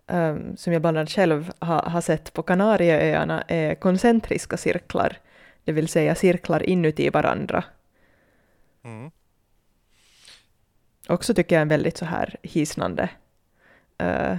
um, 0.08 0.58
som 0.58 0.74
jag 0.74 0.82
bland 0.82 0.98
annat 0.98 1.10
själv 1.10 1.52
ha, 1.60 1.90
har 1.90 2.02
sett 2.02 2.34
på 2.34 2.44
Kanarieöarna, 2.44 3.44
är 3.48 3.76
koncentriska 3.76 4.58
cirklar, 4.58 5.18
det 5.64 5.72
vill 5.72 5.88
säga 5.88 6.16
cirklar 6.16 6.64
inuti 6.64 7.10
varandra. 7.10 7.64
Mm. 8.84 9.12
Också 11.08 11.34
tycker 11.34 11.56
jag 11.56 11.60
är 11.60 11.62
en 11.62 11.68
väldigt 11.68 11.98
så 11.98 12.06
här 12.06 12.36
hisnande 12.42 13.10
uh, 14.04 14.38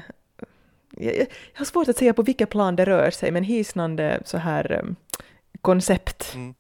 jag, 0.97 1.14
jag 1.16 1.26
har 1.55 1.64
svårt 1.64 1.88
att 1.88 1.97
säga 1.97 2.14
på 2.14 2.22
vilket 2.22 2.51
plan 2.51 2.76
det 2.76 2.84
rör 2.84 3.11
sig, 3.11 3.30
men 3.30 3.45
hisnande 3.45 4.22
så 4.24 4.38
här 4.38 4.72
um, 4.82 4.97
koncept. 5.61 6.32
Mm. 6.34 6.55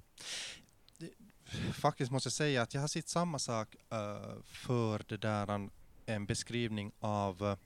Faktiskt 1.72 2.12
måste 2.12 2.26
jag 2.26 2.32
säga 2.32 2.62
att 2.62 2.74
jag 2.74 2.80
har 2.80 2.88
sett 2.88 3.08
samma 3.08 3.38
sak 3.38 3.76
uh, 3.92 4.42
för 4.44 5.02
det 5.08 5.16
där 5.16 5.70
en 6.06 6.26
beskrivning 6.26 6.92
av 7.00 7.42
uh, 7.42 7.56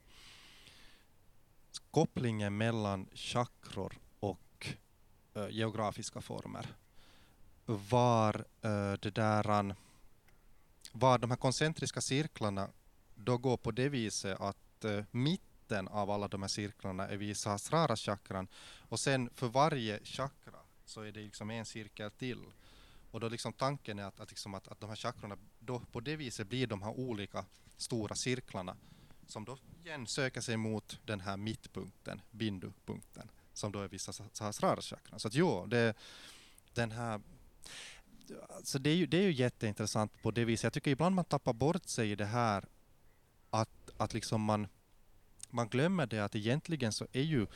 kopplingen 1.91 2.57
mellan 2.57 3.07
chakror 3.13 3.93
och 4.19 4.67
uh, 5.37 5.49
geografiska 5.49 6.21
former. 6.21 6.67
Var 7.65 8.35
uh, 8.65 8.93
det 9.01 9.11
där 9.15 9.75
var 10.91 11.17
de 11.17 11.31
här 11.31 11.37
koncentriska 11.37 12.01
cirklarna 12.01 12.69
då 13.15 13.37
går 13.37 13.57
på 13.57 13.71
det 13.71 13.89
viset 13.89 14.41
att 14.41 14.85
uh, 14.85 15.03
mitten 15.11 15.87
av 15.87 16.11
alla 16.11 16.27
de 16.27 16.41
här 16.41 16.49
cirklarna 16.49 17.07
är 17.07 17.17
vid 17.17 17.37
Sahasrara 17.37 17.95
chakran 17.95 18.47
och 18.89 18.99
sen 18.99 19.29
för 19.35 19.47
varje 19.47 19.99
chakra 20.03 20.59
så 20.85 21.01
är 21.01 21.11
det 21.11 21.19
liksom 21.19 21.51
en 21.51 21.65
cirkel 21.65 22.11
till. 22.11 22.41
Och 23.15 23.21
då 23.21 23.29
liksom 23.29 23.53
tanken 23.53 23.99
är 23.99 24.03
att, 24.03 24.19
att, 24.19 24.29
liksom 24.29 24.53
att, 24.53 24.67
att 24.67 24.79
de 24.79 24.89
här 24.89 24.95
chakrorna, 24.95 25.37
då 25.59 25.79
på 25.79 25.99
det 25.99 26.15
viset 26.15 26.47
blir 26.47 26.67
de 26.67 26.81
här 26.81 26.91
olika 26.91 27.45
stora 27.77 28.15
cirklarna 28.15 28.77
som 29.27 29.45
då 29.45 29.57
igen 29.83 30.07
söker 30.07 30.41
sig 30.41 30.57
mot 30.57 30.99
den 31.05 31.19
här 31.19 31.37
mittpunkten, 31.37 32.21
bindupunkten, 32.31 33.29
som 33.53 33.71
då 33.71 33.81
är 33.81 33.87
vissa 33.87 34.13
Sahasrara 34.13 34.81
chakran. 34.81 35.19
Så 35.19 35.27
att 35.27 35.33
jo, 35.33 35.65
det, 35.65 35.93
den 36.73 36.91
här 36.91 37.21
Alltså 38.49 38.79
det 38.79 38.89
är, 38.89 38.95
ju, 38.95 39.05
det 39.05 39.17
är 39.17 39.23
ju 39.23 39.31
jätteintressant 39.31 40.21
på 40.21 40.31
det 40.31 40.45
viset. 40.45 40.63
Jag 40.63 40.73
tycker 40.73 40.91
ibland 40.91 41.15
man 41.15 41.25
tappar 41.25 41.53
bort 41.53 41.87
sig 41.87 42.11
i 42.11 42.15
det 42.15 42.25
här 42.25 42.65
att, 43.49 43.89
att 43.97 44.13
liksom 44.13 44.41
man 44.41 44.67
man 45.49 45.69
glömmer 45.69 46.05
det 46.05 46.19
att 46.19 46.35
egentligen 46.35 46.93
så 46.93 47.07
är 47.11 47.23
ju 47.23 47.47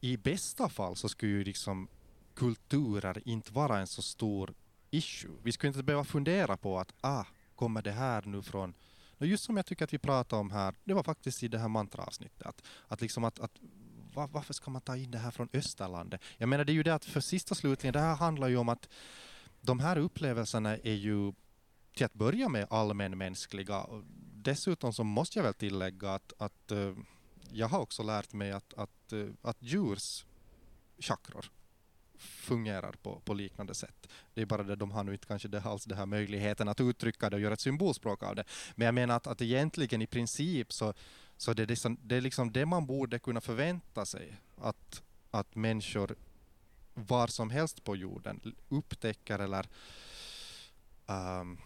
i 0.00 0.16
bästa 0.16 0.68
fall 0.68 0.96
så 0.96 1.08
skulle 1.08 1.32
ju 1.32 1.44
liksom 1.44 1.88
kulturer 2.34 3.28
inte 3.28 3.52
vara 3.52 3.78
en 3.78 3.86
så 3.86 4.02
stor 4.02 4.54
issue. 4.90 5.30
Vi 5.42 5.52
skulle 5.52 5.68
inte 5.68 5.82
behöva 5.82 6.04
fundera 6.04 6.56
på 6.56 6.78
att 6.78 6.94
ah, 7.00 7.24
kommer 7.54 7.82
det 7.82 7.92
här 7.92 8.22
nu 8.22 8.42
från 8.42 8.74
och 9.20 9.26
just 9.26 9.44
som 9.44 9.56
jag 9.56 9.66
tycker 9.66 9.84
att 9.84 9.92
vi 9.92 9.98
pratade 9.98 10.40
om 10.40 10.50
här, 10.50 10.74
det 10.84 10.94
var 10.94 11.02
faktiskt 11.02 11.42
i 11.42 11.48
det 11.48 11.58
här 11.58 11.68
mantraavsnittet, 11.68 12.46
att, 12.46 12.62
att 12.88 13.00
liksom 13.00 13.24
att, 13.24 13.38
att 13.38 13.52
var, 14.14 14.28
varför 14.28 14.54
ska 14.54 14.70
man 14.70 14.82
ta 14.82 14.96
in 14.96 15.10
det 15.10 15.18
här 15.18 15.30
från 15.30 15.48
Österlandet? 15.52 16.20
Jag 16.38 16.48
menar 16.48 16.64
det 16.64 16.72
är 16.72 16.74
ju 16.74 16.82
det 16.82 16.94
att 16.94 17.04
för 17.04 17.20
sista 17.20 17.54
slutligen, 17.54 17.92
det 17.92 18.00
här 18.00 18.16
handlar 18.16 18.48
ju 18.48 18.56
om 18.56 18.68
att 18.68 18.88
de 19.60 19.80
här 19.80 19.98
upplevelserna 19.98 20.76
är 20.76 20.94
ju 20.94 21.32
till 21.94 22.06
att 22.06 22.14
börja 22.14 22.48
med 22.48 22.66
allmänmänskliga 22.70 23.86
dessutom 24.42 24.92
så 24.92 25.04
måste 25.04 25.38
jag 25.38 25.44
väl 25.44 25.54
tillägga 25.54 26.14
att, 26.14 26.32
att 26.38 26.70
eh, 26.70 26.94
jag 27.50 27.68
har 27.68 27.80
också 27.80 28.02
lärt 28.02 28.32
mig 28.32 28.52
att, 28.52 28.74
att, 28.74 29.12
eh, 29.12 29.26
att 29.42 29.56
djurs 29.62 30.24
chakror 30.98 31.50
fungerar 32.20 32.92
på, 32.92 33.20
på 33.24 33.34
liknande 33.34 33.74
sätt. 33.74 34.08
Det 34.34 34.42
är 34.42 34.46
bara 34.46 34.62
det, 34.62 34.76
de 34.76 34.90
har 34.90 35.04
nu 35.04 35.12
inte 35.12 35.26
kanske 35.26 35.48
det, 35.48 35.60
alls 35.60 35.84
den 35.84 35.98
här 35.98 36.06
möjligheten 36.06 36.68
att 36.68 36.80
uttrycka 36.80 37.30
det 37.30 37.36
och 37.36 37.42
göra 37.42 37.54
ett 37.54 37.60
symbolspråk 37.60 38.22
av 38.22 38.36
det. 38.36 38.44
Men 38.74 38.84
jag 38.84 38.94
menar 38.94 39.16
att, 39.16 39.26
att 39.26 39.42
egentligen 39.42 40.02
i 40.02 40.06
princip 40.06 40.72
så, 40.72 40.94
så 41.36 41.52
det, 41.52 41.62
är 41.62 41.66
liksom, 41.66 41.98
det 42.02 42.16
är 42.16 42.20
liksom 42.20 42.52
det 42.52 42.66
man 42.66 42.86
borde 42.86 43.18
kunna 43.18 43.40
förvänta 43.40 44.06
sig, 44.06 44.36
att, 44.56 45.02
att 45.30 45.54
människor 45.54 46.16
var 46.94 47.26
som 47.26 47.50
helst 47.50 47.84
på 47.84 47.96
jorden 47.96 48.54
upptäcker 48.68 49.38
eller 49.38 49.66
um, 51.06 51.58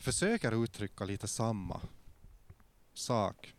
försöker 0.00 0.64
uttrycka 0.64 1.04
lite 1.04 1.28
samma 1.28 1.80
sak. 2.94 3.54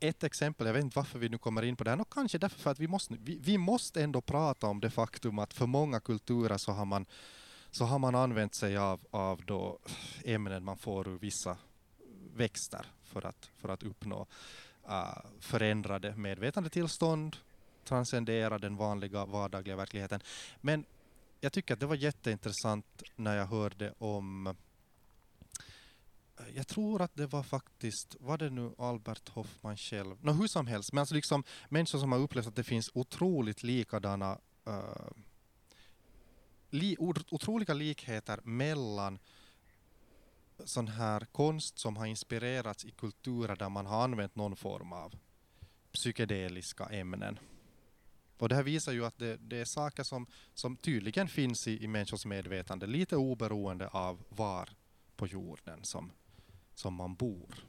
Ett 0.00 0.24
exempel, 0.24 0.66
jag 0.66 0.74
vet 0.74 0.84
inte 0.84 0.98
varför 0.98 1.18
vi 1.18 1.28
nu 1.28 1.38
kommer 1.38 1.62
in 1.62 1.76
på 1.76 1.84
det 1.84 1.90
här, 1.90 2.00
och 2.00 2.12
kanske 2.12 2.38
därför 2.38 2.58
för 2.58 2.70
att 2.70 2.78
vi 2.78 2.88
måste, 2.88 3.14
vi, 3.20 3.38
vi 3.38 3.58
måste 3.58 4.02
ändå 4.02 4.20
prata 4.20 4.66
om 4.66 4.80
det 4.80 4.90
faktum 4.90 5.38
att 5.38 5.54
för 5.54 5.66
många 5.66 6.00
kulturer 6.00 6.56
så 6.58 6.72
har 6.72 6.84
man, 6.84 7.06
så 7.70 7.84
har 7.84 7.98
man 7.98 8.14
använt 8.14 8.54
sig 8.54 8.76
av, 8.76 9.00
av 9.10 9.44
då 9.44 9.78
ämnen 10.24 10.64
man 10.64 10.78
får 10.78 11.08
ur 11.08 11.18
vissa 11.18 11.56
växter 12.34 12.86
för 13.04 13.26
att, 13.26 13.50
för 13.56 13.68
att 13.68 13.82
uppnå 13.82 14.26
uh, 14.88 15.18
förändrade 15.40 16.16
medvetandetillstånd, 16.16 17.36
transcendera 17.84 18.58
den 18.58 18.76
vanliga 18.76 19.26
vardagliga 19.26 19.76
verkligheten. 19.76 20.20
Men 20.60 20.84
jag 21.40 21.52
tycker 21.52 21.74
att 21.74 21.80
det 21.80 21.86
var 21.86 21.94
jätteintressant 21.94 23.02
när 23.16 23.36
jag 23.36 23.46
hörde 23.46 23.94
om 23.98 24.54
Eh, 26.38 26.56
jag 26.56 26.68
tror 26.68 27.02
att 27.02 27.14
det 27.14 27.26
var 27.26 27.42
faktiskt, 27.42 28.16
var 28.20 28.38
det 28.38 28.50
nu 28.50 28.74
Albert 28.78 29.28
Hoffman 29.28 29.76
själv? 29.76 30.16
Nå, 30.20 30.32
hur 30.32 30.46
som 30.46 30.66
helst, 30.66 30.92
men 30.92 31.00
alltså 31.00 31.14
liksom 31.14 31.44
människor 31.68 31.98
som 31.98 32.12
har 32.12 32.18
upplevt 32.18 32.46
att 32.46 32.56
det 32.56 32.64
finns 32.64 32.90
otroligt 32.94 33.62
likadana 33.62 34.38
uh, 34.68 35.10
li, 36.70 36.96
otroliga 37.30 37.74
likheter 37.74 38.40
mellan 38.42 39.18
sån 40.64 40.88
här 40.88 41.20
konst 41.20 41.78
som 41.78 41.96
har 41.96 42.06
inspirerats 42.06 42.84
i 42.84 42.90
kulturer 42.90 43.56
där 43.56 43.68
man 43.68 43.86
har 43.86 44.04
använt 44.04 44.36
någon 44.36 44.56
form 44.56 44.92
av 44.92 45.14
psykedeliska 45.92 46.84
ämnen. 46.84 47.38
Och 48.38 48.48
det 48.48 48.54
här 48.54 48.62
visar 48.62 48.92
ju 48.92 49.04
att 49.04 49.18
det, 49.18 49.36
det 49.36 49.56
är 49.56 49.64
saker 49.64 50.02
som, 50.02 50.26
som 50.54 50.76
tydligen 50.76 51.28
finns 51.28 51.68
i, 51.68 51.84
i 51.84 51.86
människors 51.88 52.26
medvetande, 52.26 52.86
lite 52.86 53.16
oberoende 53.16 53.88
av 53.88 54.24
var 54.28 54.68
på 55.16 55.26
jorden 55.26 55.84
som, 55.84 56.12
som 56.78 56.94
man 56.94 57.14
bor. 57.14 57.64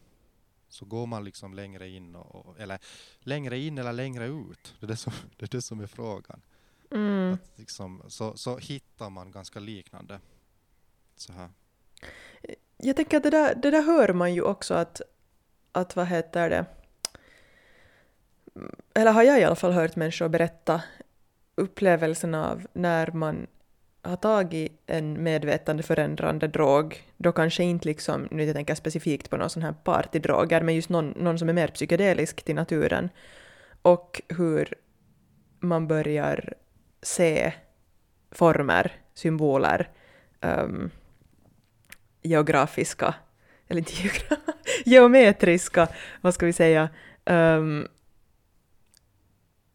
Så 0.68 0.86
går 0.86 1.06
man 1.06 1.24
liksom 1.24 1.54
längre 1.54 1.90
in, 1.90 2.16
och, 2.16 2.60
eller 2.60 2.80
längre 3.20 3.60
in 3.60 3.78
eller 3.78 3.94
längre 3.94 4.28
ut, 4.28 4.76
det 4.80 4.86
är 4.86 4.88
det 4.88 4.96
som, 4.96 5.14
det 5.38 5.46
är, 5.46 5.50
det 5.50 5.62
som 5.62 5.80
är 5.80 5.88
frågan. 5.88 6.42
Mm. 6.92 7.38
Liksom, 7.56 8.04
så, 8.08 8.38
så 8.38 8.58
hittar 8.58 9.10
man 9.10 9.32
ganska 9.32 9.60
liknande 9.60 10.20
så 11.16 11.34
här. 11.34 11.50
Jag 12.78 12.96
tänker 12.96 13.18
att 13.18 13.24
det 13.24 13.30
där, 13.30 13.56
det 13.56 13.72
där 13.72 13.82
hör 13.82 14.14
man 14.14 14.34
ju 14.34 14.42
också 14.42 14.74
att, 14.74 15.02
att 15.72 15.96
vad 15.96 16.08
heter 16.08 16.50
det, 16.50 16.66
eller 18.94 19.12
har 19.12 19.24
jag 19.24 19.40
i 19.40 19.44
alla 19.44 19.56
fall 19.56 19.72
hört 19.72 19.96
människor 19.96 20.30
berätta 20.30 20.82
upplevelsen 21.56 22.36
av 22.36 22.68
när 22.74 23.12
man 23.12 23.48
har 24.02 24.16
tagit 24.16 24.82
en 24.86 25.24
medvetandeförändrande 25.24 26.48
drog, 26.48 27.04
då 27.18 27.32
kanske 27.32 27.64
inte 27.64 27.88
liksom, 27.88 28.28
nu 28.32 28.44
jag 28.44 28.56
tänker 28.56 28.76
specifikt 28.76 29.30
på 29.30 29.38
någon 29.38 29.50
sån 29.50 29.64
här 29.64 29.74
partydroger, 29.84 30.62
men 30.62 30.76
just 30.76 30.90
någon, 30.90 31.10
någon 31.10 31.40
som 31.40 31.50
är 31.50 31.54
mer 31.54 31.68
psykedelisk 31.68 32.44
till 32.44 32.56
naturen, 32.56 33.10
och 33.82 34.22
hur 34.28 34.74
man 35.60 35.88
börjar 35.88 36.54
se 37.02 37.54
former, 38.32 38.92
symboler, 39.14 39.90
um, 40.42 40.92
geografiska, 42.22 43.16
eller 43.68 43.80
inte 43.80 43.94
geometriska, 44.86 45.88
vad 46.22 46.34
ska 46.34 46.46
vi 46.46 46.54
säga, 46.54 46.90
um, 47.26 47.88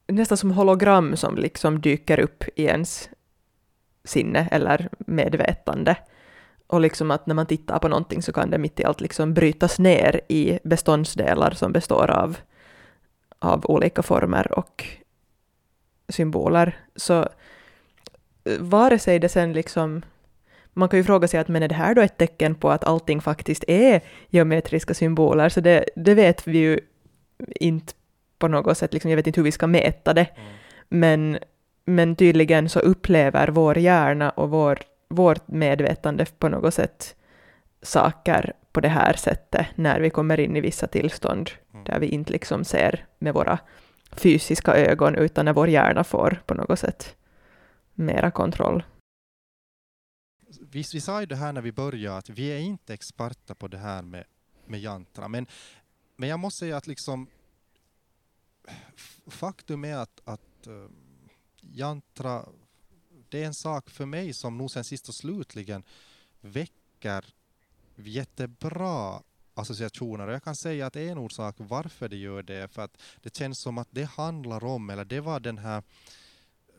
nästan 0.07 0.39
som 0.39 0.51
hologram 0.51 1.17
som 1.17 1.37
liksom 1.37 1.81
dyker 1.81 2.21
upp 2.21 2.45
i 2.57 2.65
ens 2.65 3.11
sinne 4.05 4.49
eller 4.51 4.89
medvetande. 4.99 5.97
Och 6.67 6.81
liksom 6.81 7.11
att 7.11 7.27
när 7.27 7.35
man 7.35 7.47
tittar 7.47 7.79
på 7.79 7.89
någonting 7.89 8.23
så 8.23 8.33
kan 8.33 8.51
det 8.51 8.59
mitt 8.59 8.81
i 8.81 8.85
allt 8.85 9.01
liksom 9.01 9.35
brytas 9.35 9.79
ner 9.79 10.21
i 10.29 10.59
beståndsdelar 10.65 11.51
som 11.51 11.73
består 11.73 12.11
av, 12.11 12.37
av 13.39 13.67
olika 13.67 14.03
former 14.03 14.59
och 14.59 14.87
symboler. 16.09 16.79
Så 16.97 17.29
vare 18.59 18.99
sig 18.99 19.19
det 19.19 19.29
sen 19.29 19.53
liksom 19.53 20.03
man 20.75 20.89
kan 20.89 20.99
ju 20.99 21.05
fråga 21.05 21.29
sig 21.29 21.41
att 21.41 21.49
men 21.49 21.63
är 21.63 21.69
det 21.69 21.75
här 21.75 21.95
då 21.95 22.03
ett 22.03 22.19
tecken 22.19 22.55
på 22.55 22.71
att 22.71 22.85
allting 22.85 23.21
faktiskt 23.21 23.65
är 23.69 24.01
geometriska 24.29 24.95
symboler? 24.95 25.49
Så 25.49 25.61
det, 25.61 25.85
det 25.97 26.15
vet 26.15 26.47
vi 26.47 26.59
ju 26.59 26.81
inte 27.61 27.93
på 28.39 28.49
något 28.49 28.79
sätt, 28.79 28.93
liksom, 28.93 29.11
jag 29.11 29.17
vet 29.17 29.27
inte 29.27 29.41
hur 29.41 29.45
vi 29.45 29.53
ska 29.53 29.67
mäta 29.67 30.15
det, 30.15 30.27
mm. 30.37 30.53
men, 30.89 31.39
men 31.85 32.17
tydligen 32.17 32.69
så 32.69 32.81
upplever 32.81 33.49
vår 33.49 33.79
hjärna 33.79 34.31
och 34.31 34.51
vår, 34.51 34.79
vårt 35.09 35.49
medvetande 35.49 36.27
på 36.39 36.49
något 36.49 36.75
sätt 36.75 37.17
saker 37.83 38.53
på 38.73 38.81
det 38.81 38.89
här 38.89 39.13
sättet 39.13 39.67
när 39.75 40.01
vi 40.01 40.11
kommer 40.11 40.41
in 40.41 40.57
i 40.57 40.61
vissa 40.61 40.87
tillstånd 40.87 41.51
mm. 41.73 41.85
där 41.85 42.01
vi 42.01 42.07
inte 42.07 42.33
liksom 42.33 42.65
ser 42.65 43.07
med 43.19 43.35
våra 43.35 43.59
fysiska 44.13 44.75
ögon 44.75 45.15
utan 45.15 45.45
när 45.45 45.53
vår 45.53 45.69
hjärna 45.69 46.05
får 46.05 46.43
på 46.47 46.55
något 46.55 46.79
sätt 46.79 47.17
mera 47.95 48.31
kontroll. 48.31 48.83
Vi, 50.61 50.85
vi 50.93 51.01
sa 51.01 51.21
ju 51.21 51.27
det 51.27 51.37
här 51.37 51.53
när 51.53 51.63
vi 51.63 51.73
började 51.73 52.17
att 52.17 52.29
vi 52.29 52.49
är 52.49 52.59
inte 52.59 52.95
experter 52.95 53.55
på 53.55 53.69
det 53.69 53.79
här 53.79 54.03
med, 54.03 54.25
med 54.67 54.81
jantra, 54.81 55.29
men, 55.29 55.47
men 56.17 56.29
jag 56.29 56.39
måste 56.39 56.59
säga 56.59 56.77
att 56.77 56.87
liksom 56.87 57.27
faktum 59.27 59.85
är 59.85 59.97
att, 59.97 60.21
att 60.25 60.67
uh, 60.69 60.89
jantra, 61.73 62.49
det 63.29 63.43
är 63.43 63.47
en 63.47 63.55
sak 63.55 63.91
för 63.91 64.07
mig 64.07 64.33
som 64.33 64.59
nog 64.59 64.71
sen 64.71 64.85
sist 64.85 65.09
och 65.09 65.15
slutligen 65.15 65.85
väcker 66.41 67.25
jättebra 67.95 69.23
associationer. 69.55 70.27
Och 70.27 70.35
jag 70.35 70.43
kan 70.43 70.57
säga 70.57 70.87
att 70.87 70.97
en 70.97 71.19
orsak 71.19 71.55
varför 71.59 72.09
det 72.09 72.17
gör 72.17 72.43
det 72.43 72.55
är 72.55 72.69
för 72.69 72.83
att 72.83 73.01
det 73.23 73.37
känns 73.37 73.59
som 73.59 73.79
att 73.79 73.89
det 73.91 74.05
handlar 74.05 74.65
om, 74.65 74.91
eller 74.91 75.05
det 75.05 75.21
var 75.21 75.41
den 75.41 75.59
här 75.59 75.83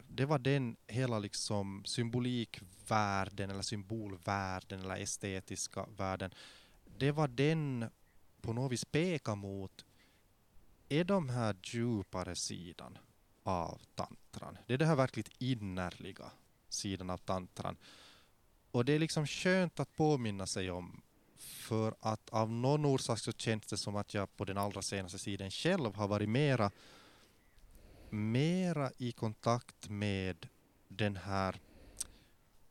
det 0.07 0.25
var 0.25 0.39
den 0.39 0.75
hela 0.87 1.19
liksom 1.19 1.83
symbolikvärlden 1.85 3.49
eller 3.49 3.61
symbolvärlden 3.61 4.79
eller 4.79 4.97
estetiska 4.97 5.85
världen. 5.97 6.33
Det 6.97 7.11
var 7.11 7.27
den 7.27 7.89
på 8.41 8.53
något 8.53 8.71
vis 8.71 8.85
pekar 8.85 9.35
mot 9.35 9.85
är 10.89 11.03
de 11.03 11.29
här 11.29 11.55
djupare 11.63 12.35
sidan 12.35 12.97
av 13.45 13.81
tantran. 13.95 14.57
Det 14.67 14.73
är 14.73 14.77
det 14.77 14.85
här 14.85 14.95
verkligt 14.95 15.29
innerliga 15.39 16.31
sidan 16.69 17.09
av 17.09 17.17
tantran. 17.17 17.77
Och 18.71 18.85
det 18.85 18.93
är 18.93 18.99
liksom 18.99 19.27
skönt 19.27 19.79
att 19.79 19.95
påminna 19.95 20.47
sig 20.47 20.71
om 20.71 21.01
för 21.37 21.95
att 21.99 22.29
av 22.29 22.51
någon 22.51 22.85
orsak 22.85 23.19
så 23.19 23.31
känns 23.31 23.65
det 23.65 23.77
som 23.77 23.95
att 23.95 24.13
jag 24.13 24.37
på 24.37 24.45
den 24.45 24.57
allra 24.57 24.81
senaste 24.81 25.17
tiden 25.17 25.51
själv 25.51 25.95
har 25.95 26.07
varit 26.07 26.29
mera, 26.29 26.71
mera 28.09 28.91
i 28.97 29.11
kontakt 29.11 29.89
med 29.89 30.47
den 30.87 31.15
här 31.15 31.59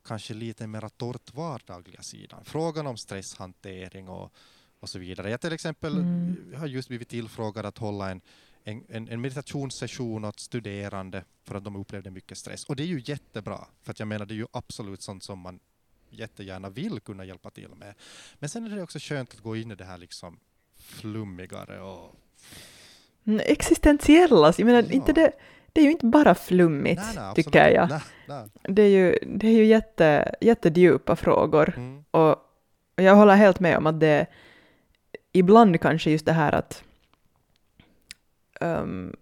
kanske 0.05 0.35
lite 0.35 0.67
mera 0.67 0.89
torrt 0.89 1.35
vardagliga 1.35 2.03
sidan. 2.03 2.45
Frågan 2.45 2.87
om 2.87 2.97
stresshantering 2.97 4.09
och 4.09 4.33
och 4.85 4.91
så 4.91 4.99
vidare. 4.99 5.31
Jag 5.31 5.41
till 5.41 5.53
exempel 5.53 5.99
mm. 5.99 6.55
har 6.57 6.67
just 6.67 6.89
blivit 6.89 7.09
tillfrågad 7.09 7.67
att 7.67 7.79
hålla 7.79 8.11
en, 8.11 8.21
en, 8.65 9.09
en, 9.09 9.21
meditationssession 9.21 10.25
åt 10.25 10.41
studerande 10.41 11.25
för 11.45 11.55
att 11.55 11.65
de 11.65 11.77
upplevde 11.77 12.11
mycket 12.11 12.39
stress. 12.39 12.65
Och 12.65 12.77
det 12.77 12.83
är 12.83 12.87
ju 12.87 13.03
jättebra, 13.05 13.67
för 13.83 13.91
att 13.91 13.99
jag 13.99 14.09
menar 14.09 14.27
det 14.27 14.35
är 14.35 14.37
ju 14.37 14.47
absolut 14.53 15.03
sånt 15.03 15.23
som 15.23 15.39
man 15.39 15.61
jättegärna 16.11 16.71
vill 16.71 17.01
kunna 17.01 17.25
hjälpa 17.25 17.51
till 17.51 17.69
med. 17.69 17.95
Men 18.39 18.49
sen 18.49 18.73
är 18.73 18.77
det 18.77 18.83
också 18.83 18.99
skönt 18.99 19.33
att 19.33 19.41
gå 19.41 19.57
in 19.57 19.71
i 19.71 19.75
det 19.75 19.85
här 19.85 19.99
liksom 19.99 20.39
flummigare 20.77 21.81
och... 21.81 22.15
Mm, 23.27 23.41
existentiella, 23.45 24.53
jag 24.59 24.67
menar 24.67 24.83
ja. 24.83 24.93
inte 24.93 25.13
det, 25.13 25.33
det 25.73 25.81
är 25.81 25.85
ju 25.85 25.91
inte 25.91 26.07
bara 26.07 26.35
flummigt, 26.35 27.03
nej, 27.05 27.15
nej, 27.17 27.35
tycker 27.35 27.69
jag. 27.69 27.89
Nej, 28.27 28.49
det 28.63 28.83
är 28.83 28.89
ju, 28.89 29.19
det 29.27 29.47
är 29.47 29.53
ju 29.53 29.65
jätte, 29.65 30.35
jättedjupa 30.41 31.17
frågor. 31.17 31.75
Mm. 31.77 32.05
Och 32.11 32.37
jag 32.97 33.17
håller 33.17 33.35
helt 33.35 33.61
med 33.61 33.79
om 33.79 33.87
att 33.87 34.01
det, 34.01 34.27
ibland 35.33 35.81
kanske 35.81 36.11
just 36.11 36.27
det 36.27 36.33
här 36.33 36.53
att 36.53 36.85
um, 38.61 39.17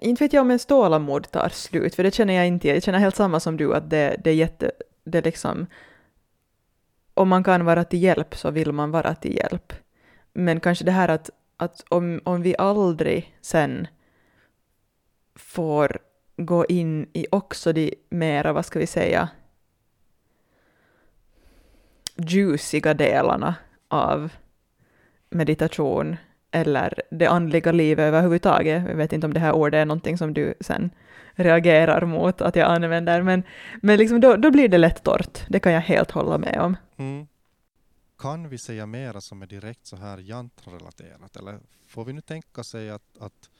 inte 0.00 0.24
vet 0.24 0.32
jag 0.32 0.40
om 0.40 0.50
ens 0.50 0.66
tålamod 0.66 1.30
tar 1.30 1.48
slut, 1.48 1.94
för 1.94 2.02
det 2.02 2.14
känner 2.14 2.34
jag 2.34 2.46
inte. 2.46 2.68
Jag 2.68 2.82
känner 2.82 2.98
helt 2.98 3.16
samma 3.16 3.40
som 3.40 3.56
du, 3.56 3.74
att 3.74 3.90
det, 3.90 4.16
det 4.24 4.30
är 4.30 4.34
jätte... 4.34 4.70
Det 5.04 5.18
är 5.18 5.22
liksom... 5.22 5.66
Om 7.14 7.28
man 7.28 7.44
kan 7.44 7.64
vara 7.64 7.84
till 7.84 8.02
hjälp 8.02 8.36
så 8.36 8.50
vill 8.50 8.72
man 8.72 8.90
vara 8.90 9.14
till 9.14 9.36
hjälp. 9.36 9.72
Men 10.32 10.60
kanske 10.60 10.84
det 10.84 10.92
här 10.92 11.08
att, 11.08 11.30
att 11.56 11.84
om, 11.88 12.20
om 12.24 12.42
vi 12.42 12.56
aldrig 12.58 13.36
sen 13.40 13.86
får 15.34 15.98
gå 16.36 16.66
in 16.66 17.10
i 17.12 17.26
också 17.30 17.72
de 17.72 17.94
mera, 18.08 18.52
vad 18.52 18.66
ska 18.66 18.78
vi 18.78 18.86
säga, 18.86 19.28
juiciga 22.16 22.94
delarna 22.94 23.54
av 23.88 24.32
meditation 25.30 26.16
eller 26.50 27.02
det 27.10 27.26
andliga 27.26 27.72
livet 27.72 28.02
överhuvudtaget. 28.02 28.84
Jag 28.88 28.96
vet 28.96 29.12
inte 29.12 29.26
om 29.26 29.34
det 29.34 29.40
här 29.40 29.52
ordet 29.52 29.78
är 29.78 29.84
någonting 29.84 30.18
som 30.18 30.34
du 30.34 30.54
sen 30.60 30.90
reagerar 31.34 32.06
mot 32.06 32.40
att 32.40 32.56
jag 32.56 32.70
använder, 32.70 33.22
men, 33.22 33.42
men 33.82 33.98
liksom 33.98 34.20
då, 34.20 34.36
då 34.36 34.50
blir 34.50 34.68
det 34.68 34.78
lätt 34.78 35.02
torrt. 35.02 35.40
Det 35.48 35.60
kan 35.60 35.72
jag 35.72 35.80
helt 35.80 36.10
hålla 36.10 36.38
med 36.38 36.60
om. 36.60 36.76
Mm. 36.96 37.26
Kan 38.18 38.48
vi 38.48 38.58
säga 38.58 38.86
mera 38.86 39.20
som 39.20 39.42
är 39.42 39.46
direkt 39.46 39.86
så 39.86 39.96
här 39.96 40.18
jantrelaterat, 40.18 41.36
eller 41.36 41.58
får 41.86 42.04
vi 42.04 42.12
nu 42.12 42.20
tänka 42.20 42.64
sig 42.64 42.90
att, 42.90 43.18
att 43.20 43.50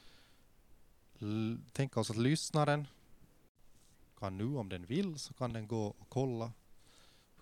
tänka 1.72 2.00
oss 2.00 2.10
att 2.10 2.16
lyssnaren 2.16 2.86
kan 4.18 4.38
nu 4.38 4.56
om 4.56 4.68
den 4.68 4.86
vill 4.86 5.18
så 5.18 5.34
kan 5.34 5.52
den 5.52 5.66
gå 5.66 5.86
och 5.86 6.08
kolla 6.08 6.52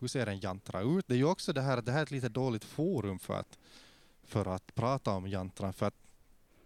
hur 0.01 0.09
ser 0.09 0.26
en 0.26 0.40
jantra 0.40 0.80
ut? 0.80 1.09
Det 1.09 1.14
är 1.14 1.18
ju 1.18 1.24
också 1.24 1.53
det 1.53 1.62
här, 1.62 1.82
det 1.82 1.92
här 1.92 1.99
är 1.99 2.03
ett 2.03 2.11
lite 2.11 2.28
dåligt 2.28 2.64
forum 2.64 3.18
för 3.18 3.34
att, 3.34 3.59
för 4.27 4.47
att 4.47 4.74
prata 4.74 5.11
om 5.11 5.29
jantran, 5.29 5.72
för 5.72 5.87
att 5.87 5.95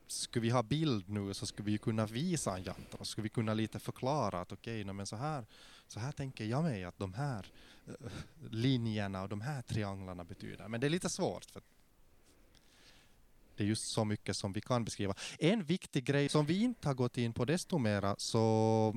skulle 0.07 0.43
vi 0.43 0.51
ha 0.51 0.63
bild 0.63 1.09
nu 1.09 1.35
så 1.35 1.47
skulle 1.47 1.71
vi 1.71 1.79
kunna 1.79 2.07
visa 2.07 2.57
en 2.57 2.63
jantra, 2.63 3.05
skulle 3.05 3.23
vi 3.23 3.29
kunna 3.29 3.55
lite 3.55 3.79
förklara 3.79 4.41
att 4.41 4.53
okej, 4.53 4.83
okay, 4.83 4.93
men 4.93 5.07
så 5.07 5.17
här, 5.17 5.45
så 5.89 6.01
här 6.01 6.13
tänker 6.13 6.45
jag 6.45 6.63
mig 6.63 6.85
att 6.85 6.99
de 6.99 7.15
här 7.15 7.47
eh, 7.87 7.95
linjerna 8.51 9.23
och 9.23 9.29
de 9.29 9.41
här 9.41 9.63
trianglarna 9.63 10.25
betyder. 10.25 10.69
Men 10.69 10.81
det 10.81 10.87
är 10.87 10.91
lite 10.91 11.11
svårt 11.11 11.45
för 11.45 11.63
det 13.57 13.65
är 13.65 13.69
just 13.69 13.89
så 13.89 14.05
mycket 14.05 14.37
som 14.37 14.53
vi 14.53 14.61
kan 14.61 14.85
beskriva. 14.85 15.15
En 15.39 15.65
viktig 15.65 16.05
grej 16.05 16.29
som 16.29 16.47
vi 16.47 16.63
inte 16.63 16.89
har 16.89 16.95
gått 16.95 17.19
in 17.19 17.33
på 17.33 17.45
desto 17.45 17.79
mera, 17.79 18.15
så 18.19 18.97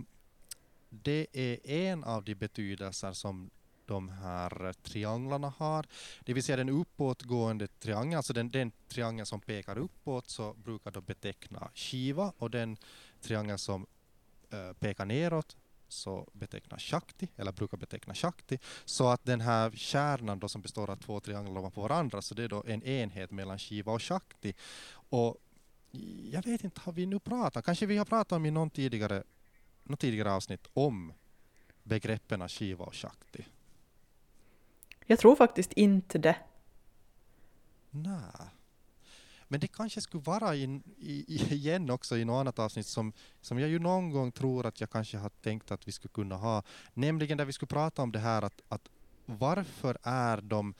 det 0.89 1.27
är 1.33 1.67
en 1.67 2.03
av 2.03 2.23
de 2.23 2.35
betydelser 2.35 3.13
som 3.13 3.49
de 3.85 4.09
här 4.09 4.73
trianglarna 4.73 5.53
har. 5.57 5.85
Det 6.19 6.33
vill 6.33 6.43
säga 6.43 6.57
den 6.57 6.69
uppåtgående 6.69 7.67
triangeln, 7.67 8.17
alltså 8.17 8.33
den, 8.33 8.51
den 8.51 8.71
triangel 8.87 9.25
som 9.25 9.41
pekar 9.41 9.77
uppåt 9.77 10.29
så 10.29 10.53
brukar 10.53 10.91
de 10.91 11.03
beteckna 11.03 11.71
Shiva 11.73 12.33
och 12.37 12.49
den 12.51 12.77
triangel 13.21 13.57
som 13.57 13.85
äh, 14.49 14.73
pekar 14.73 15.05
neråt 15.05 15.55
så 15.93 16.27
betecknas 16.33 16.81
Shakti, 16.81 17.27
eller 17.35 17.51
brukar 17.51 17.77
beteckna 17.77 18.13
Shakti. 18.13 18.59
Så 18.85 19.07
att 19.07 19.25
den 19.25 19.41
här 19.41 19.71
kärnan 19.71 20.39
då 20.39 20.49
som 20.49 20.61
består 20.61 20.89
av 20.89 20.95
två 20.95 21.19
trianglar 21.19 21.59
ovanpå 21.59 21.81
varandra, 21.81 22.21
så 22.21 22.35
det 22.35 22.43
är 22.43 22.49
då 22.49 22.63
en 22.67 22.83
enhet 22.83 23.31
mellan 23.31 23.59
Shiva 23.59 23.91
och 23.91 24.03
Shakti. 24.03 24.53
Och 25.09 25.37
jag 26.31 26.45
vet 26.45 26.63
inte, 26.63 26.81
har 26.81 26.93
vi 26.93 27.05
nu 27.05 27.19
pratat, 27.19 27.65
kanske 27.65 27.85
vi 27.85 27.97
har 27.97 28.05
pratat 28.05 28.31
om 28.31 28.45
i 28.45 28.51
någon 28.51 28.69
tidigare, 28.69 29.23
någon 29.83 29.97
tidigare 29.97 30.31
avsnitt 30.31 30.67
om 30.73 31.13
begreppen 31.83 32.49
Shiva 32.49 32.85
och 32.85 32.95
Shakti. 32.95 33.45
Jag 35.05 35.19
tror 35.19 35.35
faktiskt 35.35 35.73
inte 35.73 36.17
det. 36.17 36.35
Nej. 37.89 38.49
Men 39.47 39.59
det 39.59 39.67
kanske 39.67 40.01
skulle 40.01 40.23
vara 40.23 40.55
in, 40.55 40.83
i, 40.97 41.53
igen 41.53 41.89
också 41.89 42.17
i 42.17 42.25
något 42.25 42.41
annat 42.41 42.59
avsnitt 42.59 42.87
som, 42.87 43.13
som 43.41 43.59
jag 43.59 43.69
ju 43.69 43.79
någon 43.79 44.09
gång 44.09 44.31
tror 44.31 44.65
att 44.65 44.81
jag 44.81 44.89
kanske 44.89 45.17
har 45.17 45.29
tänkt 45.29 45.71
att 45.71 45.87
vi 45.87 45.91
skulle 45.91 46.11
kunna 46.11 46.35
ha. 46.35 46.63
Nämligen 46.93 47.37
där 47.37 47.45
vi 47.45 47.53
skulle 47.53 47.67
prata 47.67 48.01
om 48.01 48.11
det 48.11 48.19
här 48.19 48.41
att, 48.41 48.61
att 48.67 48.89
varför 49.25 49.97
är 50.03 50.41
de 50.41 50.73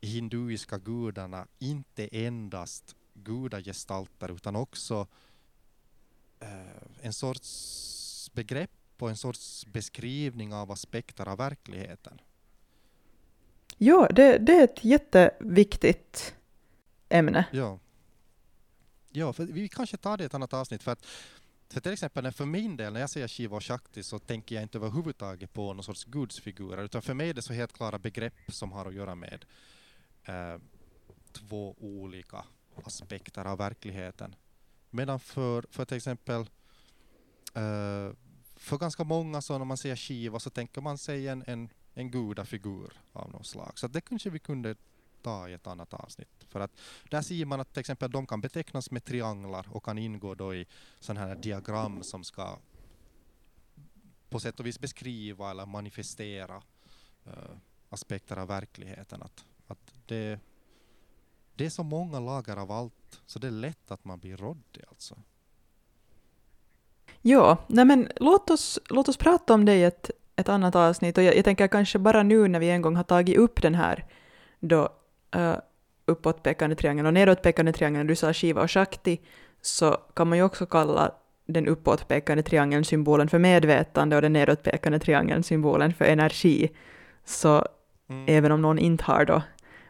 hinduiska 0.00 0.78
gudarna 0.78 1.46
inte 1.58 2.08
endast 2.12 2.96
gudagestalter 3.14 4.30
utan 4.30 4.56
också 4.56 5.06
eh, 6.40 6.82
en 7.02 7.12
sorts 7.12 8.30
begrepp 8.34 8.70
och 8.98 9.10
en 9.10 9.16
sorts 9.16 9.66
beskrivning 9.66 10.54
av 10.54 10.70
aspekter 10.70 11.28
av 11.28 11.38
verkligheten. 11.38 12.20
Ja, 13.76 14.08
det, 14.10 14.38
det 14.38 14.52
är 14.52 14.64
ett 14.64 14.84
jätteviktigt 14.84 16.34
ämne. 17.08 17.46
Ja. 17.52 17.78
Ja, 19.10 19.32
för 19.32 19.44
vi 19.44 19.68
kanske 19.68 19.96
tar 19.96 20.16
det 20.16 20.22
i 20.22 20.26
ett 20.26 20.34
annat 20.34 20.52
avsnitt 20.52 20.82
för 20.82 20.92
att 20.92 21.06
för 21.68 21.80
till 21.80 21.92
exempel 21.92 22.32
för 22.32 22.46
min 22.46 22.76
del, 22.76 22.92
när 22.92 23.00
jag 23.00 23.10
säger 23.10 23.28
Shiva 23.28 23.56
och 23.56 23.64
Shakti 23.64 24.02
så 24.02 24.18
tänker 24.18 24.54
jag 24.54 24.64
inte 24.64 24.78
överhuvudtaget 24.78 25.52
på 25.52 25.72
någon 25.72 25.84
sorts 25.84 26.04
gudsfigurer, 26.04 26.84
utan 26.84 27.02
för 27.02 27.14
mig 27.14 27.30
är 27.30 27.34
det 27.34 27.42
så 27.42 27.52
helt 27.52 27.72
klara 27.72 27.98
begrepp 27.98 28.34
som 28.48 28.72
har 28.72 28.86
att 28.86 28.94
göra 28.94 29.14
med 29.14 29.44
eh, 30.24 30.56
två 31.32 31.76
olika 31.78 32.44
aspekter 32.84 33.44
av 33.44 33.58
verkligheten. 33.58 34.34
Medan 34.90 35.20
för, 35.20 35.64
för 35.70 35.84
till 35.84 35.96
exempel 35.96 36.40
eh, 37.54 38.10
för 38.56 38.78
ganska 38.78 39.04
många 39.04 39.42
så 39.42 39.58
när 39.58 39.64
man 39.64 39.76
säger 39.76 39.96
Shiva 39.96 40.40
så 40.40 40.50
tänker 40.50 40.80
man 40.80 40.98
sig 40.98 41.28
en, 41.28 41.44
en, 41.46 41.68
en 41.94 42.10
gudafigur 42.10 42.92
av 43.12 43.30
något 43.30 43.46
slag. 43.46 43.72
Så 43.78 43.88
det 43.88 44.00
kanske 44.00 44.30
vi 44.30 44.38
kunde 44.38 44.76
ta 45.22 45.48
i 45.48 45.52
ett 45.52 45.66
annat 45.66 45.94
avsnitt. 45.94 46.44
För 46.48 46.60
att 46.60 46.70
där 47.10 47.22
ser 47.22 47.44
man 47.44 47.60
att 47.60 47.72
till 47.72 47.80
exempel 47.80 48.10
de 48.10 48.26
kan 48.26 48.40
betecknas 48.40 48.90
med 48.90 49.04
trianglar 49.04 49.66
och 49.70 49.84
kan 49.84 49.98
ingå 49.98 50.34
då 50.34 50.54
i 50.54 50.66
sådana 51.00 51.26
här 51.26 51.34
diagram 51.34 52.02
som 52.02 52.24
ska 52.24 52.58
på 54.28 54.40
sätt 54.40 54.60
och 54.60 54.66
vis 54.66 54.80
beskriva 54.80 55.50
eller 55.50 55.66
manifestera 55.66 56.62
uh, 57.26 57.56
aspekter 57.88 58.36
av 58.36 58.48
verkligheten. 58.48 59.22
Att, 59.22 59.44
att 59.66 59.94
det, 60.06 60.40
det 61.54 61.66
är 61.66 61.70
så 61.70 61.82
många 61.82 62.20
lager 62.20 62.56
av 62.56 62.72
allt 62.72 63.20
så 63.26 63.38
det 63.38 63.46
är 63.46 63.50
lätt 63.50 63.90
att 63.90 64.04
man 64.04 64.18
blir 64.18 64.36
råddig 64.36 64.84
alltså. 64.88 65.16
Ja, 67.20 67.58
nej 67.66 67.84
men 67.84 68.08
låt 68.16 68.50
oss, 68.50 68.78
låt 68.88 69.08
oss 69.08 69.16
prata 69.16 69.54
om 69.54 69.64
det 69.64 69.74
i 69.74 69.84
ett, 69.84 70.10
ett 70.36 70.48
annat 70.48 70.76
avsnitt 70.76 71.18
och 71.18 71.24
jag, 71.24 71.36
jag 71.36 71.44
tänker 71.44 71.68
kanske 71.68 71.98
bara 71.98 72.22
nu 72.22 72.48
när 72.48 72.60
vi 72.60 72.70
en 72.70 72.82
gång 72.82 72.96
har 72.96 73.04
tagit 73.04 73.36
upp 73.36 73.62
den 73.62 73.74
här 73.74 74.04
då 74.60 74.88
uh, 75.36 75.56
uppåtpekande 76.06 76.76
triangeln 76.76 77.06
och 77.06 77.14
nedåtpekande 77.14 77.72
triangeln, 77.72 78.06
du 78.06 78.16
sa 78.16 78.32
Shiva 78.32 78.62
och 78.62 78.70
Shakti, 78.70 79.20
så 79.60 79.96
kan 80.14 80.28
man 80.28 80.38
ju 80.38 80.44
också 80.44 80.66
kalla 80.66 81.12
den 81.46 81.68
uppåtpekande 81.68 82.42
triangeln 82.42 82.84
symbolen 82.84 83.28
för 83.28 83.38
medvetande 83.38 84.16
och 84.16 84.22
den 84.22 84.32
nedåtpekande 84.32 84.98
triangeln 84.98 85.42
symbolen 85.42 85.94
för 85.94 86.04
energi. 86.04 86.70
Så 87.24 87.66
mm. 88.08 88.24
även 88.28 88.52
om 88.52 88.62
någon 88.62 88.78
inte 88.78 89.04
har 89.04 89.24
då, 89.24 89.42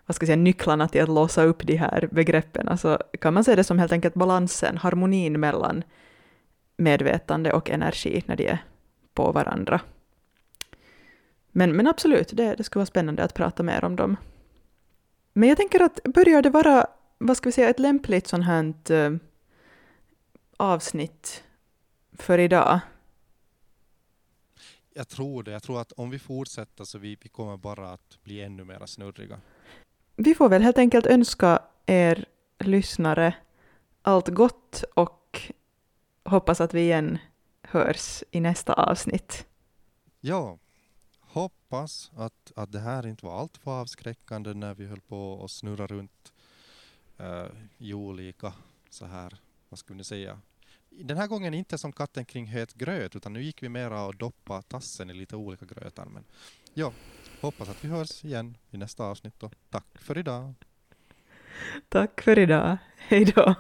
vad 0.07 0.15
ska 0.15 0.25
jag 0.25 0.29
säga, 0.29 0.37
nycklarna 0.37 0.89
till 0.89 1.03
att 1.03 1.09
låsa 1.09 1.43
upp 1.43 1.67
de 1.67 1.77
här 1.77 2.09
begreppen, 2.13 2.79
så 2.79 2.99
kan 3.21 3.35
man 3.35 3.45
se 3.45 3.55
det 3.55 3.65
som 3.65 3.79
helt 3.79 3.93
enkelt 3.93 4.15
balansen, 4.15 4.77
harmonin 4.77 5.41
mellan 5.41 5.85
medvetande 6.77 7.53
och 7.53 7.71
energi 7.71 8.23
när 8.27 8.37
de 8.37 8.49
är 8.49 8.59
på 9.15 9.33
varandra. 9.33 9.81
Men, 11.57 11.77
men 11.77 11.87
absolut, 11.87 12.29
det, 12.33 12.55
det 12.55 12.65
skulle 12.65 12.81
vara 12.81 12.87
spännande 12.87 13.25
att 13.25 13.35
prata 13.35 13.63
mer 13.63 13.85
om 13.85 13.97
dem. 13.97 14.17
Men 15.33 15.49
jag 15.49 15.59
tänker 15.59 15.83
att 15.83 16.01
börjar 16.05 16.43
det 16.43 16.51
vara, 16.51 16.87
vad 17.19 17.37
ska 17.37 17.49
vi 17.49 17.53
säga, 17.53 17.69
ett 17.69 17.79
lämpligt 17.79 18.27
sånt 18.27 18.45
här 18.45 18.75
uh, 18.91 19.19
avsnitt 20.57 21.45
för 22.13 22.39
idag? 22.39 22.81
Jag 24.95 25.09
tror 25.09 25.43
det. 25.43 25.51
Jag 25.51 25.63
tror 25.63 25.81
att 25.81 25.93
om 25.93 26.11
vi 26.11 26.19
fortsätter 26.19 26.85
så 26.85 26.99
vi, 26.99 27.19
vi 27.23 27.29
kommer 27.29 27.57
bara 27.57 27.93
att 27.93 28.19
bli 28.23 28.43
ännu 28.43 28.65
mer 28.65 28.87
snurriga. 28.87 29.41
Vi 30.17 30.35
får 30.35 30.49
väl 30.49 30.63
helt 30.63 30.79
enkelt 30.79 31.07
önska 31.07 31.63
er 31.87 32.25
lyssnare 32.59 33.35
allt 34.03 34.29
gott 34.29 34.85
och 34.95 35.53
hoppas 36.25 36.61
att 36.61 36.75
vi 36.75 36.81
igen 36.81 37.19
hörs 37.63 38.23
i 38.31 38.41
nästa 38.41 38.73
avsnitt. 38.73 39.47
Ja, 40.21 40.59
hoppas 41.35 42.13
att, 42.17 42.53
att 42.57 42.73
det 42.73 42.81
här 42.81 43.07
inte 43.07 43.27
var 43.27 43.41
allt 43.41 43.59
för 43.59 43.81
avskräckande 43.81 44.55
när 44.55 44.75
vi 44.75 44.87
höll 44.87 45.01
på 45.01 45.45
att 45.45 45.51
snurra 45.51 45.87
runt 45.87 46.33
uh, 47.21 47.47
i 47.79 47.95
olika 47.95 48.53
så 48.91 49.07
här, 49.07 49.37
vad 49.69 49.79
skulle 49.79 49.97
ni 49.97 50.05
säga, 50.05 50.41
den 50.91 51.17
här 51.17 51.27
gången 51.27 51.55
inte 51.55 51.79
som 51.79 51.93
katten 51.93 52.25
kring 52.25 52.47
het 52.47 52.75
gröt, 52.75 53.17
utan 53.17 53.33
nu 53.33 53.43
gick 53.43 53.63
vi 53.63 53.69
mera 53.69 54.05
och 54.05 54.17
doppa 54.17 54.63
tassen 54.63 55.11
i 55.11 55.15
lite 55.15 55.37
olika 55.37 55.67
grötar. 55.67 56.05
Men 56.05 56.25
ja, 56.75 56.93
hoppas 57.41 57.69
att 57.69 57.85
vi 57.85 57.89
hörs 57.89 58.25
igen 58.25 58.57
i 58.71 58.77
nästa 58.77 59.05
avsnitt 59.05 59.43
och 59.43 59.55
tack 59.71 59.99
för 59.99 60.19
idag. 60.19 60.55
Tack 61.89 62.21
för 62.23 62.39
idag. 62.39 62.77
Hej 62.97 63.25
då. 63.25 63.55